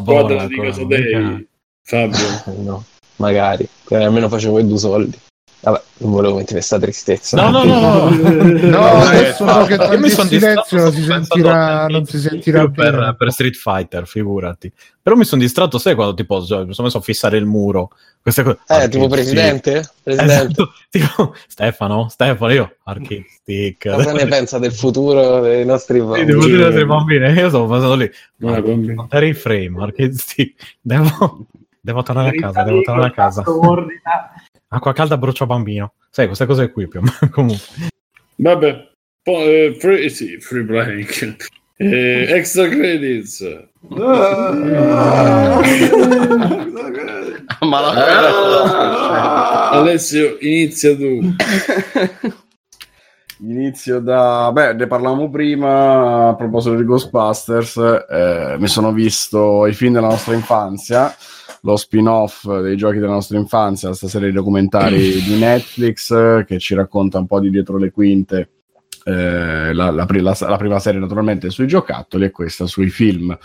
[0.63, 1.43] Casodei, mica-
[1.83, 2.19] Fabio.
[2.63, 2.85] No,
[3.17, 5.19] magari, Eh, almeno facevo i due soldi.
[5.65, 7.41] Vabbè, non volevo mettere questa tristezza.
[7.41, 8.69] No, no, no, no.
[8.69, 12.19] No, adesso no, no, che io togli mi il silenzio non si sentirà, non si
[12.19, 14.73] sentirà per, per Street Fighter, figurati.
[15.01, 17.91] Però mi sono distratto, sai quando tipo cioè, mi sono messo a fissare il muro.
[18.21, 18.59] Queste cose.
[18.67, 19.89] Eh, tipo presidente?
[20.03, 20.35] Presidente.
[20.35, 23.89] Esatto, tipo, Stefano, Stefano, io arcade stick.
[23.89, 26.27] Cosa ne pensa del futuro dei nostri Sì, bambini?
[26.27, 28.11] devo dire ai nostri bambini, io stavo pensando lì.
[28.39, 28.95] No, i bambini.
[28.97, 30.77] Contare i frame, arcade stick.
[30.81, 31.47] Devo,
[31.81, 33.43] devo tornare a casa, devo tornare a casa.
[33.47, 34.33] Ordina.
[34.75, 35.93] Acqua calda brucia bambino.
[36.11, 37.19] Sai, queste cose qui più o meno.
[37.31, 37.67] Comunque.
[38.37, 38.89] Vabbè,
[39.23, 41.37] poi eh, free, sì, free blank.
[41.77, 43.45] Eh, extra credits.
[47.61, 49.71] Ma Ah.
[49.71, 51.21] Alessio, inizia tu.
[53.45, 54.51] Inizio da...
[54.53, 57.77] Beh, ne parlavamo prima a proposito di Ghostbusters.
[58.09, 61.13] eh, mi sono visto i film della nostra infanzia,
[61.65, 66.59] lo spin-off dei giochi della nostra infanzia, questa serie di documentari di Netflix eh, che
[66.59, 68.51] ci racconta un po' di dietro le quinte.
[69.05, 73.37] eh, la, la la- la prima serie naturalmente sui giocattoli e questa sui film.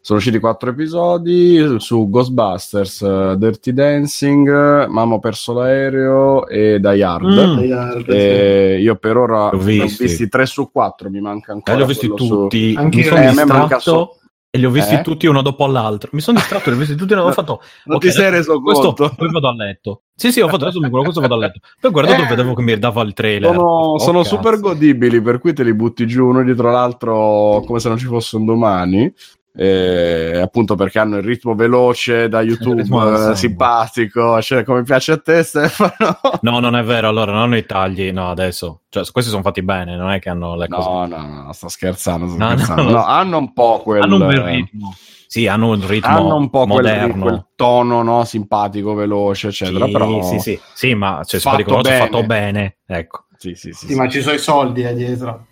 [0.00, 6.78] Sono usciti quattro episodi su Ghostbusters, eh, Dirty Dancing, eh, Mamma ho perso l'aereo e
[6.80, 7.26] Die Hard.
[7.26, 8.02] Mm.
[8.06, 10.04] E io per ora L'ho ne ho visti.
[10.04, 11.72] visti 3 su 4, mi manca ancora.
[11.72, 12.74] Eh, li ho visti quello su- tutti.
[12.78, 14.17] Anche mi sono Eh, a me manca distratto
[14.50, 15.02] e li ho visti Eh?
[15.02, 16.08] tutti uno dopo l'altro.
[16.12, 17.24] Mi sono distratto li ho visti tutti uno.
[17.24, 17.60] Ho fatto.
[17.84, 19.12] Non ok, ti sei reso questo, conto?
[19.16, 20.02] Poi vado a letto.
[20.14, 21.60] Sì, sì, ho fatto adesso mi guardo questo vado a letto.
[21.80, 22.26] Poi guardato Eh.
[22.26, 23.54] vedevo che mi dava il trailer.
[23.54, 27.78] Sono, Oh, sono super godibili, per cui te li butti giù uno dietro l'altro come
[27.78, 29.12] se non ci fosse un domani.
[29.60, 35.10] Eh, appunto perché hanno il ritmo veloce da YouTube, ritmo eh, simpatico, cioè come piace
[35.12, 36.20] a te, Stefano.
[36.42, 37.08] No, non è vero.
[37.08, 38.12] Allora, non hanno i tagli.
[38.12, 38.82] No, adesso.
[38.88, 39.96] Cioè, questi sono fatti bene.
[39.96, 40.88] Non è che hanno le cose.
[40.88, 42.28] No, no, no, sto scherzando.
[42.28, 42.82] Sto No, scherzando.
[42.84, 42.90] no.
[42.90, 44.02] No, hanno un po' quel.
[44.02, 44.94] hanno un bel ritmo.
[45.26, 47.22] Sì, hanno un ritmo hanno un po' quel, moderno.
[47.22, 48.24] quel tono no?
[48.24, 49.86] simpatico, veloce, eccetera.
[49.86, 51.98] sì, però sì, sì, sì, ma cioè, Fatto fatto, bene.
[51.98, 52.76] fatto bene.
[52.86, 53.24] Ecco.
[53.36, 55.46] Sì, sì, sì, Sì, ma ci sono i soldi eh, dietro.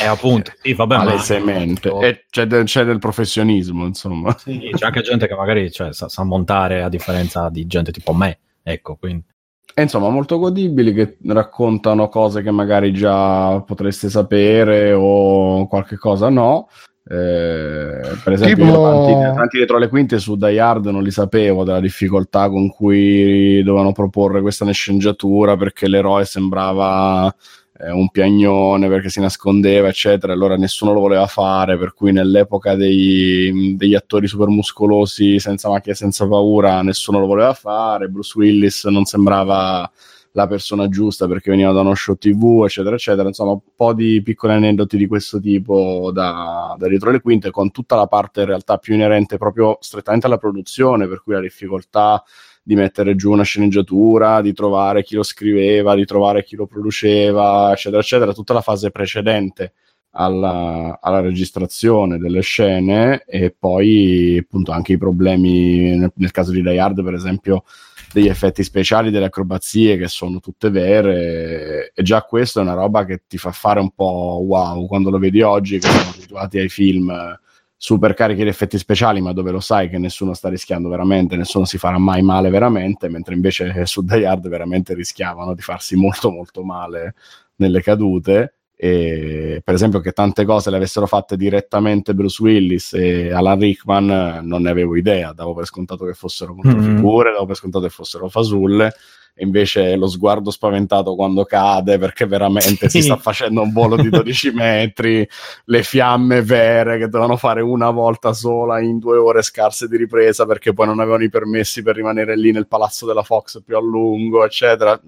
[0.00, 1.90] E appunto, sì, vabbè, ma palesemente.
[2.00, 4.36] E c'è, del, c'è del professionismo, insomma.
[4.36, 8.12] Sì, c'è anche gente che magari cioè, sa, sa montare a differenza di gente tipo
[8.12, 8.38] me.
[8.62, 9.24] Ecco, quindi.
[9.72, 16.28] E insomma, molto godibili che raccontano cose che magari già potreste sapere o qualche cosa
[16.28, 16.68] no.
[17.08, 21.64] Eh, per esempio, Tipo- tanti, tanti dietro le quinte su Die Hard non li sapevo
[21.64, 27.34] della difficoltà con cui dovevano proporre questa sceneggiatura perché l'eroe sembrava
[27.82, 30.32] eh, un piagnone perché si nascondeva, eccetera.
[30.32, 31.78] Allora nessuno lo voleva fare.
[31.78, 37.54] Per cui, nell'epoca dei- degli attori super muscolosi, senza macchia senza paura, nessuno lo voleva
[37.54, 38.08] fare.
[38.08, 39.90] Bruce Willis non sembrava
[40.32, 43.28] la persona giusta perché veniva da uno show TV, eccetera, eccetera.
[43.28, 47.70] Insomma, un po' di piccoli aneddoti di questo tipo da, da dietro le quinte, con
[47.70, 52.22] tutta la parte in realtà più inerente proprio strettamente alla produzione, per cui la difficoltà
[52.62, 57.72] di mettere giù una sceneggiatura, di trovare chi lo scriveva, di trovare chi lo produceva,
[57.72, 59.72] eccetera, eccetera, tutta la fase precedente
[60.12, 66.62] alla, alla registrazione delle scene e poi appunto anche i problemi nel, nel caso di
[66.62, 67.64] Die Hard per esempio
[68.12, 73.04] degli effetti speciali, delle acrobazie che sono tutte vere e già questo è una roba
[73.04, 76.68] che ti fa fare un po' wow quando lo vedi oggi che siamo abituati ai
[76.68, 77.38] film
[77.80, 81.34] eh, super carichi di effetti speciali ma dove lo sai che nessuno sta rischiando veramente,
[81.36, 85.62] nessuno si farà mai male veramente, mentre invece eh, su Die Hard veramente rischiavano di
[85.62, 87.14] farsi molto molto male
[87.56, 88.54] nelle cadute.
[88.82, 94.10] E per esempio che tante cose le avessero fatte direttamente Bruce Willis e Alan Rickman
[94.10, 97.90] eh, non ne avevo idea, davo per scontato che fossero controfigure, davo per scontato che
[97.90, 98.92] fossero fasulle
[99.34, 103.06] e invece lo sguardo spaventato quando cade perché veramente si Sì.
[103.08, 105.26] sta facendo un volo di 12 metri,
[105.66, 110.44] le fiamme vere che dovevano fare una volta sola in due ore scarse di ripresa
[110.46, 113.80] perché poi non avevano i permessi per rimanere lì nel palazzo della Fox più a
[113.80, 115.00] lungo, eccetera.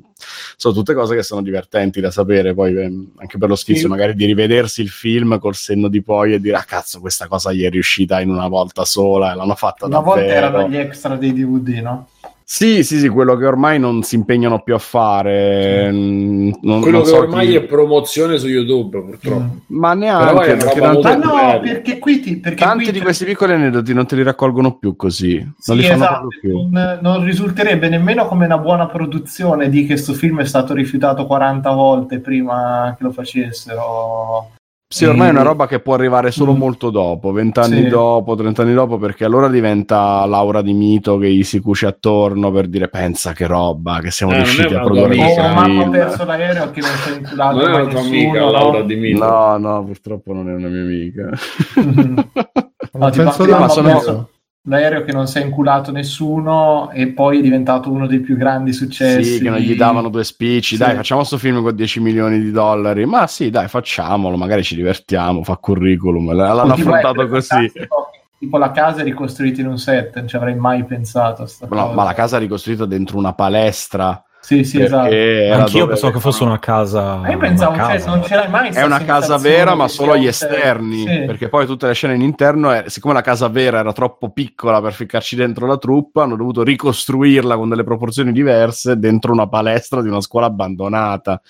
[0.56, 3.88] Sono tutte cose che sono divertenti da sapere, poi ehm, anche per lo sfizio Sì.
[3.88, 7.52] magari di rivedersi il film col senno di poi e dire ah cazzo questa cosa
[7.52, 10.16] gli è riuscita in una volta sola e l'hanno fatta Una davvero.
[10.20, 12.08] volta erano gli extra dei DVD, no?
[12.54, 15.90] Sì, sì, sì, quello che ormai non si impegnano più a fare.
[15.90, 19.40] mm, non- Quello non che so ormai chi- è promozione su YouTube, purtroppo.
[19.42, 19.56] Mm.
[19.78, 22.36] Ma neanche perché Ma no, perché qui ti...
[22.36, 25.76] Perché tanti qui di questi piccoli aneddoti non te li raccolgono più così, non Sì,
[25.76, 26.68] li fanno esatto, più.
[26.70, 31.24] non, non risulterebbe nemmeno come una buona produzione di che questo film è stato rifiutato
[31.24, 34.50] 40 volte prima che lo facessero.
[34.92, 35.44] Sì, ormai è una Mm.
[35.46, 36.58] roba che può arrivare solo Mm.
[36.58, 37.88] molto dopo, vent'anni Sì.
[37.88, 42.66] dopo, trent'anni dopo, perché allora diventa l'aura di mito che gli si cuce attorno per
[42.68, 46.70] dire pensa che roba, che siamo Eh, riusciti a produrre Oh, mamma ha perso l'aereo
[46.70, 48.50] che non si è inculato Non è una tua amica, no?
[48.50, 49.24] Laura Di Mito.
[49.24, 51.30] No, no, purtroppo non è una mia amica.
[52.94, 54.28] No, ti penso ma perso-
[54.64, 58.72] l'aereo che non si è inculato nessuno e poi è diventato uno dei più grandi
[58.72, 59.36] successi.
[59.36, 60.76] Sì, che non gli davano due spicci.
[60.76, 60.82] Sì.
[60.82, 63.04] Dai, facciamo sto film con 10 milioni di dollari.
[63.04, 64.36] Ma sì, dai, facciamolo.
[64.36, 65.42] Magari ci divertiamo.
[65.42, 66.32] Fa curriculum.
[66.32, 67.46] L'hanno Tipo affrontato così.
[67.48, 71.42] fantastico, Tipo la casa è ricostruita in un set, non ci avrei mai pensato.
[71.42, 74.20] a sta No, ma la casa è ricostruita dentro una palestra.
[74.44, 75.14] Sì, sì, esatto.
[75.54, 77.14] Anch'io pensavo che fosse una casa.
[77.14, 78.10] Ma io pensavo, una cioè, casa.
[78.10, 80.50] non ce l'hai mai È una casa vera, ma solo agli set.
[80.50, 81.06] esterni.
[81.06, 81.24] Sì.
[81.26, 84.94] Perché poi tutte le scene all'interno, è- siccome la casa vera era troppo piccola per
[84.94, 90.08] ficcarci dentro la truppa, hanno dovuto ricostruirla con delle proporzioni diverse dentro una palestra di
[90.08, 91.40] una scuola abbandonata.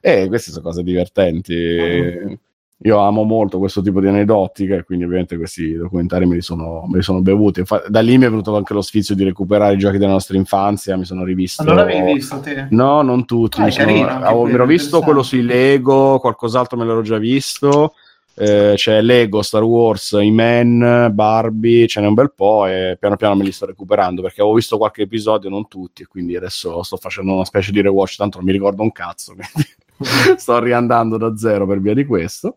[0.00, 1.54] E queste sono cose divertenti.
[1.54, 2.32] Mm.
[2.84, 6.84] Io amo molto questo tipo di aneddoti, e quindi ovviamente questi documentari me li sono,
[6.88, 7.60] me li sono bevuti.
[7.60, 10.36] Infa- da lì mi è venuto anche lo sfizio di recuperare i giochi della nostra
[10.38, 10.96] infanzia.
[10.96, 11.62] Mi sono rivisto.
[11.62, 12.68] Ma non l'avevi visto te?
[12.70, 13.60] No, non tutti.
[13.60, 17.18] Ah, mi sono- carino avevo- mi ero visto quello sui Lego, qualcos'altro me l'ero già
[17.18, 17.94] visto.
[18.34, 23.34] Eh, c'è Lego, Star Wars, I-Man, Barbie, ce n'è un bel po' e piano piano
[23.34, 26.96] me li sto recuperando perché avevo visto qualche episodio, non tutti, e quindi adesso sto
[26.96, 29.68] facendo una specie di rewatch, tanto non mi ricordo un cazzo, quindi
[30.38, 32.56] sto riandando da zero per via di questo.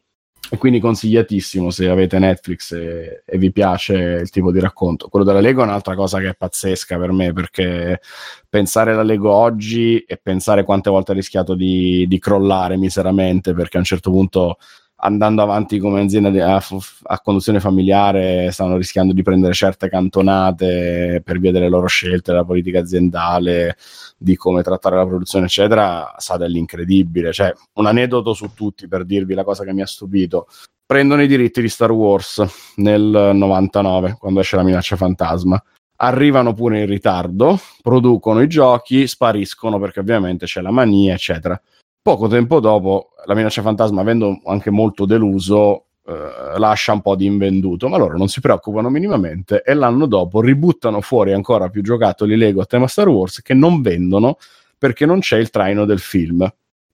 [0.54, 5.08] E quindi consigliatissimo se avete Netflix e, e vi piace il tipo di racconto.
[5.08, 8.00] Quello della Lego è un'altra cosa che è pazzesca per me perché
[8.48, 13.78] pensare alla Lego oggi e pensare quante volte ha rischiato di, di crollare miseramente perché
[13.78, 14.58] a un certo punto
[15.06, 16.64] andando avanti come azienda a,
[17.04, 22.46] a conduzione familiare stanno rischiando di prendere certe cantonate per via delle loro scelte, della
[22.46, 23.78] politica aziendale,
[24.18, 27.34] di come trattare la produzione, eccetera, sa dell'incredibile.
[27.34, 30.48] Cioè, un aneddoto su tutti per dirvi la cosa che mi ha stupito.
[30.86, 32.44] Prendono i diritti di Star Wars
[32.78, 35.62] nel 99, quando esce la minaccia fantasma.
[35.98, 41.60] Arrivano pure in ritardo, producono i giochi, spariscono perché ovviamente c'è la mania, eccetera.
[42.04, 47.26] Poco tempo dopo, la minaccia fantasma, avendo anche molto deluso, eh, lascia un po' di
[47.26, 52.36] invenduto, ma loro non si preoccupano minimamente e l'anno dopo ributtano fuori ancora più giocattoli
[52.36, 54.36] Lego a tema Star Wars che non vendono
[54.78, 56.46] perché non c'è il traino del film.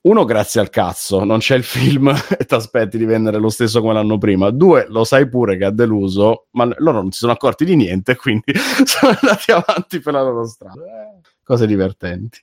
[0.02, 3.82] Uno, grazie al cazzo, non c'è il film e ti aspetti di vendere lo stesso
[3.82, 4.52] come l'anno prima.
[4.52, 8.16] Due, lo sai pure che ha deluso, ma loro non si sono accorti di niente,
[8.16, 8.54] quindi
[8.86, 10.84] sono andati avanti per la loro strada.
[11.44, 12.40] Cose divertenti.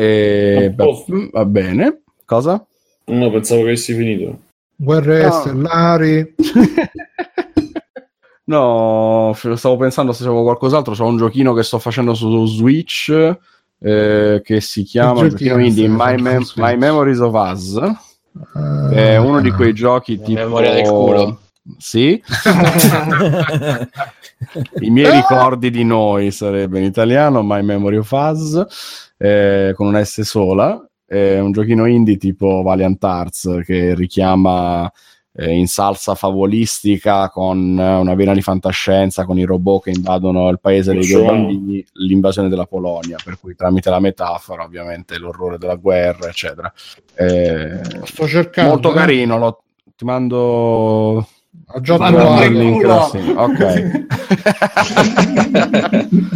[0.00, 1.12] E, A posto.
[1.12, 2.02] va, va bene.
[2.24, 2.64] Cosa?
[3.06, 4.38] No, pensavo che avessi finito.
[4.76, 5.32] Guerre No.
[5.32, 6.34] stellari.
[8.44, 10.94] no, stavo pensando se c'avevo qualcos'altro.
[10.94, 13.36] C'ho un giochino che sto facendo su Switch
[13.80, 16.44] eh, che si chiama stai My, Mem-?
[16.56, 17.76] My Memories of Us.
[18.54, 18.90] Ah.
[18.90, 21.40] È uno di quei giochi La tipo memoria del culo.
[21.76, 22.22] Sì,
[24.80, 30.02] i miei ricordi di noi sarebbe in italiano My Memory of Us eh, con una
[30.02, 30.82] S sola.
[31.04, 34.90] È un giochino indie tipo Valiant Arts che richiama
[35.32, 40.60] eh, in salsa favolistica con una vena di fantascienza con i robot che invadono il
[40.60, 41.26] paese dei due Cioè?
[41.26, 46.72] bambini, l'invasione della Polonia, per cui tramite la metafora ovviamente l'orrore della guerra, eccetera.
[47.14, 48.72] Eh, Sto cercando.
[48.72, 48.94] molto eh.
[48.94, 49.62] carino, lo-
[49.96, 51.26] ti mando
[51.66, 51.80] Ho
[53.10, 53.34] sì.
[53.36, 54.06] ok.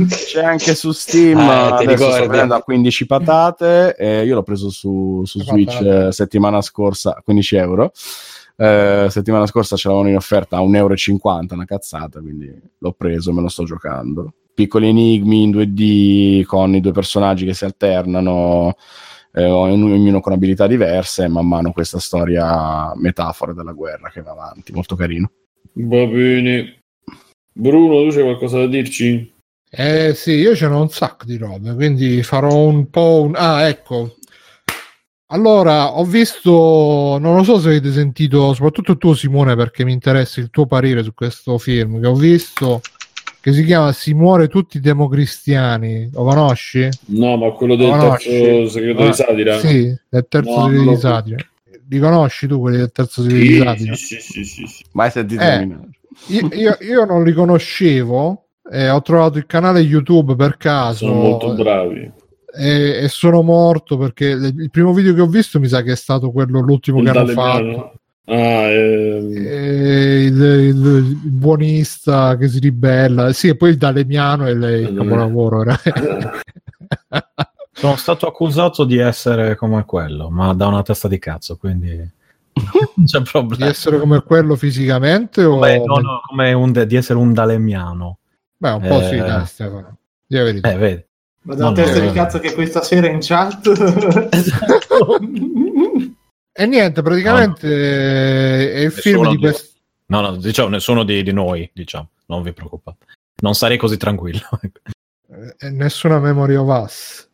[0.27, 1.43] C'è anche su Steam Eh,
[1.79, 2.27] ti adesso sto ricordi?
[2.27, 7.57] prendendo a 15 patate e io l'ho preso su, su Switch eh, settimana scorsa 15
[7.57, 7.93] euro.
[8.57, 10.95] Eh, settimana scorsa ce l'avevano in offerta a 1,50 euro
[11.55, 14.33] una cazzata quindi l'ho preso me lo sto giocando.
[14.55, 18.75] Piccoli enigmi in 2D con i due personaggi che si alternano
[19.33, 24.33] eh, ognuno con abilità diverse e man mano questa storia metafora della guerra che va
[24.33, 25.31] avanti molto carino
[25.75, 26.81] Va bene.
[27.55, 29.33] Bruno, tu c'hai qualcosa da dirci?
[29.71, 33.33] Eh sì, io ce n'ho un sacco di robe, quindi farò un po' un...
[33.35, 34.17] Ah, ecco.
[35.29, 40.41] Allora, ho visto, non lo so se avete sentito, soprattutto tu Simone, perché mi interessa
[40.41, 42.83] il tuo parere su questo film che ho visto,
[43.43, 46.11] che si chiama Si muore tutti i democristiani.
[46.13, 46.89] Lo conosci?
[47.09, 49.59] No, ma quello del terzo segreto Ah, di satira?
[49.59, 51.37] Sì, del terzo No, segreto di satira.
[51.89, 53.95] Li conosci tu quelli del terzo segreto di Sì, satira?
[53.97, 54.85] sì, sì, sì, sì.
[54.93, 55.69] mai sentito Eh.
[56.29, 61.15] Io, io- io non li conoscevo, eh, ho trovato il canale YouTube per caso Sono
[61.19, 62.13] molto bravi.
[62.55, 65.93] e, e sono morto perché le- il primo video che ho visto mi sa che
[65.93, 67.93] è stato quello l'ultimo Il che hanno fatto
[68.25, 74.47] Ah, ehm, E il, il- il buonista che si ribella sì e poi il Dalemiano
[74.47, 75.65] è il, il capolavoro
[77.75, 81.97] Sono stato accusato di essere come quello, ma da una testa di cazzo, quindi
[82.95, 83.67] non c'è di problema.
[83.71, 88.19] essere come quello fisicamente o Come, no, no, come un de- di essere un dalemiano.
[88.57, 89.25] beh un po' sì Eh.
[89.25, 89.97] dai Stefano.
[90.29, 90.61] Eh, vedi.
[91.43, 93.73] Ma da No, testa di cazzo che questa sera in chat.
[96.53, 99.73] e niente praticamente è il film di questo
[100.13, 103.07] No, no, diciamo, nessuno di, di noi, diciamo, non vi preoccupate.
[103.41, 104.47] non sarei così tranquillo.
[105.59, 107.27] Eh, nessuna memory of us.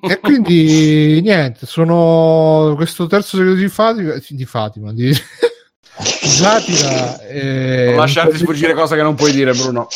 [0.00, 5.14] e quindi niente, sono questo terzo segreto di Fatima, di, Fatima, di
[5.94, 7.20] satira.
[7.20, 9.86] Eh, non lasciarti sfuggire cose che non puoi dire, Bruno.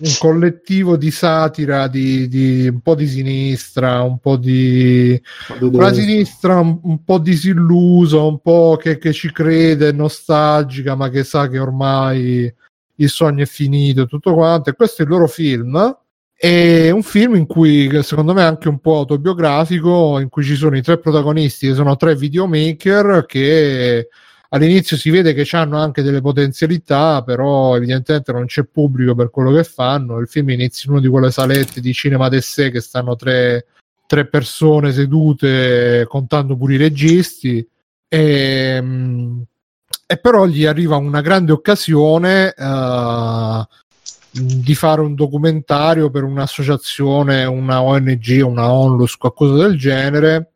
[0.00, 5.20] Un collettivo di satira di, di un po' di sinistra, un po' di
[5.72, 11.22] la sinistra un, un, po' disillusa, un po' che, che ci crede, nostalgica, ma che
[11.22, 12.52] sa che ormai
[12.94, 14.70] il sogno è finito, tutto quanto.
[14.70, 15.98] E questo è il loro film
[16.42, 20.54] è un film in cui, secondo me, è anche un po' autobiografico, in cui ci
[20.54, 24.08] sono i tre protagonisti, che sono tre videomaker che
[24.50, 29.52] all'inizio si vede che hanno anche delle potenzialità, però evidentemente non c'è pubblico per quello
[29.52, 30.18] che fanno.
[30.18, 33.66] Il film inizia in una di quelle salette di cinema de sé che stanno tre,
[34.06, 37.66] tre persone sedute contando pure i registi.
[38.08, 38.84] E,
[40.06, 42.54] e però gli arriva una grande occasione.
[42.56, 43.64] Uh,
[44.32, 50.52] di fare un documentario per un'associazione, una ONG, una ONLUS, qualcosa del genere,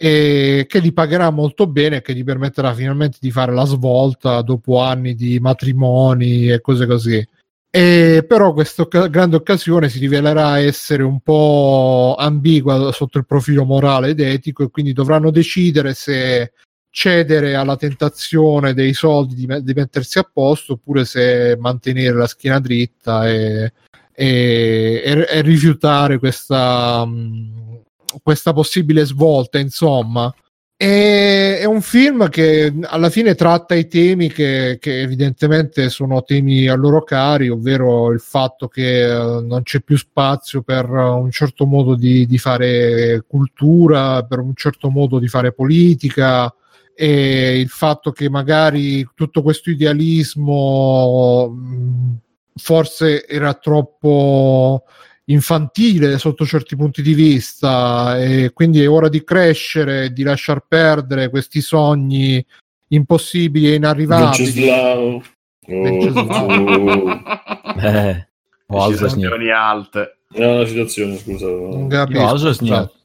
[0.00, 4.40] e che li pagherà molto bene e che gli permetterà finalmente di fare la svolta
[4.42, 7.26] dopo anni di matrimoni e cose così.
[7.70, 14.10] E però questa grande occasione si rivelerà essere un po' ambigua sotto il profilo morale
[14.10, 16.52] ed etico e quindi dovranno decidere se
[16.90, 22.60] cedere alla tentazione dei soldi di, di, mettersi a posto oppure se mantenere la schiena
[22.60, 23.72] dritta e,
[24.14, 27.77] e, e, rifiutare questa, mh,
[28.22, 30.32] questa possibile svolta insomma.
[30.80, 36.76] È, un film che alla fine tratta i temi che, che, evidentemente sono temi a
[36.76, 41.96] loro cari, ovvero il fatto che uh, non c'è più spazio per un certo modo
[41.96, 46.54] di, di, fare cultura, per un certo modo di fare politica,
[46.94, 51.56] e il fatto che magari tutto questo idealismo
[52.54, 54.84] forse era troppo
[55.30, 61.28] infantile sotto certi punti di vista e quindi è ora di crescere, di lasciar perdere
[61.28, 62.44] questi sogni
[62.88, 64.68] impossibili e inarrivabili.
[64.70, 65.22] Oh.
[67.82, 68.28] eh,
[69.50, 70.18] alte.
[70.30, 71.46] È una citazione, scusa.
[71.88, 72.97] Capisco.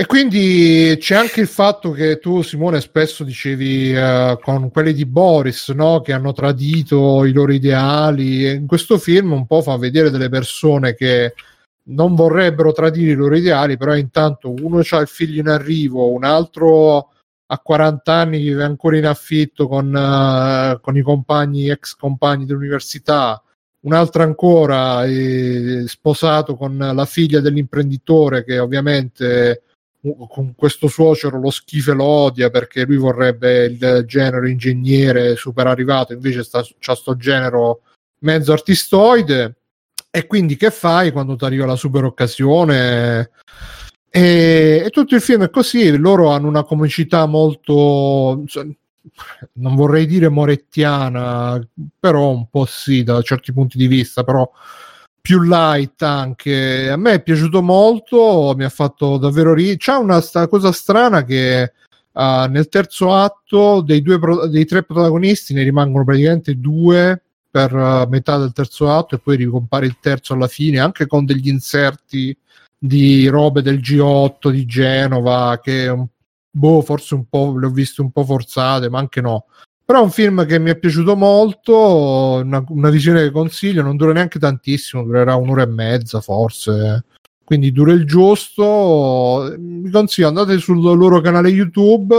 [0.00, 5.04] E quindi c'è anche il fatto che tu, Simone, spesso dicevi uh, con quelli di
[5.04, 6.02] Boris no?
[6.02, 8.46] che hanno tradito i loro ideali.
[8.46, 11.34] E in questo film un po' fa vedere delle persone che
[11.86, 16.22] non vorrebbero tradire i loro ideali, però intanto uno ha il figlio in arrivo, un
[16.22, 17.10] altro
[17.46, 23.42] a 40 anni vive ancora in affitto con, uh, con i compagni, ex compagni dell'università,
[23.80, 29.62] un altro ancora è sposato con la figlia dell'imprenditore che ovviamente
[30.28, 35.66] con questo suocero lo schifo e lo odia perché lui vorrebbe il genere ingegnere super
[35.66, 37.78] arrivato, invece sta, c'ha sto genere
[38.20, 39.56] mezzo artistoide.
[40.10, 43.30] E quindi che fai quando ti arriva la super occasione?
[44.10, 45.96] E, e, tutto il film è così.
[45.96, 48.44] Loro hanno una comicità molto,
[49.54, 51.60] non vorrei dire morettiana,
[51.98, 54.50] però un po' sì da certi punti di vista, però
[55.20, 56.90] più light anche.
[56.90, 59.76] A me è piaciuto molto, mi ha fatto davvero ridere.
[59.76, 61.72] C'è una sta- cosa strana che
[62.12, 67.74] uh, nel terzo atto dei, due pro- dei tre protagonisti ne rimangono praticamente due per
[67.74, 71.48] uh, metà del terzo atto e poi ricompare il terzo alla fine, anche con degli
[71.48, 72.36] inserti
[72.78, 75.92] di robe del G8 di Genova che
[76.50, 79.46] boh, forse un po' le ho viste un po' forzate, ma anche no.
[79.88, 83.96] Però è un film che mi è piaciuto molto, una, una visione che consiglio, non
[83.96, 87.06] dura neanche tantissimo, durerà un'ora e mezza forse,
[87.42, 89.50] quindi dura il giusto.
[89.58, 92.14] Vi consiglio, andate sul loro canale YouTube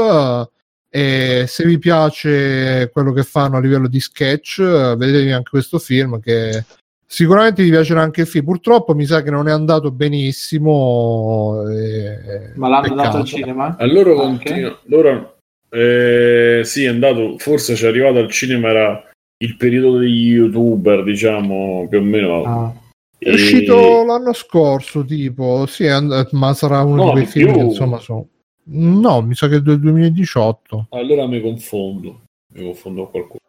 [0.89, 6.19] e se vi piace quello che fanno a livello di sketch, vedetevi anche questo film
[6.19, 6.65] che
[7.05, 8.45] sicuramente vi piacerà anche il film.
[8.45, 11.69] Purtroppo mi sa che non è andato benissimo.
[11.69, 12.51] E...
[12.55, 13.01] Ma l'hanno Peccato.
[13.03, 13.75] dato al cinema?
[13.77, 15.37] Allora, continu- loro
[15.69, 21.03] eh, sì, è andato, forse ci è arrivato al cinema, era il periodo degli youtuber,
[21.03, 22.43] diciamo, più o meno.
[22.43, 22.73] Ah.
[23.17, 27.59] È uscito l'anno scorso, tipo, sì, and- ma sarà uno no, di quei film che
[27.59, 28.27] insomma sono...
[28.71, 30.87] No, mi sa che è del 2018.
[30.91, 32.21] Allora mi confondo,
[32.53, 33.39] mi confondo con qualcuno.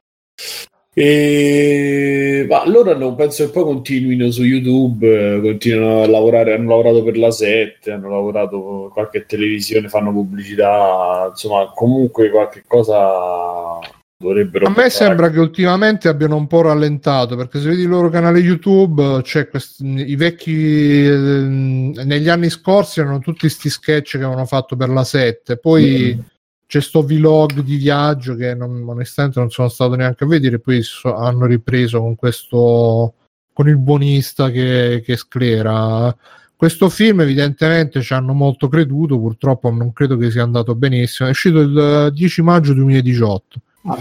[0.93, 2.47] E...
[2.49, 7.17] Ma loro non penso che poi continuino su YouTube, continuano a lavorare, hanno lavorato per
[7.17, 13.79] la 7, hanno lavorato per qualche televisione, fanno pubblicità, insomma comunque qualche cosa
[14.19, 14.67] dovrebbero...
[14.67, 14.91] A me fare.
[14.91, 19.49] sembra che ultimamente abbiano un po' rallentato, perché se vedi il loro canale YouTube, c'è
[19.49, 21.07] questi, i vecchi...
[21.07, 26.17] Eh, negli anni scorsi erano tutti questi sketch che avevano fatto per la 7, poi...
[26.17, 26.30] Mm
[26.71, 30.83] c'è sto vlog di viaggio che non, onestamente non sono stato neanche a vedere poi
[30.83, 33.15] so, hanno ripreso con questo
[33.53, 36.17] con il buonista che, che sclera.
[36.55, 41.29] Questo film evidentemente ci hanno molto creduto, purtroppo non credo che sia andato benissimo.
[41.29, 43.61] È uscito il 10 maggio 2018.
[43.87, 43.99] Ah,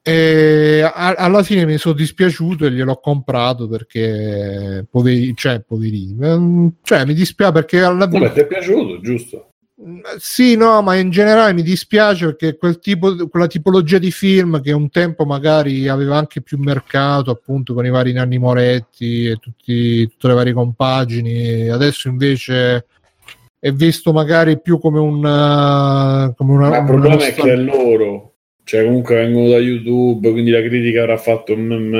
[0.00, 6.16] E a- alla fine mi sono dispiaciuto e gliel'ho comprato perché poveri, cioè, poverini.
[6.24, 9.47] Ehm, Cioè, mi dispiace perché alla Vabbè, ti è piaciuto, giusto?
[10.18, 14.72] Sì, no, ma in generale mi dispiace perché quel tipo, quella tipologia di film che
[14.72, 20.08] un tempo magari aveva anche più mercato, appunto con i vari Nanni Moretti e tutti,
[20.08, 22.86] tutte le varie compagini, adesso invece
[23.60, 27.52] è visto magari più come un eh, come una, Ma il problema è nostal- che
[27.52, 28.34] è loro,
[28.64, 31.94] cioè comunque vengono da YouTube, quindi la critica avrà fatto mm,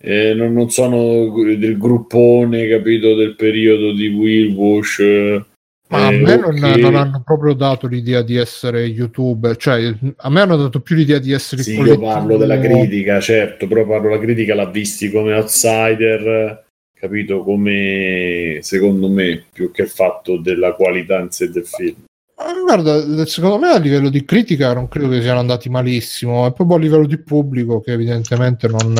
[0.00, 5.50] eh, non, non sono del gruppone, capito, del periodo di Will Wash.
[5.92, 6.78] Ma a eh, me non, ok.
[6.78, 11.18] non hanno proprio dato l'idea di essere youtuber, cioè a me hanno dato più l'idea
[11.18, 15.10] di essere Sì, io collettivo- parlo della critica, certo, però parlo della critica l'ha visti
[15.10, 16.64] come outsider,
[16.98, 22.04] capito, come secondo me, più che il fatto della qualità in sé del film.
[22.64, 26.78] Guarda, secondo me a livello di critica non credo che siano andati malissimo, è proprio
[26.78, 28.94] a livello di pubblico che evidentemente non,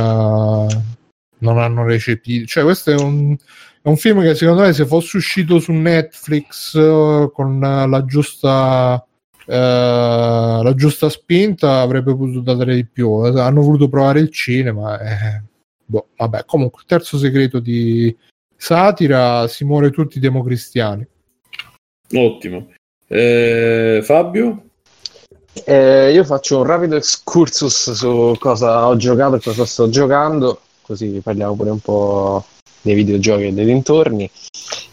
[1.38, 2.44] non hanno recepito.
[2.44, 3.34] Cioè, questo è un,
[3.82, 8.04] è un film che secondo me se fosse uscito su Netflix eh, con eh, la
[8.04, 9.04] giusta,
[9.44, 13.10] eh, la giusta spinta avrebbe potuto dare di più.
[13.10, 15.00] Hanno voluto provare il cinema.
[15.00, 15.42] eh,
[15.84, 18.16] boh, vabbè, comunque, terzo segreto di
[18.56, 21.04] satira, si muore tutti democristiani.
[22.14, 22.68] Ottimo.
[23.08, 24.62] Eh, Fabio?
[25.64, 31.20] Eh, io faccio un rapido excursus su cosa ho giocato e cosa sto giocando, così
[31.22, 32.44] parliamo pure un po'
[32.82, 34.28] dei videogiochi e dei dintorni.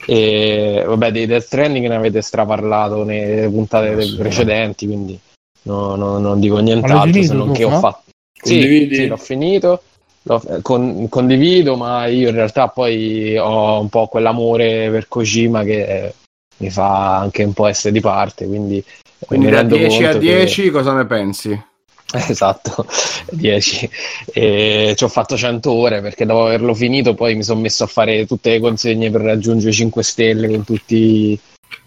[0.06, 4.22] E vabbè, dei Death Stranding ne avete straparlato nelle puntate Assolutamente.
[4.22, 5.20] precedenti, quindi
[5.64, 7.80] no- no- non dico nient'altro se finito non tu, che ho no?
[7.80, 8.03] fatto.
[8.41, 9.82] Sì, sì, l'ho finito.
[10.24, 15.64] L'ho- eh, con- condivido, ma io in realtà poi ho un po' quell'amore per Kojima
[15.64, 16.14] che eh,
[16.57, 18.84] mi fa anche un po' essere di parte, quindi,
[19.26, 21.64] Quindi da rendo 10 a conto che- 10 cosa ne pensi?
[22.30, 22.86] Esatto,
[23.31, 23.90] 10.
[24.34, 27.88] E ci ho fatto 100 ore perché dopo averlo finito poi mi sono messo a
[27.88, 31.40] fare tutte le consegne per raggiungere 5 stelle con tutti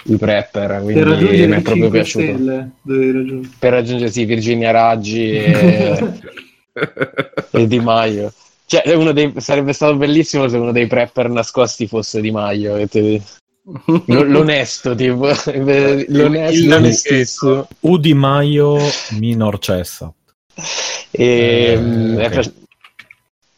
[0.05, 2.25] i prepper, Per quindi mi è proprio 5 piaciuto.
[2.25, 3.55] stelle dovevi raggiungere.
[3.59, 6.13] Per raggiungere sì, Virginia Raggi e,
[7.51, 8.33] e Di Maio.
[8.65, 12.77] Cioè, è uno dei- sarebbe stato bellissimo se uno dei prepper nascosti fosse Di Maio.
[12.77, 13.21] e te-
[13.65, 15.27] l- L'onesto, tipo,
[16.09, 17.69] l'onesto, l'onestissimo.
[17.81, 18.79] Udi Maio
[19.19, 20.13] minor cessa.
[21.11, 22.41] E, Eh, mm, è, ok.
[22.41, 22.53] pi-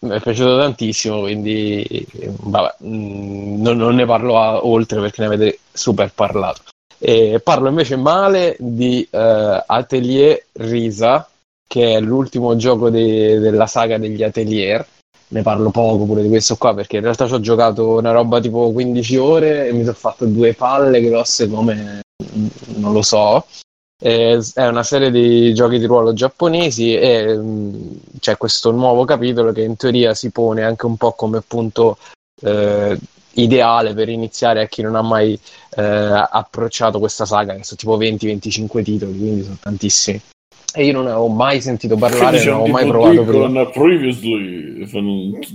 [0.00, 2.06] mi è piaciuto tantissimo, quindi
[2.40, 6.62] vabbè, mm, non, non ne parlo a- oltre perché ne avete super parlato.
[6.98, 11.28] E parlo invece male di eh, Atelier Risa,
[11.66, 14.86] che è l'ultimo gioco de- della saga degli Atelier.
[15.34, 18.40] Ne parlo poco pure di questo qua perché in realtà ci ho giocato una roba
[18.40, 22.02] tipo 15 ore e mi sono fatto due palle grosse come
[22.76, 23.44] non lo so.
[24.00, 29.62] È una serie di giochi di ruolo giapponesi e mh, c'è questo nuovo capitolo che
[29.62, 31.98] in teoria si pone anche un po' come punto
[32.42, 32.96] eh,
[33.32, 35.36] ideale per iniziare a chi non ha mai
[35.76, 40.20] eh, approcciato questa saga, che sono tipo 20-25 titoli, quindi sono tantissimi.
[40.76, 43.66] E io non avevo mai sentito parlare, non avevo mai provato prima.
[43.66, 44.88] previously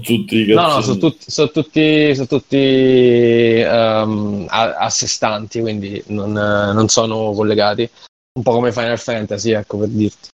[0.01, 5.59] tutti i No, no, sono tutti, sono tutti, sono tutti ehm, a, a sé stanti,
[5.59, 7.89] quindi non, non sono collegati.
[8.31, 10.29] Un po' come Final Fantasy, ecco per dirti.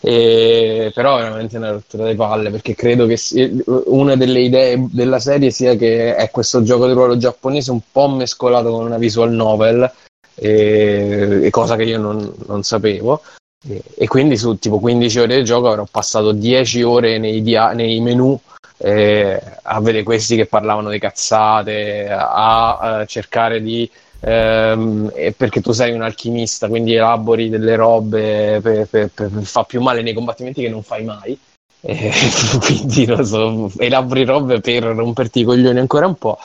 [0.00, 3.50] E, però è veramente una rottura di palle perché credo che sia-
[3.86, 8.08] una delle idee della serie sia che è questo gioco di ruolo giapponese un po'
[8.08, 9.90] mescolato con una visual novel,
[10.36, 13.20] e cosa che io non, non sapevo.
[13.62, 18.00] E, quindi su tipo 15 ore di gioco avrò passato 10 ore nei, dia- nei
[18.00, 18.38] menu
[18.78, 23.88] eh, a vedere questi che parlavano di cazzate, a, a cercare di
[24.20, 29.82] ehm, perché tu sei un alchimista, quindi elabori delle robe per, per- per- far più
[29.82, 31.38] male nei combattimenti che non fai mai.
[31.82, 32.10] E
[32.60, 36.38] quindi non so, elabori robe per romperti i coglioni ancora un po'.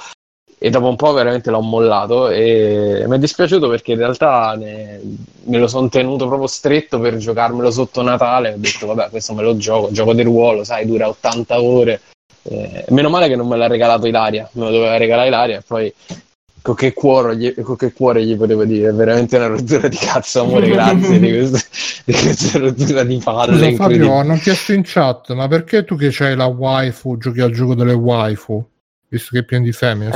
[0.66, 5.00] E dopo un po' veramente l'ho mollato e mi è dispiaciuto perché in realtà ne-
[5.44, 8.54] me lo sono tenuto proprio stretto per giocarmelo sotto Natale.
[8.54, 12.02] Ho detto, vabbè, questo me lo gioco, gioco di ruolo, sai, dura 80 ore.
[12.42, 15.62] Eh, meno male che non me l'ha regalato Ilaria, me lo doveva regalare Ilaria e
[15.62, 15.94] poi
[16.64, 19.98] con che, cuore gli, con che cuore gli potevo dire, è veramente una rottura di
[19.98, 21.60] cazzo, amore, grazie di questa,
[22.06, 23.70] di questa rottura di palle.
[23.70, 23.84] Scusa.
[23.84, 27.76] Fabio, hanno chiesto in chat, ma perché tu che c'hai la waifu giochi al gioco
[27.76, 28.66] delle waifu?
[29.08, 30.12] Visto che è pieno di femmine.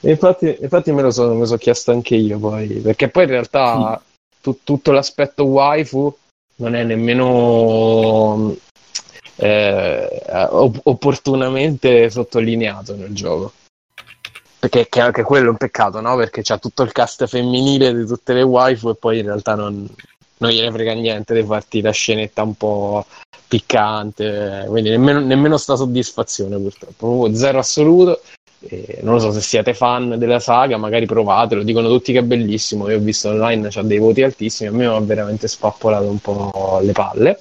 [0.00, 3.24] Eh, infatti, infatti me lo sono, me lo so chiesto anche io poi, perché poi
[3.24, 4.00] in realtà
[4.40, 6.16] tu- tutto l'aspetto waifu
[6.56, 8.56] non è nemmeno
[9.36, 13.52] eh, op- opportunamente sottolineato nel gioco.
[14.58, 16.16] Perché che anche quello è un peccato, no?
[16.16, 19.86] Perché c'ha tutto il cast femminile di tutte le waifu e poi in realtà non,
[20.38, 23.06] non gliene frega niente di farti la scenetta un po'
[23.48, 28.20] piccante, quindi nemmeno, nemmeno sta soddisfazione purtroppo, zero assoluto.
[28.68, 32.22] E non lo so se siete fan della saga, magari provatelo, dicono tutti che è
[32.22, 32.88] bellissimo.
[32.88, 34.68] Io ho visto online, c'ha dei voti altissimi.
[34.68, 37.38] A me mi ha veramente spappolato un po' le palle.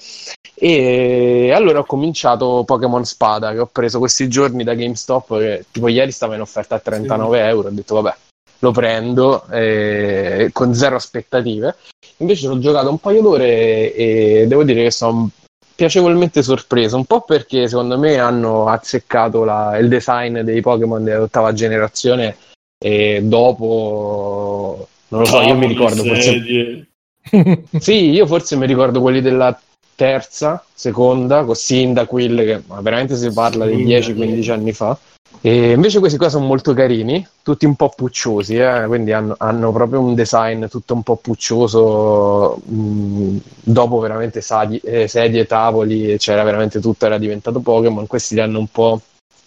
[0.54, 5.40] E allora ho cominciato Pokémon Spada che ho preso questi giorni da GameStop.
[5.40, 7.70] Che tipo ieri stava in offerta a 39 euro.
[7.70, 8.16] Ho detto, vabbè,
[8.60, 11.76] lo prendo eh, con zero aspettative.
[12.18, 15.30] Invece ho giocato un paio d'ore e devo dire che sono
[15.76, 21.52] piacevolmente sorpreso, un po' perché secondo me hanno azzeccato la, il design dei Pokémon dell'ottava
[21.52, 22.38] generazione
[22.78, 26.88] e dopo non lo so, io mi ricordo forse...
[27.80, 29.60] sì, io forse mi ricordo quelli della
[29.96, 34.98] terza, seconda, con Cyndaquil, che veramente si parla di 10-15 anni fa.
[35.42, 38.86] E invece questi qua sono molto carini, tutti un po' pucciosi, eh?
[38.88, 42.60] quindi hanno, hanno, proprio un design tutto un po' puccioso.
[42.66, 48.08] Mh, dopo veramente sadi, eh, sedie, tavoli, c'era veramente tutto, era diventato Pokémon.
[48.08, 49.02] Questi li hanno un po'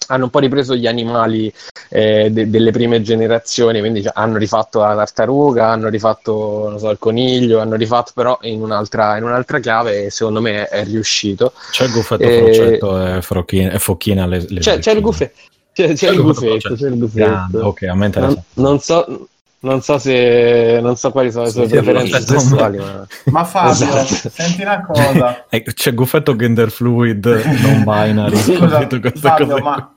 [0.08, 1.52] hanno un po' ripreso gli animali
[1.90, 7.60] eh, de- delle prime generazioni, quindi hanno rifatto la tartaruga, hanno rifatto so, il coniglio,
[7.60, 11.52] hanno rifatto però in un'altra, in un'altra chiave e secondo me è, è riuscito.
[11.70, 12.42] C'è il guffetto e...
[12.42, 15.38] crocetto e, frocchina, e focchina le, le c'è, c'è, il guffetto,
[15.86, 17.58] c'è, c'è, il gufetto, c'è il gufetto.
[17.58, 18.42] ok, a me interessa.
[18.54, 19.28] Non, non so
[19.60, 23.06] non so se non so quali sono le sue sì, preferenze sessuali, ma...
[23.24, 24.30] ma Fabio, esatto.
[24.32, 25.46] senti una cosa.
[25.50, 28.36] Eh, c'è Guffetto Gender Fluid non binary.
[28.36, 29.94] Scusa, Fabio, ma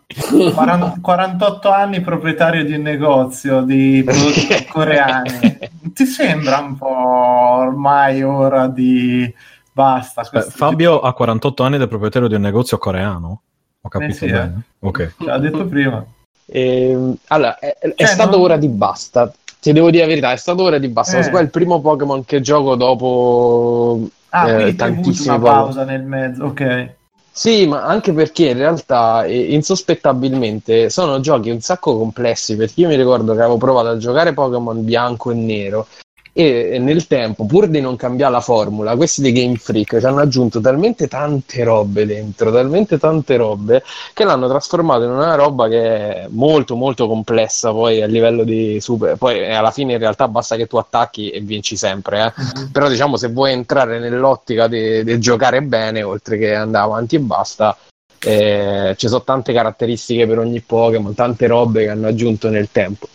[0.53, 5.58] 40, 48 anni proprietario di un negozio di prodotti coreani.
[5.94, 9.32] Ti sembra un po' ormai ora di
[9.72, 10.28] basta?
[10.32, 13.41] Beh, Fabio ha 48 anni ed è proprietario di un negozio coreano?
[13.82, 14.62] Ho capito eh sì, bene.
[14.80, 14.88] Eh.
[14.88, 15.14] Ok.
[15.20, 16.06] L'ha detto prima.
[16.45, 18.41] Eh, allora, è, è cioè, stato non...
[18.41, 19.34] ora di basta.
[19.60, 21.14] Ti devo dire la verità, è stato ora di basta.
[21.14, 21.20] Eh.
[21.20, 26.45] Questo è il primo Pokémon che gioco dopo ah, eh, tantissimi una pausa nel mezzo,
[26.45, 26.95] ok.
[27.34, 32.56] Sì, ma anche perché in realtà, insospettabilmente, sono giochi un sacco complessi.
[32.56, 35.88] Perché io mi ricordo che avevo provato a giocare Pokémon bianco e nero
[36.34, 40.22] e nel tempo, pur di non cambiare la formula, questi dei Game Freak ci hanno
[40.22, 43.84] aggiunto talmente tante robe dentro, talmente tante robe,
[44.14, 48.80] che l'hanno trasformato in una roba che è molto molto complessa poi a livello di
[48.80, 49.18] super...
[49.18, 52.41] Poi eh, alla fine in realtà basta che tu attacchi e vinci sempre, eh?
[52.41, 52.72] uh-huh.
[52.72, 57.76] però diciamo se vuoi entrare nell'ottica di giocare bene, oltre che andare avanti e basta,
[58.24, 63.08] eh, ci sono tante caratteristiche per ogni Pokémon, tante robe che hanno aggiunto nel tempo.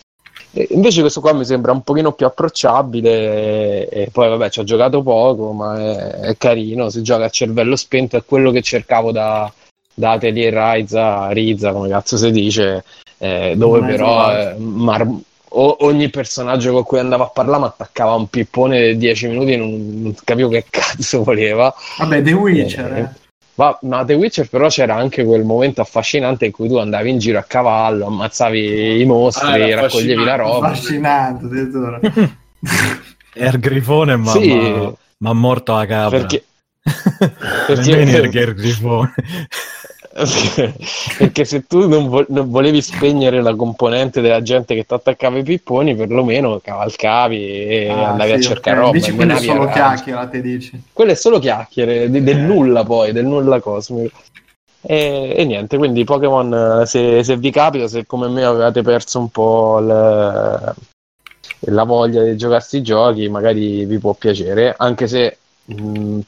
[0.51, 5.03] Invece questo qua mi sembra un pochino più approcciabile e, poi vabbè ci ho giocato
[5.03, 9.51] poco ma è, è, carino, si gioca a cervello spento, è quello che cercavo da,
[9.93, 12.83] da Atelier Raiza, Riza come cazzo si dice,
[13.17, 15.07] eh, dove non però eh, mar-
[15.49, 19.53] o- ogni personaggio con cui andavo a parlare mi attaccava un pippone di 10 minuti
[19.53, 21.73] e non, non capivo che cazzo voleva.
[21.97, 23.26] Vabbè, The Witcher, eh.
[23.57, 27.17] Ma, ma The Witcher però c'era anche quel momento affascinante in cui tu andavi in
[27.17, 30.67] giro a cavallo, ammazzavi i mostri, ah, raccoglievi la roba.
[30.67, 31.99] Affascinante, addirittura.
[33.33, 34.53] È il grifone, ma, sì.
[34.53, 36.19] ma, ma morto a capra.
[36.19, 36.43] Perché...
[37.65, 38.05] perché...
[38.05, 39.13] perché il grifone.
[41.17, 45.37] Perché se tu non, vo- non, volevi spegnere la componente della gente che ti attaccava
[45.37, 48.87] i pipponi, perlomeno cavalcavi e ah, andavi sì, a cercare okay.
[48.87, 48.97] roba.
[48.97, 50.83] Dici quello è solo chiacchiera, te dici.
[50.91, 52.41] Quello è solo chiacchiere, di, del eh.
[52.41, 54.17] nulla poi, del nulla cosmico.
[54.81, 59.29] E, e niente, quindi Pokémon, se, se, vi capita, se come me avevate perso un
[59.29, 60.73] po' le,
[61.59, 66.19] la voglia di giocarsi i giochi, magari vi può piacere, anche se mh,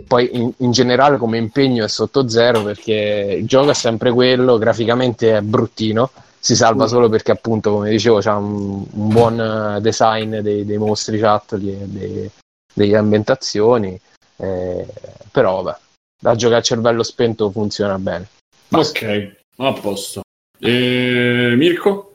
[0.00, 4.58] poi in, in, generale come impegno è sotto zero perché il gioco è sempre quello,
[4.58, 6.88] graficamente è bruttino, si salva mm.
[6.88, 12.30] solo perché appunto come dicevo c'è un, un, buon design dei, dei mostri chat, dei,
[12.72, 13.98] delle ambientazioni,
[14.36, 14.86] eh,
[15.30, 15.78] però vabbè,
[16.20, 18.28] da giocare a cervello spento funziona bene.
[18.70, 20.22] Ok, a posto.
[20.58, 21.54] E...
[21.56, 22.14] Mirko?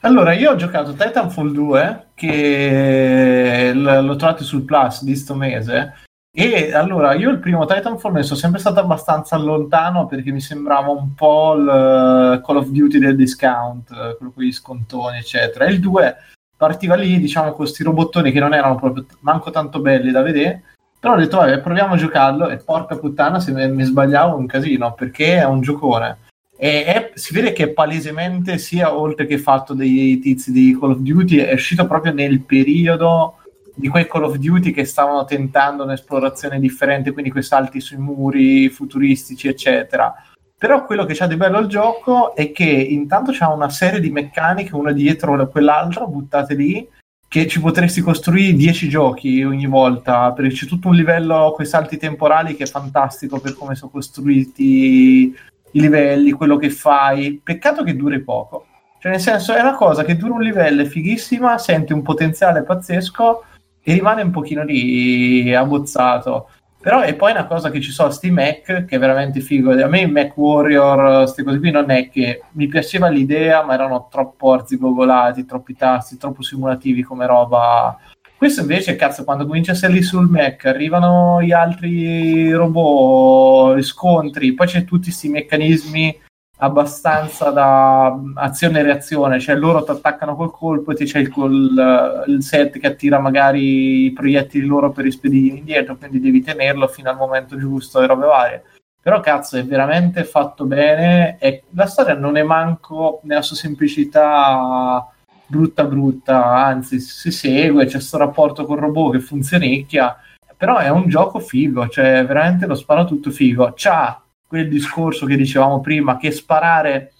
[0.00, 6.03] Allora, io ho giocato Titanfall 2 che l- l'ho trovato sul Plus di sto mese
[6.36, 10.90] e allora io il primo Titanfall ne sono sempre stato abbastanza lontano perché mi sembrava
[10.90, 15.66] un po' il Call of Duty del discount, quello con gli scontoni, eccetera.
[15.66, 16.16] E il 2
[16.56, 20.62] partiva lì, diciamo, con questi robottoni che non erano proprio manco tanto belli da vedere.
[20.98, 24.46] Però ho detto, vabbè, proviamo a giocarlo e porca puttana se mi, mi sbagliavo un
[24.46, 26.18] casino perché è un giocone.
[26.56, 30.98] E è, si vede che palesemente, sia oltre che fatto dei tizi di Call of
[30.98, 33.36] Duty, è uscito proprio nel periodo
[33.74, 38.68] di quei Call of Duty che stavano tentando un'esplorazione differente, quindi quei salti sui muri
[38.68, 40.14] futuristici, eccetera.
[40.56, 44.10] Però quello che c'ha di bello il gioco è che intanto c'ha una serie di
[44.10, 46.88] meccaniche, una dietro quell'altra, buttate lì,
[47.28, 51.96] che ci potresti costruire 10 giochi ogni volta, perché c'è tutto un livello, quei salti
[51.96, 55.34] temporali che è fantastico per come sono costruiti
[55.72, 57.40] i livelli, quello che fai.
[57.42, 58.66] Peccato che duri poco.
[59.00, 62.62] Cioè, nel senso, è una cosa che dura un livello, è fighissima, senti un potenziale
[62.62, 63.44] pazzesco
[63.84, 66.48] e rimane un pochino lì abbozzato.
[66.80, 69.70] Però è poi una cosa che ci sono sti Mac che è veramente figo.
[69.70, 73.72] A me i Mac Warrior, queste cose qui, non è che mi piaceva l'idea, ma
[73.72, 77.98] erano troppo arzigogolati, troppi tasti, troppo simulativi come roba.
[78.36, 84.52] Questo invece, cazzo, quando cominci a salire sul Mac, arrivano gli altri robot, gli scontri,
[84.52, 86.20] poi c'è tutti questi meccanismi
[86.58, 91.30] abbastanza da azione e reazione, cioè loro ti attaccano col colpo e ti c'è il,
[91.30, 96.86] col, il set che attira magari i proiettili loro per rispedirli indietro, quindi devi tenerlo
[96.86, 98.62] fino al momento giusto e robe varie.
[99.00, 105.06] Però cazzo, è veramente fatto bene e la storia non è manco nella sua semplicità
[105.46, 110.16] brutta brutta, anzi si segue, c'è questo rapporto col robot che funzionicchia,
[110.56, 113.72] però è un gioco figo, cioè veramente lo sparo tutto figo.
[113.76, 117.12] C'ha quel discorso che dicevamo prima, che sparare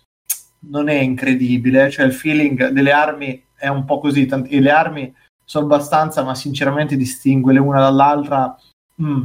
[0.71, 4.71] non è incredibile, cioè il feeling delle armi è un po' così, tant- e le
[4.71, 5.15] armi
[5.45, 8.57] sono abbastanza, ma sinceramente distinguere l'una dall'altra
[9.03, 9.25] mm,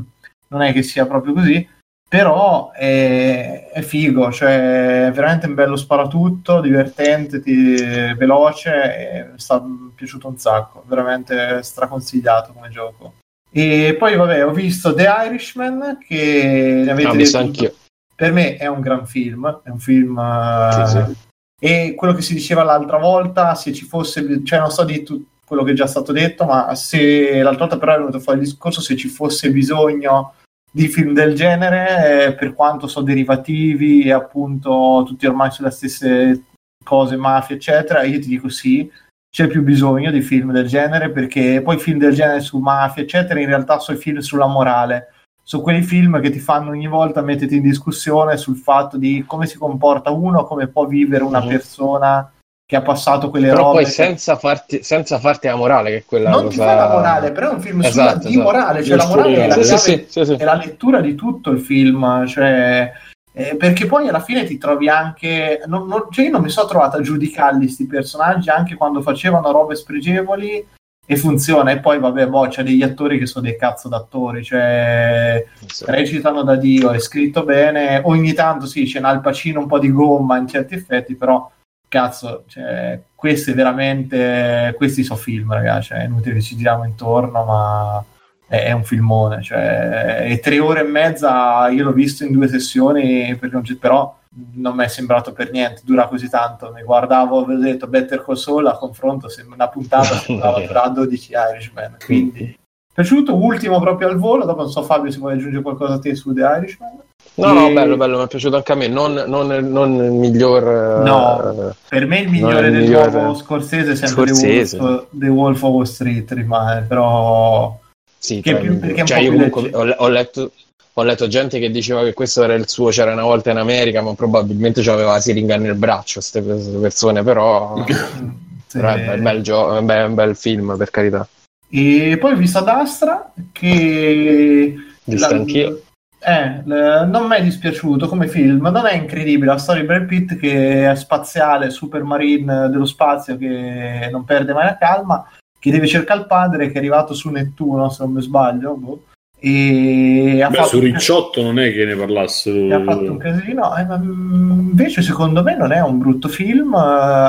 [0.50, 1.68] non è che sia proprio così,
[2.10, 7.76] però è, è figo, cioè è veramente un bello sparatutto, divertente, ti,
[8.16, 9.64] veloce, mi sta
[9.94, 13.14] piaciuto un sacco, veramente straconsigliato come gioco.
[13.52, 17.74] E poi vabbè, ho visto The Irishman che ne avete Ah, ho visto anch'io.
[18.20, 20.20] Per me è un gran film, è un film...
[20.20, 21.28] eh, Sì, sì.
[21.62, 25.26] E quello che si diceva l'altra volta, se ci fosse, cioè non so di tu-
[25.46, 28.44] quello che è già stato detto, ma se l'altra volta però è venuto fuori il
[28.44, 30.34] discorso, se ci fosse bisogno
[30.70, 36.44] di film del genere, eh, per quanto so derivativi e appunto tutti ormai sulle stesse
[36.84, 38.92] cose, mafia, eccetera, io ti dico sì,
[39.34, 43.40] c'è più bisogno di film del genere perché poi film del genere su mafia, eccetera,
[43.40, 45.14] in realtà sono film sulla morale
[45.50, 49.48] su quei film che ti fanno ogni volta metterti in discussione sul fatto di come
[49.48, 51.48] si comporta uno, come può vivere una Mhm.
[51.48, 52.32] persona
[52.68, 53.74] che ha passato quelle Però robe.
[53.78, 56.50] poi che- senza farti, senza farti la morale, che è quella non cosa...
[56.50, 58.44] ti fa la morale, però è un film sulla Esatto, di esatto.
[58.44, 61.16] morale, cioè la morale è la, Sì, sì, chiave- sì, sì, è la lettura di
[61.16, 62.92] tutto il film, cioè,
[63.34, 66.68] eh, perché poi alla fine ti trovi anche, non, non- cioè io non mi sono
[66.68, 70.64] trovato a giudicarli sti personaggi anche quando facevano robe spregevoli
[71.12, 75.44] e funziona, e poi vabbè, boh, c'è degli attori che sono dei cazzo d'attori, cioè
[75.66, 75.86] Sì.
[75.88, 79.80] recitano da Dio, è scritto bene, ogni tanto sì, c'è un Al Pacino un po'
[79.80, 81.50] di gomma in certi effetti, però
[81.88, 87.44] cazzo, cioè, questi veramente, questi sono film, ragazzi, cioè, è inutile che ci giriamo intorno,
[87.44, 88.04] ma
[88.48, 92.48] è, è un filmone, cioè, è tre ore e mezza, io l'ho visto in due
[92.48, 94.16] sessioni, perché non c'è- però
[94.56, 98.36] non mi è sembrato per niente, dura così tanto, mi guardavo, avevo detto Better Call
[98.36, 102.56] Saul, a confronto, sembra una puntata sembrava durare 12 Irishman, quindi
[102.94, 106.14] piaciuto, ultimo proprio al volo, dopo non so Fabio se vuoi aggiungere qualcosa a te
[106.16, 106.98] su The Irishman.
[107.36, 108.88] No, no, bello, bello, mi è piaciuto anche a me.
[108.88, 111.00] Non, non, non il miglior.
[111.00, 111.74] eh, No.
[111.88, 113.12] Per me il migliore il del migliore.
[113.12, 114.78] nuovo Scorsese è sempre Scorsese.
[114.78, 117.78] The, Wolf, The Wolf of Wall Street rimane, però
[118.18, 120.52] Sì, Che più- perché cioè, po' io più comunque ho, ho letto,
[120.94, 124.02] ho letto gente che diceva che questo era il suo, c'era una volta in America,
[124.02, 127.94] ma probabilmente c'aveva la siringa nel braccio, queste persone, però, sì.
[128.74, 131.28] però è, un bel gio- bel- è un bel film, per carità.
[131.70, 135.82] E poi ho visto ad Astra che Visto anch'io.
[136.22, 140.38] Eh, non mi è dispiaciuto come film, non è incredibile la storia di Brad Pitt
[140.38, 145.26] che è spaziale, supermarine dello spazio che non perde mai la calma,
[145.58, 149.04] che deve cercare il padre che è arrivato su Nettuno, se non mi sbaglio, boh,
[149.40, 152.76] e ha Beh, fatto su un- Ricciotto non è che ne parlassero.
[152.76, 153.76] ha fatto un casino.
[153.78, 156.74] eh, mm, invece, secondo me, non è un brutto film.
[156.74, 156.78] eh,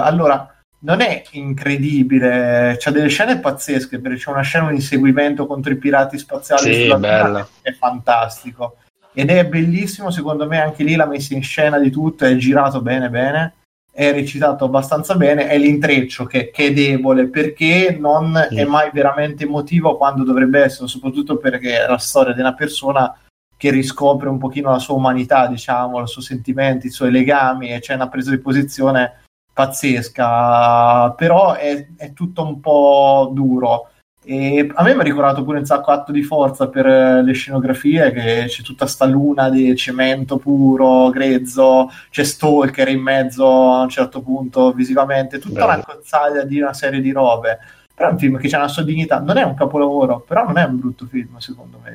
[0.03, 5.73] allora, non è incredibile, c'ha delle scene pazzesche perché c'è una scena di inseguimento contro
[5.73, 8.77] i pirati spaziali Sì, sulla è fantastico.
[9.13, 12.81] Ed è bellissimo, secondo me, anche lì la messa in scena di tutto è girato
[12.81, 13.55] bene, bene.
[14.01, 15.47] È recitato abbastanza bene.
[15.47, 20.89] È l'intreccio che, che è debole perché non è mai veramente emotivo quando dovrebbe essere,
[20.89, 23.15] soprattutto perché è la storia di una persona
[23.59, 27.81] che riscopre un pochino la sua umanità, diciamo, i suoi sentimenti, i suoi legami e
[27.81, 29.21] c'è una presa di posizione
[29.53, 33.90] pazzesca, però è, è tutto un po' duro.
[34.23, 37.33] E a me mi ha ricordato pure un sacco atto di forza per eh, le
[37.33, 43.81] scenografie, che c'è tutta sta luna di cemento puro, grezzo, c'è Stalker in mezzo a
[43.83, 45.73] un certo punto visivamente, tutta Bello.
[45.73, 47.59] una cozzaglia di una serie di robe.
[47.95, 50.59] però è un film che ha la sua dignità, non è un capolavoro, però non
[50.59, 51.91] è un brutto film secondo me.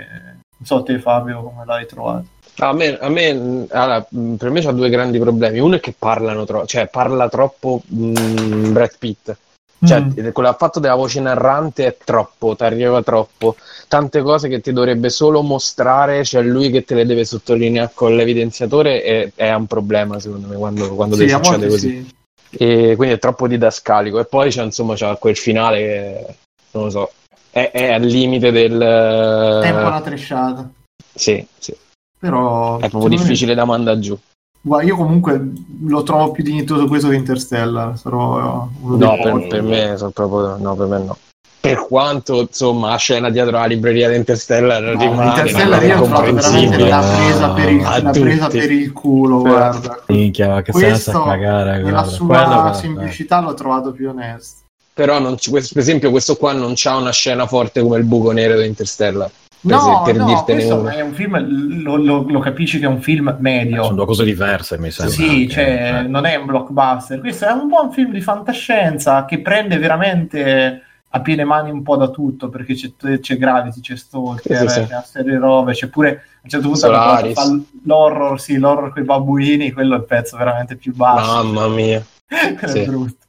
[0.57, 2.25] Non so te Fabio come l'hai trovato.
[2.57, 3.29] A me, a me
[3.69, 5.59] allora, mh, per me c'ha due grandi problemi.
[5.59, 9.37] Uno è che parlano troppo, cioè parla troppo mh, Brad Pitt.
[9.85, 10.29] Cioè, Mm.
[10.31, 13.55] quello fatto della voce narrante è troppo, ti arriva troppo.
[13.87, 18.15] Tante cose che ti dovrebbe solo mostrare, c'è lui che te le deve sottolineare con
[18.15, 21.89] l'evidenziatore, è, è un problema secondo me quando, quando Sì, succede così.
[21.89, 22.13] sì.
[22.57, 24.19] E quindi è troppo didascalico.
[24.19, 26.35] E poi c'è, insomma, c'è quel finale che
[26.71, 27.11] non lo so,
[27.49, 28.79] è, è al limite del.
[28.79, 30.69] È un po' una tresciata.
[31.13, 31.75] Sì, sì,
[32.19, 34.17] Però è proprio secondo me- difficile da mandare giù.
[34.65, 35.51] Guarda, io comunque
[35.85, 37.95] lo trovo più dignitoso questo che Interstellar.
[37.99, 40.57] Sarò No, per, per me sono proprio.
[40.57, 41.17] No, per me no.
[41.59, 46.05] Per quanto insomma la scena dietro la libreria di Interstellar No, rimane Interstellar io ho
[46.05, 50.03] trovato veramente la presa per il, a la presa per il culo, guarda.
[50.07, 51.77] Minchia, che Questo, cagare.
[51.77, 52.09] nella guarda.
[52.09, 54.63] sua guarda, semplicità l'ho trovato più onesto.
[54.95, 58.59] Però, non per esempio, questo qua non c'ha una scena forte come il buco nero
[58.59, 59.29] di Interstellar.
[59.61, 60.91] Per, No, per no, questo una.
[60.91, 63.83] è un film, lo, lo- lo capisci che è un film medio.
[63.83, 65.13] Sono due cose diverse, mi sembra.
[65.15, 66.07] Sì, cioè, Eh.
[66.07, 67.19] non è un blockbuster.
[67.19, 71.95] Questo è un buon film di fantascienza che prende veramente a piene mani un po'
[71.95, 74.85] da tutto perché c'è, c'è Gravity, c'è Stalker, Sì, sì, sì.
[74.87, 76.87] c'è una serie di robe, c'è pure a un certo punto
[77.33, 81.43] fa l'horror, sì, l'horror con i babbuini, quello è il pezzo veramente più basso.
[81.43, 82.03] Mamma mia.
[82.27, 83.24] È brutto.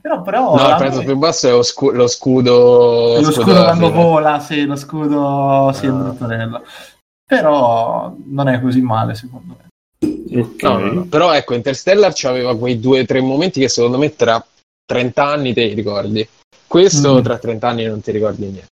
[0.00, 3.20] Però, però No, il prezzo me- più basso è lo, scu- lo scudo.
[3.20, 5.92] lo scudo quando vola, sì, lo scudo sì, è Ah.
[5.92, 6.62] bruttarello.
[7.26, 9.66] Però non è così male, secondo me.
[10.40, 10.62] Ok.
[10.62, 11.04] No, no, no.
[11.04, 14.42] Però ecco, Interstellar aveva quei due o tre momenti che secondo me tra
[14.86, 16.26] 30 anni te li ricordi.
[16.66, 17.22] Questo Mm.
[17.22, 18.66] tra 30 anni non ti ricordi niente.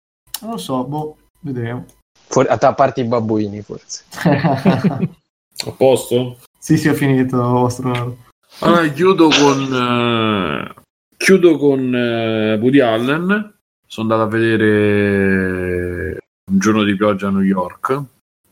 [0.42, 1.86] Non lo so, boh, vedremo.
[2.28, 4.04] For- a parte i babbuini, forse.
[5.66, 6.38] A posto?
[6.60, 8.18] sì, sì, ho finito, vostro...
[8.60, 10.82] Allora chiudo con eh,
[11.24, 13.54] chiudo con eh, Woody Allen.
[13.88, 16.18] Sono andato a vedere
[16.52, 18.02] un giorno di pioggia a New York.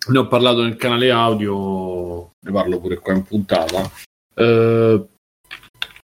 [0.07, 3.91] Ne ho parlato nel canale audio, ne parlo pure qua in puntata.
[4.33, 5.05] Eh,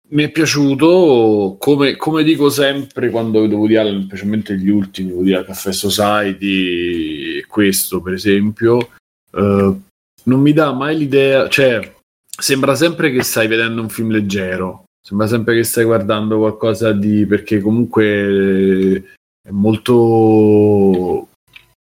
[0.09, 5.35] mi è piaciuto, come, come dico sempre quando vedo Woody Allen, specialmente gli ultimi, Woody
[5.35, 8.79] Allen Caffè Society, questo per esempio,
[9.33, 9.75] eh,
[10.25, 11.93] non mi dà mai l'idea, cioè
[12.27, 17.27] sembra sempre che stai vedendo un film leggero, sembra sempre che stai guardando qualcosa di...
[17.27, 19.05] perché comunque
[19.43, 21.29] è molto...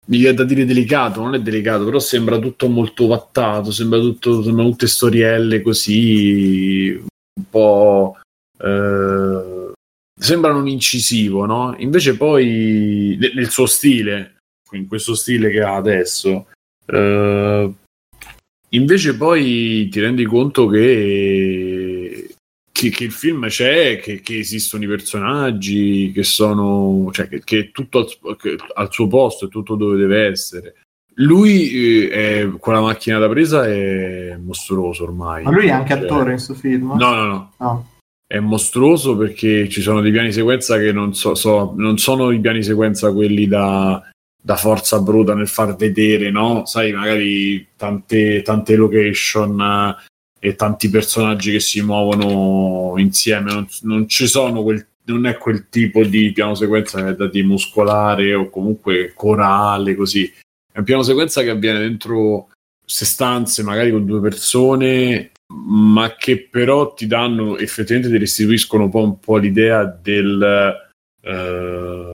[0.08, 4.42] Mi viene da dire delicato, non è delicato, però sembra tutto molto vattato, sembra tutto,
[4.42, 8.18] sembrano tutte storielle così, un po'...
[8.58, 9.72] eh,
[10.18, 11.74] sembrano un incisivo, no?
[11.78, 14.36] Invece poi, ne- nel suo stile,
[14.72, 16.46] in questo stile che ha adesso,
[16.86, 17.72] eh,
[18.70, 21.85] invece poi ti rendi conto che,
[22.76, 27.58] che, che il film c'è, che, che esistono i personaggi, che sono, cioè che, che
[27.58, 30.74] è tutto al, al suo posto, è tutto dove deve essere.
[31.14, 35.44] Lui eh, è, con la macchina da presa è mostruoso ormai.
[35.44, 36.94] Ma lui è anche Cioè- attore in questo film?
[36.98, 37.52] No, no, no.
[37.56, 37.90] No.
[38.26, 42.40] È mostruoso perché ci sono dei piani sequenza che non, so, so- non sono i
[42.40, 44.02] piani sequenza quelli da,
[44.42, 46.66] da forza bruta nel far vedere, no?
[46.66, 49.96] Sai, magari tante, tante location
[50.38, 53.52] e tanti personaggi che si muovono insieme.
[53.52, 57.26] Non, non ci sono quel, non è quel tipo di piano sequenza che è da
[57.28, 60.32] di muscolare o comunque corale, così.
[60.72, 62.48] È un piano sequenza che avviene dentro
[62.82, 68.90] queste stanze, magari con due persone, ma che però ti danno effettivamente ti restituiscono un
[68.90, 70.84] po', un po' l'idea del
[71.22, 72.10] eh,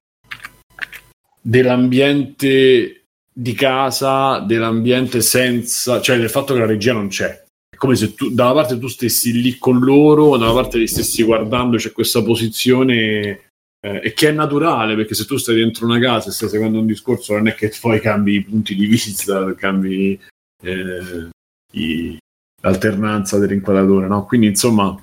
[1.42, 3.04] dell'ambiente
[3.34, 7.41] di casa, dell'ambiente senza, cioè del fatto che la regia non c'è.
[7.72, 10.76] È come se tu da una parte tu stessi lì con loro, da una parte
[10.76, 13.50] li stessi guardando, c'è questa posizione
[13.80, 16.86] eh, che è naturale perché se tu stai dentro una casa e stai seguendo un
[16.86, 20.20] discorso non è che poi cambi i punti di vista, cambi
[20.62, 21.28] eh,
[21.72, 22.18] i-
[22.60, 24.24] l'alternanza dell'inquadratore, no?
[24.26, 24.94] Quindi insomma,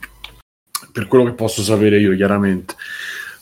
[0.92, 2.76] per quello che posso sapere io, chiaramente.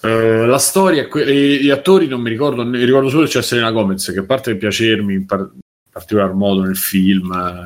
[0.02, 3.72] Eh, la storia, que- gli attori non mi ricordo, ne ricordo solo che c'è Selena
[3.72, 5.60] Gomez che a parte piacermi in, par- in
[5.92, 7.66] particolar modo nel film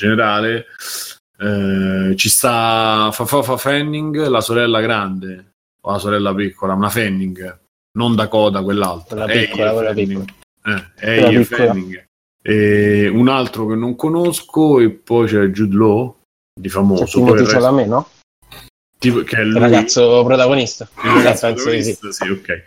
[0.00, 0.66] generale,
[1.38, 5.52] eh, ci sta Fafafa Fanning, la sorella grande
[5.82, 7.58] o la sorella piccola, una Fanning,
[7.98, 9.24] non Dakota, quell'altra.
[9.24, 10.08] Quella Ehi, piccola, quella Fanning.
[10.24, 10.34] piccola.
[10.64, 11.66] Eh, Ehi Quella piccola.
[11.66, 12.04] Fanning.
[12.42, 16.16] E un altro che non conosco e poi c'è Jude Law
[16.58, 18.08] di famoso il Timothy resto- Chalamet, no?
[18.98, 20.88] tipo, che è Il lui ragazzo protagonista.
[21.04, 22.66] il ragazzo protagonista, sì, ok.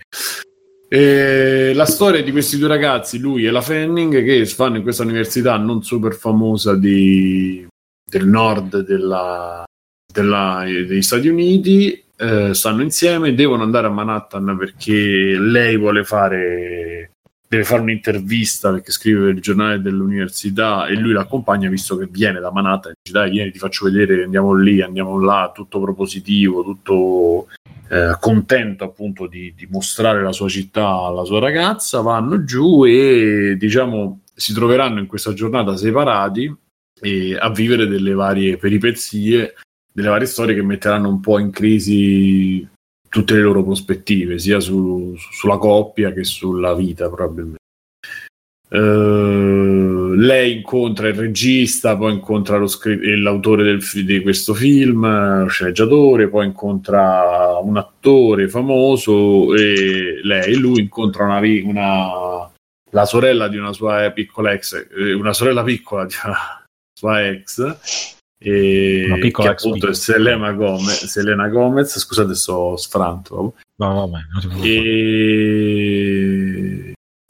[0.95, 5.01] E la storia di questi due ragazzi, lui e la Fanning, che fanno in questa
[5.01, 7.65] università non super famosa di-
[8.05, 9.63] del nord della-
[10.13, 17.09] della- degli Stati Uniti, eh, stanno insieme, devono andare a Manhattan perché lei vuole fare
[17.53, 22.39] deve fare un'intervista perché scrive per il giornale dell'università e lui l'accompagna visto che viene
[22.39, 27.49] da Manhattan dice dai vieni ti faccio vedere andiamo lì andiamo là tutto propositivo tutto
[27.89, 33.55] eh, contento appunto di, di mostrare la sua città alla sua ragazza vanno giù e
[33.57, 36.55] diciamo si troveranno in questa giornata separati
[37.01, 39.55] e a vivere delle varie peripezie
[39.93, 42.67] delle varie storie che metteranno un po' in crisi
[43.07, 47.61] tutte le loro prospettive, sia su, sulla coppia che sulla vita probabilmente.
[48.69, 55.47] Uh, lei incontra il regista, poi incontra lo scr- l'autore del, di questo film, lo
[55.47, 62.51] sceneggiatore, poi incontra un attore famoso e lei, lui incontra una, una,
[62.91, 66.63] la sorella di una sua piccola ex, eh, una sorella piccola di una
[66.97, 67.77] sua ex
[68.45, 73.55] e Una piccola che appunto è Selena Gomez, Selena Gomez, scusate sto sfranto.
[73.77, 74.19] No, vabbè,
[74.67, 75.63] e...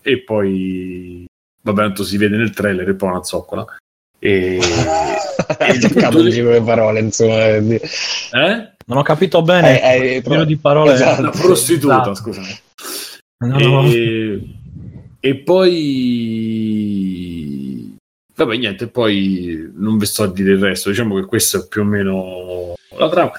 [0.02, 1.23] e poi
[1.64, 3.66] vabbè tanto si vede nel trailer e poi una zoccola
[4.20, 4.60] e,
[5.60, 7.46] e il Cercato di dire le parole, insomma.
[7.46, 8.72] eh?
[8.86, 9.82] Non ho capito bene.
[9.82, 10.94] Eh, il giro di parole.
[10.94, 11.22] esatto.
[11.22, 12.16] una prostituta Esatto.
[12.16, 12.58] scusami
[13.46, 13.90] No, no, no.
[13.90, 14.42] e,
[15.20, 15.36] e
[16.64, 17.92] poi
[18.36, 21.82] vabbè niente poi non vi sto a dire il resto diciamo che questo è più
[21.82, 23.32] o meno la trama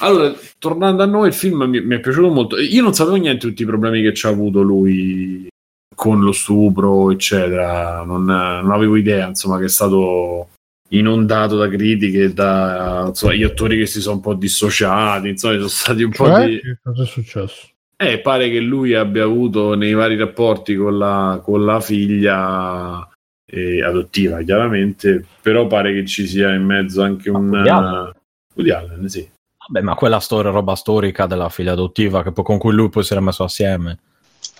[0.00, 3.44] allora tornando a noi il film mi, mi è piaciuto molto io non sapevo niente
[3.44, 5.46] di tutti i problemi che ci ha avuto lui
[5.94, 10.48] con lo stupro eccetera non, non avevo idea insomma che è stato
[10.88, 15.68] inondato da critiche da insomma, gli attori che si sono un po' dissociati insomma sono
[15.68, 17.66] stati un po' Cioè, di che cosa è successo?
[18.02, 23.08] eh, pare che lui abbia avuto nei vari rapporti con la, con la figlia
[23.46, 27.48] eh, adottiva, chiaramente, però pare che ci sia in mezzo anche un...
[27.48, 28.12] Woody Allen?
[28.54, 29.28] Woody Allen, sì.
[29.68, 33.04] Vabbè, ma quella storia, roba storica della figlia adottiva che poi- con cui lui poi
[33.04, 33.98] si era messo assieme.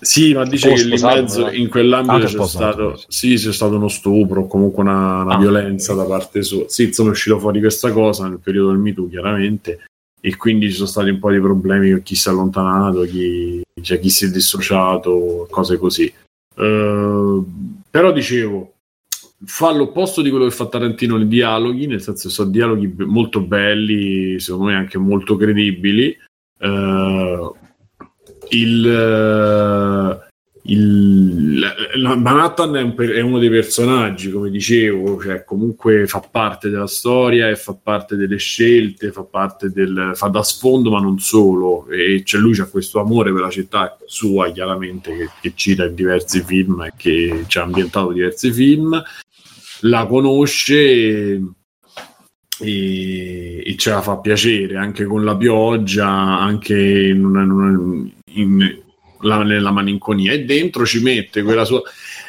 [0.05, 3.87] Sì, ma dice che lì in mezzo, in quell'ambito c'è stato, sì, c'è stato uno
[3.87, 5.39] stupro, o comunque una, una Ah.
[5.39, 6.65] violenza da parte sua.
[6.67, 9.85] Sì, insomma, è uscito fuori questa cosa nel periodo del MeToo, chiaramente,
[10.21, 13.63] e quindi ci sono stati un po' di problemi con chi si è allontanato, chi,
[13.81, 16.13] cioè, chi si è dissociato, cose così.
[16.57, 17.43] Eh,
[17.89, 18.73] però dicevo,
[19.45, 23.41] fa l'opposto di quello che fa Tarantino nei dialoghi, nel senso che sono dialoghi molto
[23.41, 26.17] belli, secondo me anche molto credibili.
[26.59, 27.51] Eh,
[28.53, 30.31] il, eh,
[30.65, 36.69] il la- Manhattan è, un è uno dei personaggi, come dicevo, cioè comunque fa parte
[36.71, 41.19] della storia e fa parte delle scelte, fa parte del fa da sfondo, ma non
[41.19, 41.87] solo.
[41.89, 45.95] E c'è lui c'ha questo amore per la città sua, chiaramente, che, che cita in
[45.95, 49.01] diversi film e che ci ha ambientato diversi film.
[49.81, 51.43] La conosce e,
[52.61, 58.11] e, e ce la fa piacere anche con la pioggia, anche in una- in una-
[58.35, 58.81] in-
[59.21, 61.81] la- nella malinconia e dentro ci mette quella sua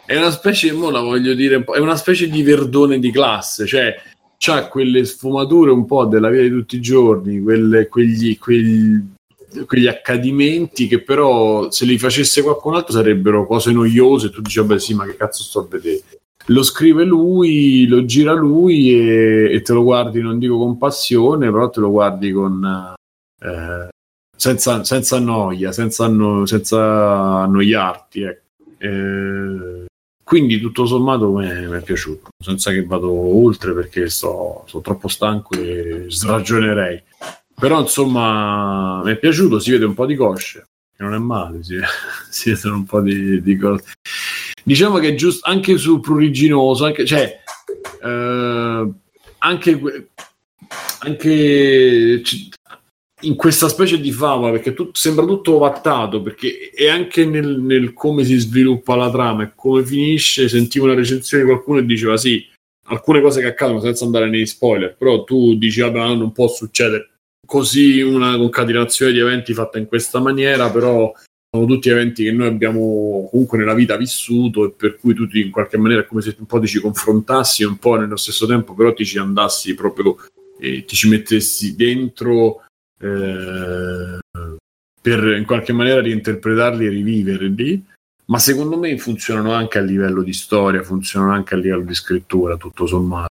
[0.06, 3.96] è una specie mo la voglio dire è una specie di verdone di classe cioè
[4.38, 9.00] c'ha quelle sfumature un po' della vita di tutti i giorni quelle- quegli, quegli,
[9.66, 14.78] quegli accadimenti che però se li facesse qualcun altro sarebbero cose noiose tu dici vabbè
[14.80, 16.02] sì ma che cazzo sto a vedere?
[16.48, 21.50] Lo scrive lui, lo gira lui e, e te lo guardi, non dico con passione,
[21.50, 22.94] però te lo guardi con
[23.42, 23.88] eh,
[24.44, 28.22] senza, senza noia, senza, anno- senza annoiarti.
[28.24, 28.42] ecco.
[28.78, 29.86] Eh,
[30.22, 36.08] quindi tutto sommato mi è, piaciuto, senza che vado oltre perché sono troppo stanco e
[36.10, 37.02] sragionerei.
[37.56, 41.64] Però insomma mi è piaciuto, si vede un po' di cosce, che non è male,
[41.64, 41.78] si,
[42.30, 43.94] si vedono un po' di, di cose.
[44.62, 47.40] Diciamo che giusto anche sul pruriginoso, anche, cioè,
[48.02, 48.92] eh,
[49.38, 50.08] anche,
[51.00, 52.22] anche
[53.24, 57.94] in questa specie di favola, perché tut- sembra tutto ovattato, perché è anche nel, nel
[57.94, 60.48] come si sviluppa la trama e come finisce.
[60.48, 62.46] Sentivo una recensione di qualcuno e diceva sì,
[62.88, 67.10] alcune cose che accadono senza andare nei spoiler, però tu dici vabbè non può succedere
[67.46, 71.12] così una concatenazione di eventi fatta in questa maniera, però
[71.50, 75.52] sono tutti eventi che noi abbiamo comunque nella vita vissuto e per cui tu in
[75.52, 78.74] qualche maniera è come se un po' ti ci confrontassi un po' nello stesso tempo,
[78.74, 80.18] però ti ci andassi proprio
[80.60, 82.64] e ti ci mettessi dentro
[83.04, 84.20] eh,
[85.02, 87.86] per in qualche maniera reinterpretarli e riviverli.
[88.26, 92.56] Ma secondo me funzionano anche a livello di storia, funzionano anche a livello di scrittura,
[92.56, 93.28] tutto sommato.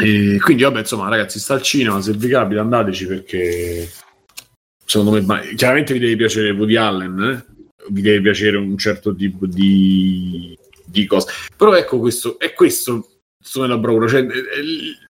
[0.00, 2.00] E quindi, vabbè, insomma, ragazzi, sta al cinema.
[2.00, 3.88] Se vi capita, andateci perché
[4.84, 7.44] secondo me ma- chiaramente vi deve piacere Woody Allen, eh?
[7.90, 11.30] vi deve piacere un certo tipo di, di cose.
[11.56, 13.10] Però ecco, questo è questo
[13.56, 14.08] me la bravura.
[14.08, 15.09] Cioè, eh, eh,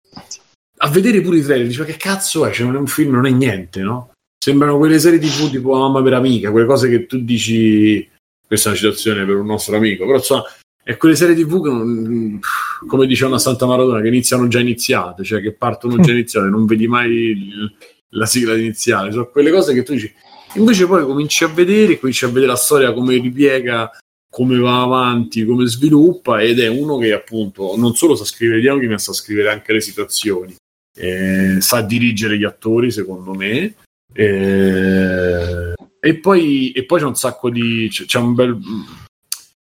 [0.78, 2.52] a vedere pure i trailer, dice, ma che cazzo è?
[2.52, 4.12] Cioè, non è un film, non è niente, no?
[4.48, 8.08] sembrano quelle serie tv tipo La mamma per amica, quelle cose che tu dici,
[8.46, 10.44] questa è una citazione per un nostro amico, però insomma,
[10.82, 12.40] è quelle serie tv che, non-
[12.88, 16.66] come dice una Santa Maradona, che iniziano già iniziate, cioè che partono già iniziate, non
[16.66, 17.76] vedi mai il-
[18.12, 20.14] la sigla iniziale, sono quelle cose che tu dici,
[20.54, 23.92] invece poi cominci a vedere, cominci a vedere la storia come ripiega,
[24.30, 28.62] come va avanti, come sviluppa, ed è uno che appunto non solo sa scrivere i
[28.62, 30.56] dialoghi, ma sa scrivere anche le situazioni.
[30.98, 33.76] Eh, sa dirigere gli attori, secondo me.
[34.14, 37.88] Eh, e, poi, e poi c'è un sacco di.
[37.90, 38.58] C'è, c'è un bel.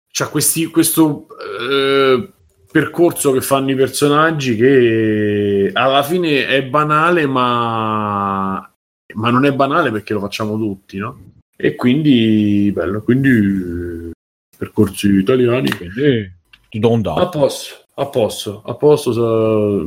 [0.09, 1.27] C'è questi, questo
[1.69, 2.31] eh,
[2.71, 8.73] percorso che fanno i personaggi che alla fine è banale, ma,
[9.15, 11.33] ma non è banale perché lo facciamo tutti, no?
[11.55, 14.11] E quindi, bello, quindi
[14.57, 15.69] percorsi italiani.
[15.71, 16.31] Quindi,
[16.69, 17.19] ti do un dato.
[17.19, 19.85] A posto, a posto, a posto.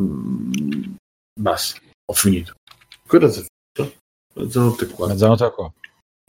[1.41, 2.53] Basta, ho finito.
[3.07, 3.95] Cosa si è fatto?
[4.35, 5.13] Mezzanotte e quarto.
[5.15, 5.73] Mezzanotte qua.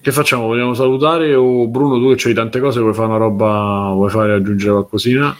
[0.02, 0.48] Che facciamo?
[0.48, 4.34] Vogliamo salutare o Bruno, tu che c'hai tante cose, vuoi fare una roba, vuoi fare
[4.34, 5.36] aggiungere qualcosina?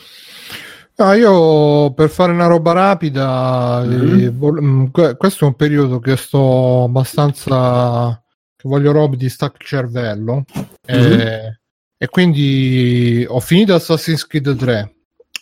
[0.94, 4.20] No, io per fare una roba rapida, Mhm.
[4.20, 8.22] eh, mm, que- questo è un periodo che sto abbastanza,
[8.54, 10.44] che voglio robe di stack cervello,
[10.86, 11.58] eh,
[11.96, 14.94] e quindi ho finito Assassin's Creed 3,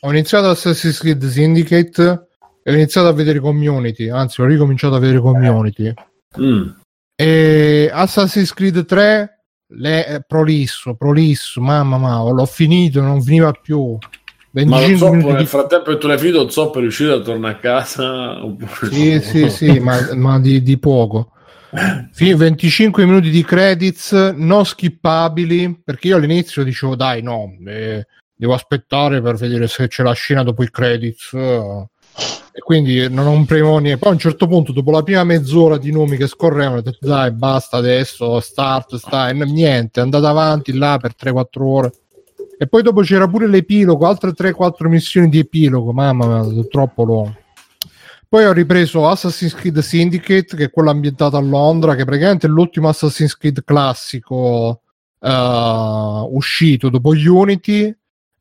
[0.02, 2.29] ho iniziato Assassin's Creed Syndicate e
[2.70, 5.92] ho iniziato a vedere Community, anzi ho ricominciato a vedere Community.
[6.40, 6.68] Mm.
[7.14, 9.40] E Assassin's Creed 3
[9.72, 13.96] le, è prolisso, prolisso, mamma mia, l'ho finito, non finiva più.
[14.52, 17.12] Ma lo 25 zoppo minuti nel frattempo che tu l'hai finito, lo zoppo è riuscito
[17.12, 18.44] a tornare a casa?
[18.44, 21.32] Oppure Sì, sì, sì, ma, ma di, di poco.
[22.10, 28.54] Fi- 25 minuti di credits non skippabili perché io all'inizio dicevo dai no, eh, devo
[28.54, 31.86] aspettare per vedere se c'è la scena dopo i credits eh.
[32.52, 33.98] E quindi non ho un premo niente.
[33.98, 37.06] Poi a un certo punto dopo la prima mezz'ora di nomi che scorrevano ho detto
[37.06, 41.92] dai basta adesso, start, stai, niente, è andato avanti là per 3-4 ore.
[42.58, 47.36] E poi dopo c'era pure l'epilogo, altre 3-4 missioni di epilogo, mamma mia, troppo lungo.
[48.28, 52.50] Poi ho ripreso Assassin's Creed Syndicate, che è quello ambientato a Londra, che praticamente è
[52.50, 54.82] l'ultimo Assassin's Creed classico
[55.18, 57.92] eh, uscito dopo Unity.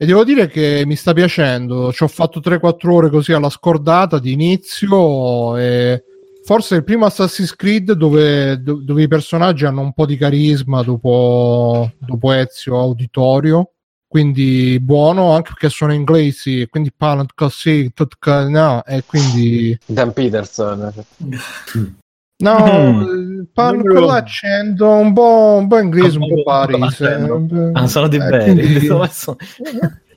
[0.01, 1.91] E devo dire che mi sta piacendo.
[1.91, 5.57] Ci ho fatto 3-4 ore così alla scordata di inizio.
[5.57, 6.01] E
[6.45, 10.15] forse è il primo Assassin's Creed dove, do- dove i personaggi hanno un po' di
[10.15, 13.71] carisma dopo, dopo Ezio Auditorio.
[14.07, 20.93] Quindi buono anche perché sono inglesi, quindi parlano così, tutto, no, e quindi Dan Peterson.
[22.41, 23.01] No, Mm.
[23.41, 28.07] eh, parlo con l'accento un po', un po' inglese, un po' un po'- Ah, sono
[28.07, 28.61] di eh, belli.
[28.61, 28.87] quindi-?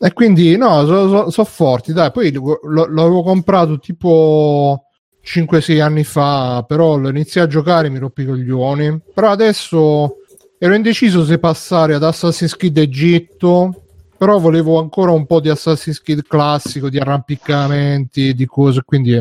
[0.00, 2.12] E quindi no, sono forti, dai.
[2.12, 4.84] Poi lo- lo- l'avevo comprato tipo
[5.20, 9.00] 5-6 anni fa, però lo iniziai a giocare mi rompi i coglioni.
[9.12, 10.18] Però adesso
[10.56, 13.82] ero indeciso se passare ad Assassin's Creed Egitto,
[14.16, 19.20] però volevo ancora un po' di Assassin's Creed classico, di arrampicamenti, di cose, quindi...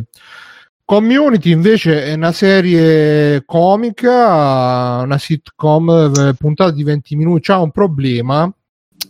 [0.89, 7.41] Community invece è una serie comica, una sitcom eh, puntata di 20 minuti.
[7.41, 8.49] C'ha un problema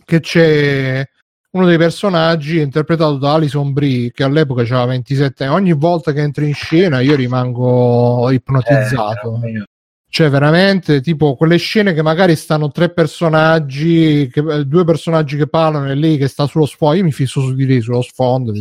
[0.04, 1.08] che c'è
[1.52, 5.54] uno dei personaggi interpretato da Alison Brie che all'epoca aveva 27 anni.
[5.54, 9.38] Ogni volta che entra in scena io rimango ipnotizzato.
[10.10, 15.46] Cioè, veramente tipo quelle scene che magari stanno tre personaggi, che- eh, due personaggi che
[15.46, 16.96] parlano e lei che sta sullo sfondo.
[16.96, 18.52] Io mi fisso su di lei sullo sfondo.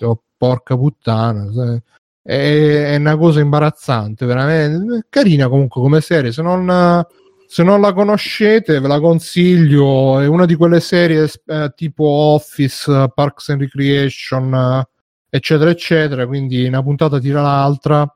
[0.00, 1.50] Oh, porca puttana.
[1.50, 1.82] sai.
[2.22, 6.30] È, una cosa imbarazzante, veramente carina comunque come serie.
[6.30, 7.04] Se non,
[7.46, 10.20] se non la conoscete, ve la consiglio.
[10.20, 14.88] È una di quelle serie eh, tipo Office, Parks and Recreation, eh,
[15.28, 16.26] eccetera, eccetera.
[16.26, 18.06] Quindi una puntata tira l'altra.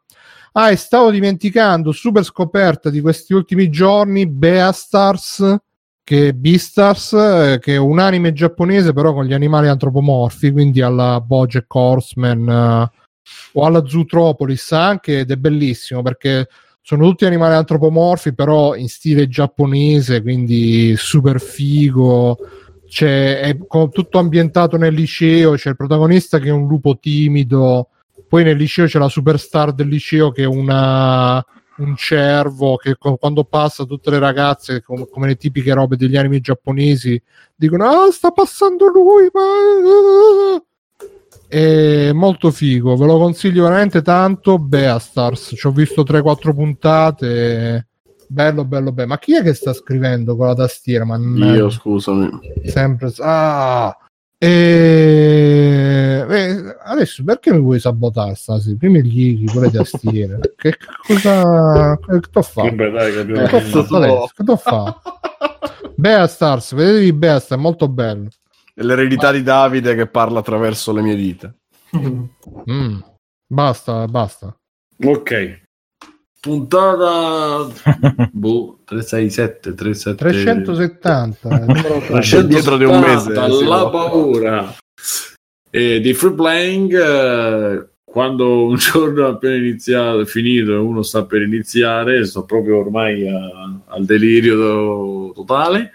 [0.53, 5.57] Ah, e stavo dimenticando, super scoperta di questi ultimi giorni, Beastars,
[6.03, 10.81] che è Beastars, eh, che è un anime giapponese però con gli animali antropomorfi, quindi
[10.81, 12.91] alla Bojack Horseman eh,
[13.53, 16.49] o alla Zootropolis anche, ed è bellissimo perché
[16.83, 22.39] sono tutti animali antropomorfi però in stile giapponese, quindi super figo.
[22.87, 23.57] C'è, è
[23.91, 27.89] tutto ambientato nel liceo, c'è il protagonista che è un lupo timido,
[28.29, 31.45] poi nel liceo c'è la superstar del liceo che è una,
[31.79, 36.41] un cervo che quando passa tutte le ragazze com- come le tipiche robe degli anime
[36.41, 37.21] giapponesi
[37.55, 40.63] dicono ah sta passando lui ma
[41.49, 47.87] è molto figo ve lo consiglio veramente tanto Beastars ci ho visto 3-4 puntate
[48.29, 51.71] bello bello bello ma chi è che sta scrivendo con la tastiera ma non- Io,
[51.71, 52.29] scusami.
[52.65, 53.97] sempre ah
[54.39, 56.27] E...
[56.29, 58.77] eh, adesso perché mi vuoi sabotare Stasi?
[58.77, 60.41] Prima gli gli pure tastiere.
[60.57, 60.77] che
[61.07, 62.69] cosa che t'ho fatto?
[62.69, 64.31] Vabbè, dai, Che t'ho fatto?
[64.37, 65.01] Che t'ho fatto?
[65.97, 68.29] Beastars, vedetevi Beastars, è molto bello.
[68.81, 71.53] L'eredità di Davide che parla attraverso le mie dita.
[72.71, 72.99] Mm.
[73.49, 74.55] Basta, basta.
[75.03, 75.61] Ok.
[76.41, 77.67] Puntata
[78.33, 82.21] boh, 367, 367 370, il numero tre.
[82.21, 84.75] C'è dietro di un mese, 370, sì, la paura
[85.71, 91.25] e di free playing eh, quando un giorno è appena iniziato finito e uno sta
[91.25, 95.93] per iniziare sto proprio ormai a- al delirio to- totale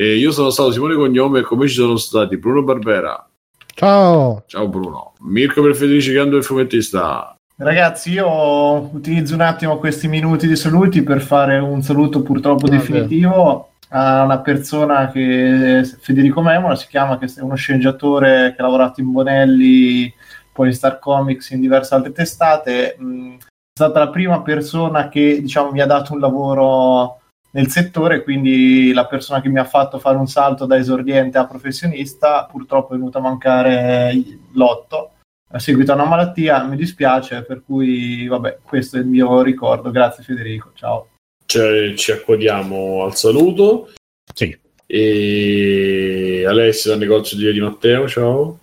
[0.00, 3.28] e io sono stato Simone Cognome e come ci sono stati Bruno Barbera
[3.74, 4.44] Ciao.
[4.46, 10.46] ciao Bruno Mirko per Federici Gando il fumettista Ragazzi, io utilizzo un attimo questi minuti
[10.46, 12.78] di saluti per fare un saluto purtroppo Vabbè.
[12.78, 18.64] definitivo a una persona che Federico Memola si chiama, che è uno sceneggiatore che ha
[18.64, 20.14] lavorato in Bonelli,
[20.52, 22.96] poi in Star Comics, in diverse altre testate.
[23.00, 23.42] Mm, È
[23.74, 27.17] stata la prima persona che diciamo, mi ha dato un lavoro
[27.58, 31.46] nel settore, quindi la persona che mi ha fatto fare un salto da esordiente a
[31.46, 34.14] professionista, purtroppo è venuta a mancare
[34.52, 35.14] l'otto
[35.50, 39.90] a seguito a una malattia, mi dispiace, per cui vabbè, questo è il mio ricordo.
[39.90, 41.08] Grazie Federico, ciao.
[41.46, 43.90] Cioè, ci accodiamo al saluto
[44.34, 44.56] Sì.
[44.86, 48.60] e Alessio dal negozio di di Matteo ciao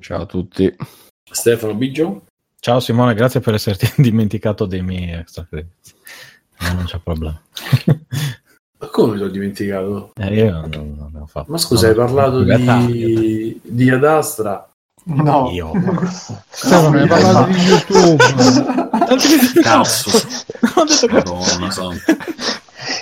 [0.00, 0.74] Ciao a tutti.
[1.30, 2.24] Stefano Biggio
[2.58, 5.94] Ciao Simone, grazie per esserti dimenticato dei miei extra credits.
[6.60, 7.40] No, non c'è problema.
[8.78, 10.10] ma come mi sono dimenticato?
[10.20, 11.50] Eh, io non, non ne ho fatto.
[11.50, 14.64] Ma scusa, hai No, parlato di, di Adastra?
[15.02, 15.72] No, Io.
[16.50, 18.22] Stefano, hai parlato di YouTube.
[19.62, 20.10] Cazzo!
[20.74, 21.98] Ho detto Madonna.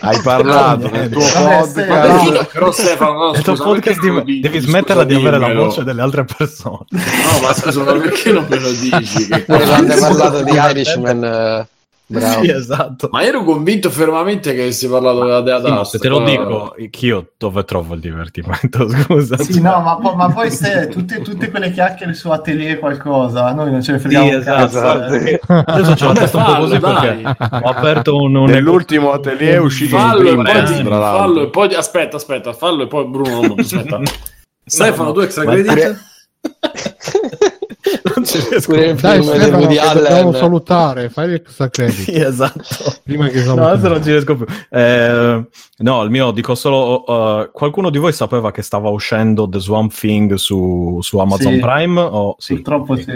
[0.01, 2.51] Hai parlato No, del tuo podcast.
[2.53, 5.83] Però Stefano, no, il tuo scusa, podcast non di- devi smetterla di avere la voce
[5.83, 6.85] delle altre persone.
[6.91, 9.29] No, ma scusa, ma perché non me lo dici?
[9.45, 11.69] Quando hai parlato di Irishman, eh,
[12.09, 12.43] bravo.
[12.43, 13.09] Sì, esatto.
[13.13, 17.33] Ma ero convinto fermamente che avessi parlato della Dea Sì, se te lo dico, io
[17.37, 18.89] dove trovo il divertimento?
[18.91, 19.37] Scusa.
[19.39, 23.71] Sì, no, ma, po- ma poi se tutte, tutte quelle chiacchiere su atelier qualcosa, noi
[23.71, 24.65] non ce ne freghiamo Sì, un cazzo.
[24.79, 25.13] esatto.
[25.13, 25.41] eh.
[25.47, 27.61] Adesso Vabbè, testa un po' così fallo, perché dai.
[27.63, 31.51] ho aperto un, un Nell'ultimo atelier è uscito Fallo e print, poi, eh, fallo e
[31.51, 34.01] poi aspetta, aspetta, fallo e poi Bruno aspetta.
[34.65, 36.07] Stefano, no, tu extra credit?
[38.65, 40.35] Pure il Dai film di Stefano, che dobbiamo Allen.
[40.35, 41.95] salutare, fai l'extra credit.
[42.05, 42.63] Sì, esatto.
[43.05, 44.47] Prima che No, adesso non ci riesco più.
[44.71, 45.47] Eh,
[45.79, 47.05] no, il mio dico solo.
[47.11, 51.59] uh, qualcuno di voi sapeva che stava uscendo The Swamp Thing su, su Amazon Sì.
[51.61, 52.01] Prime?
[52.01, 52.55] O- sì.
[52.55, 53.07] Purtroppo sì.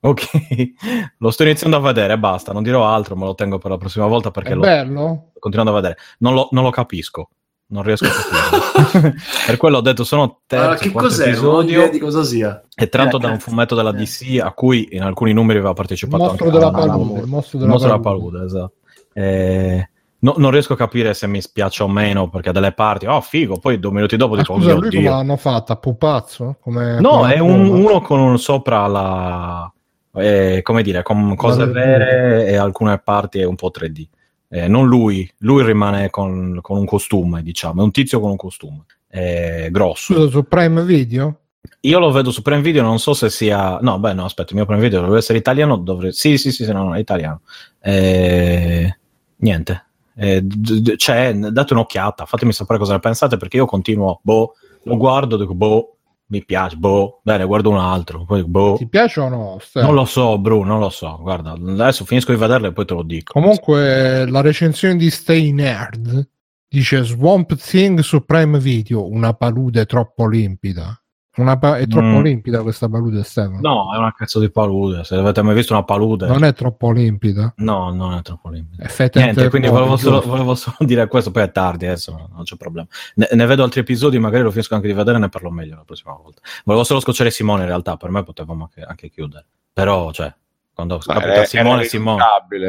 [0.00, 0.22] Ok,
[1.18, 4.06] lo sto iniziando a vedere, basta, non dirò altro, me lo tengo per la prossima
[4.06, 5.30] volta perché È lo bello?
[5.38, 5.96] continuando a vedere.
[6.18, 7.28] Non lo, non lo capisco,
[7.74, 9.14] non riesco a capire.
[9.46, 11.24] per quello ho detto sono terzo, Ah, che cos'è?
[11.24, 12.62] Non ho episodio, idea di cosa sia.
[12.74, 13.50] è tratto Eh, da un cazzo.
[13.50, 13.94] fumetto della Eh.
[13.94, 17.20] DC a cui in alcuni numeri aveva Il partecipato mostro anche della Alan palude.
[17.20, 18.30] Il mostro Il della mostro della palude.
[18.38, 18.72] palude, esatto.
[19.12, 19.88] Eh,
[20.20, 23.58] no- non riesco a capire se mi spiace o meno perché delle parti, oh figo,
[23.58, 25.00] poi due minuti dopo Ma dico, scusa, oh lui Dio.
[25.00, 25.76] come l'hanno fatta?
[25.76, 26.56] Pupazzo?
[26.60, 29.72] Come, No, come è un- uno con un sopra la...
[30.16, 34.06] eh, come dire, con cose vere e alcune parti è un po' 3D.
[34.54, 38.36] Eh, non lui, lui rimane con, con un costume, diciamo, è un tizio con un
[38.36, 40.14] costume, è grosso.
[40.14, 41.40] Scusa, su Prime Video?
[41.80, 43.78] Io lo vedo su Prime Video, non so se sia...
[43.80, 46.12] No, beh, no, aspetta, il mio Prime Video dovrebbe essere italiano, dovrebbe...
[46.12, 47.40] Sì, sì, sì, sì, no, no, è italiano.
[47.80, 48.96] Eh,
[49.36, 49.84] Niente.
[50.16, 54.54] Eh, d- d- c'è, date un'occhiata, fatemi sapere cosa ne pensate, perché io continuo, boh,
[54.84, 55.93] lo guardo, dico, boh,
[56.26, 58.76] mi piace, boh, bene, guardo un altro, poi boh.
[58.76, 59.58] Ti piace o no?
[59.60, 59.82] Ste?
[59.82, 61.18] Non lo so, Bru, non lo so.
[61.20, 63.32] Guarda, adesso finisco di vederlo e poi te lo dico.
[63.32, 66.28] Comunque, la recensione di Stay Nerd
[66.68, 70.98] dice Swamp Thing su Prime Video, una palude troppo limpida.
[71.36, 72.22] Una pa- è troppo Mm.
[72.22, 73.58] limpida questa palude, Stefano.
[73.60, 75.02] No, è una cazzo di palude.
[75.02, 77.52] Se avete mai visto una palude, Non è troppo limpida.
[77.56, 78.84] no, non è troppo limpida.
[78.84, 81.30] È fetta Niente, in quindi volevo solo, volevo solo dire questo.
[81.32, 82.86] Poi è tardi, adesso no, non c'è problema.
[83.16, 85.74] Ne, ne vedo altri episodi, magari lo finisco anche di vedere e ne parlo meglio
[85.74, 86.40] la prossima volta.
[86.64, 89.44] Volevo solo scocciare Simone, in realtà, per me potevamo anche, anche chiudere.
[89.72, 90.32] Però, cioè,
[90.72, 92.22] quando Ma capita Simone, Simone.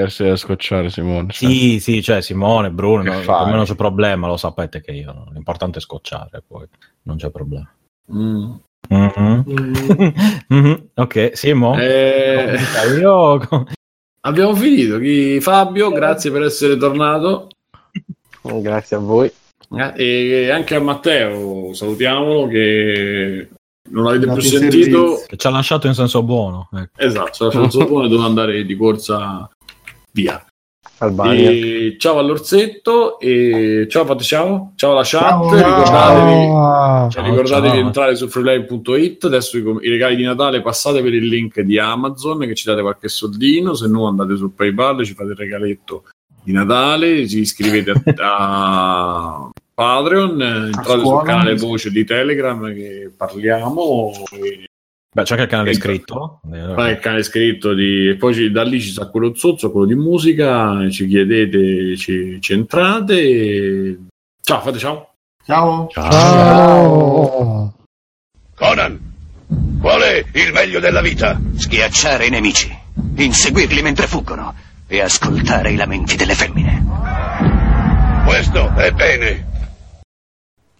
[0.10, 1.30] se scocciare Simone.
[1.32, 1.50] cioè.
[1.50, 5.78] Sì, sì, cioè Simone, Bruno, per me non c'è problema, lo sapete che io, l'importante
[5.78, 6.68] è scocciare, poi
[7.04, 7.70] non c'è problema.
[8.14, 8.52] Mm.
[8.88, 10.14] Mhm.
[10.48, 11.76] Mhm, Ok, Simo?
[11.80, 12.56] Eh,
[13.00, 13.40] Io...
[14.22, 15.00] abbiamo finito.
[15.42, 17.48] Fabio, grazie per essere tornato.
[18.42, 19.32] Grazie a voi.
[19.76, 23.50] Eh, E anche a Matteo, salutiamolo che
[23.90, 25.24] non avete più sentito.
[25.28, 26.70] che ci ha lasciato in senso buono.
[26.74, 27.02] ecco.
[27.02, 29.50] Esatto, se la buone doveva andare di corsa
[30.12, 30.44] via.
[31.00, 31.50] Albania.
[31.50, 34.72] E ciao all'Orsetto e ciao fate ciao.
[34.76, 35.22] Ciao alla chat.
[35.22, 35.56] Ciao.
[35.56, 37.76] Ricordatevi, Ah, cioè, Ciao, ricordatevi ciao.
[37.76, 39.24] di entrare su freeplay.it.
[39.26, 42.82] Adesso i, i regali di Natale passate per il link di Amazon che ci date
[42.82, 43.74] qualche soldino.
[43.74, 46.04] Se no andate su PayPal, ci fate il regaletto
[46.44, 47.28] di Natale.
[47.28, 48.02] Ci iscrivete a,
[49.44, 50.42] a Patreon.
[50.42, 54.12] Entrate sul canale voce di Telegram che parliamo.
[54.32, 54.66] E
[55.16, 56.42] Beh, c'è anche il canale iscritto.
[56.76, 58.10] Fai il canale scritto di...
[58.10, 62.38] e poi ci- da lì ci sa quello zozzo, quello di musica, ci chiedete, ci,
[62.42, 63.14] ci entrate.
[63.22, 63.98] e-
[64.42, 65.14] Ciao, fate ciao.
[65.46, 65.88] Ciao.
[65.90, 67.74] Ciao.
[68.56, 69.00] Conan,
[69.80, 71.40] qual è il meglio della vita?
[71.56, 72.78] Schiacciare i nemici,
[73.16, 74.54] inseguirli mentre fuggono
[74.86, 76.84] e ascoltare i lamenti delle femmine.
[78.26, 79.54] Questo è bene.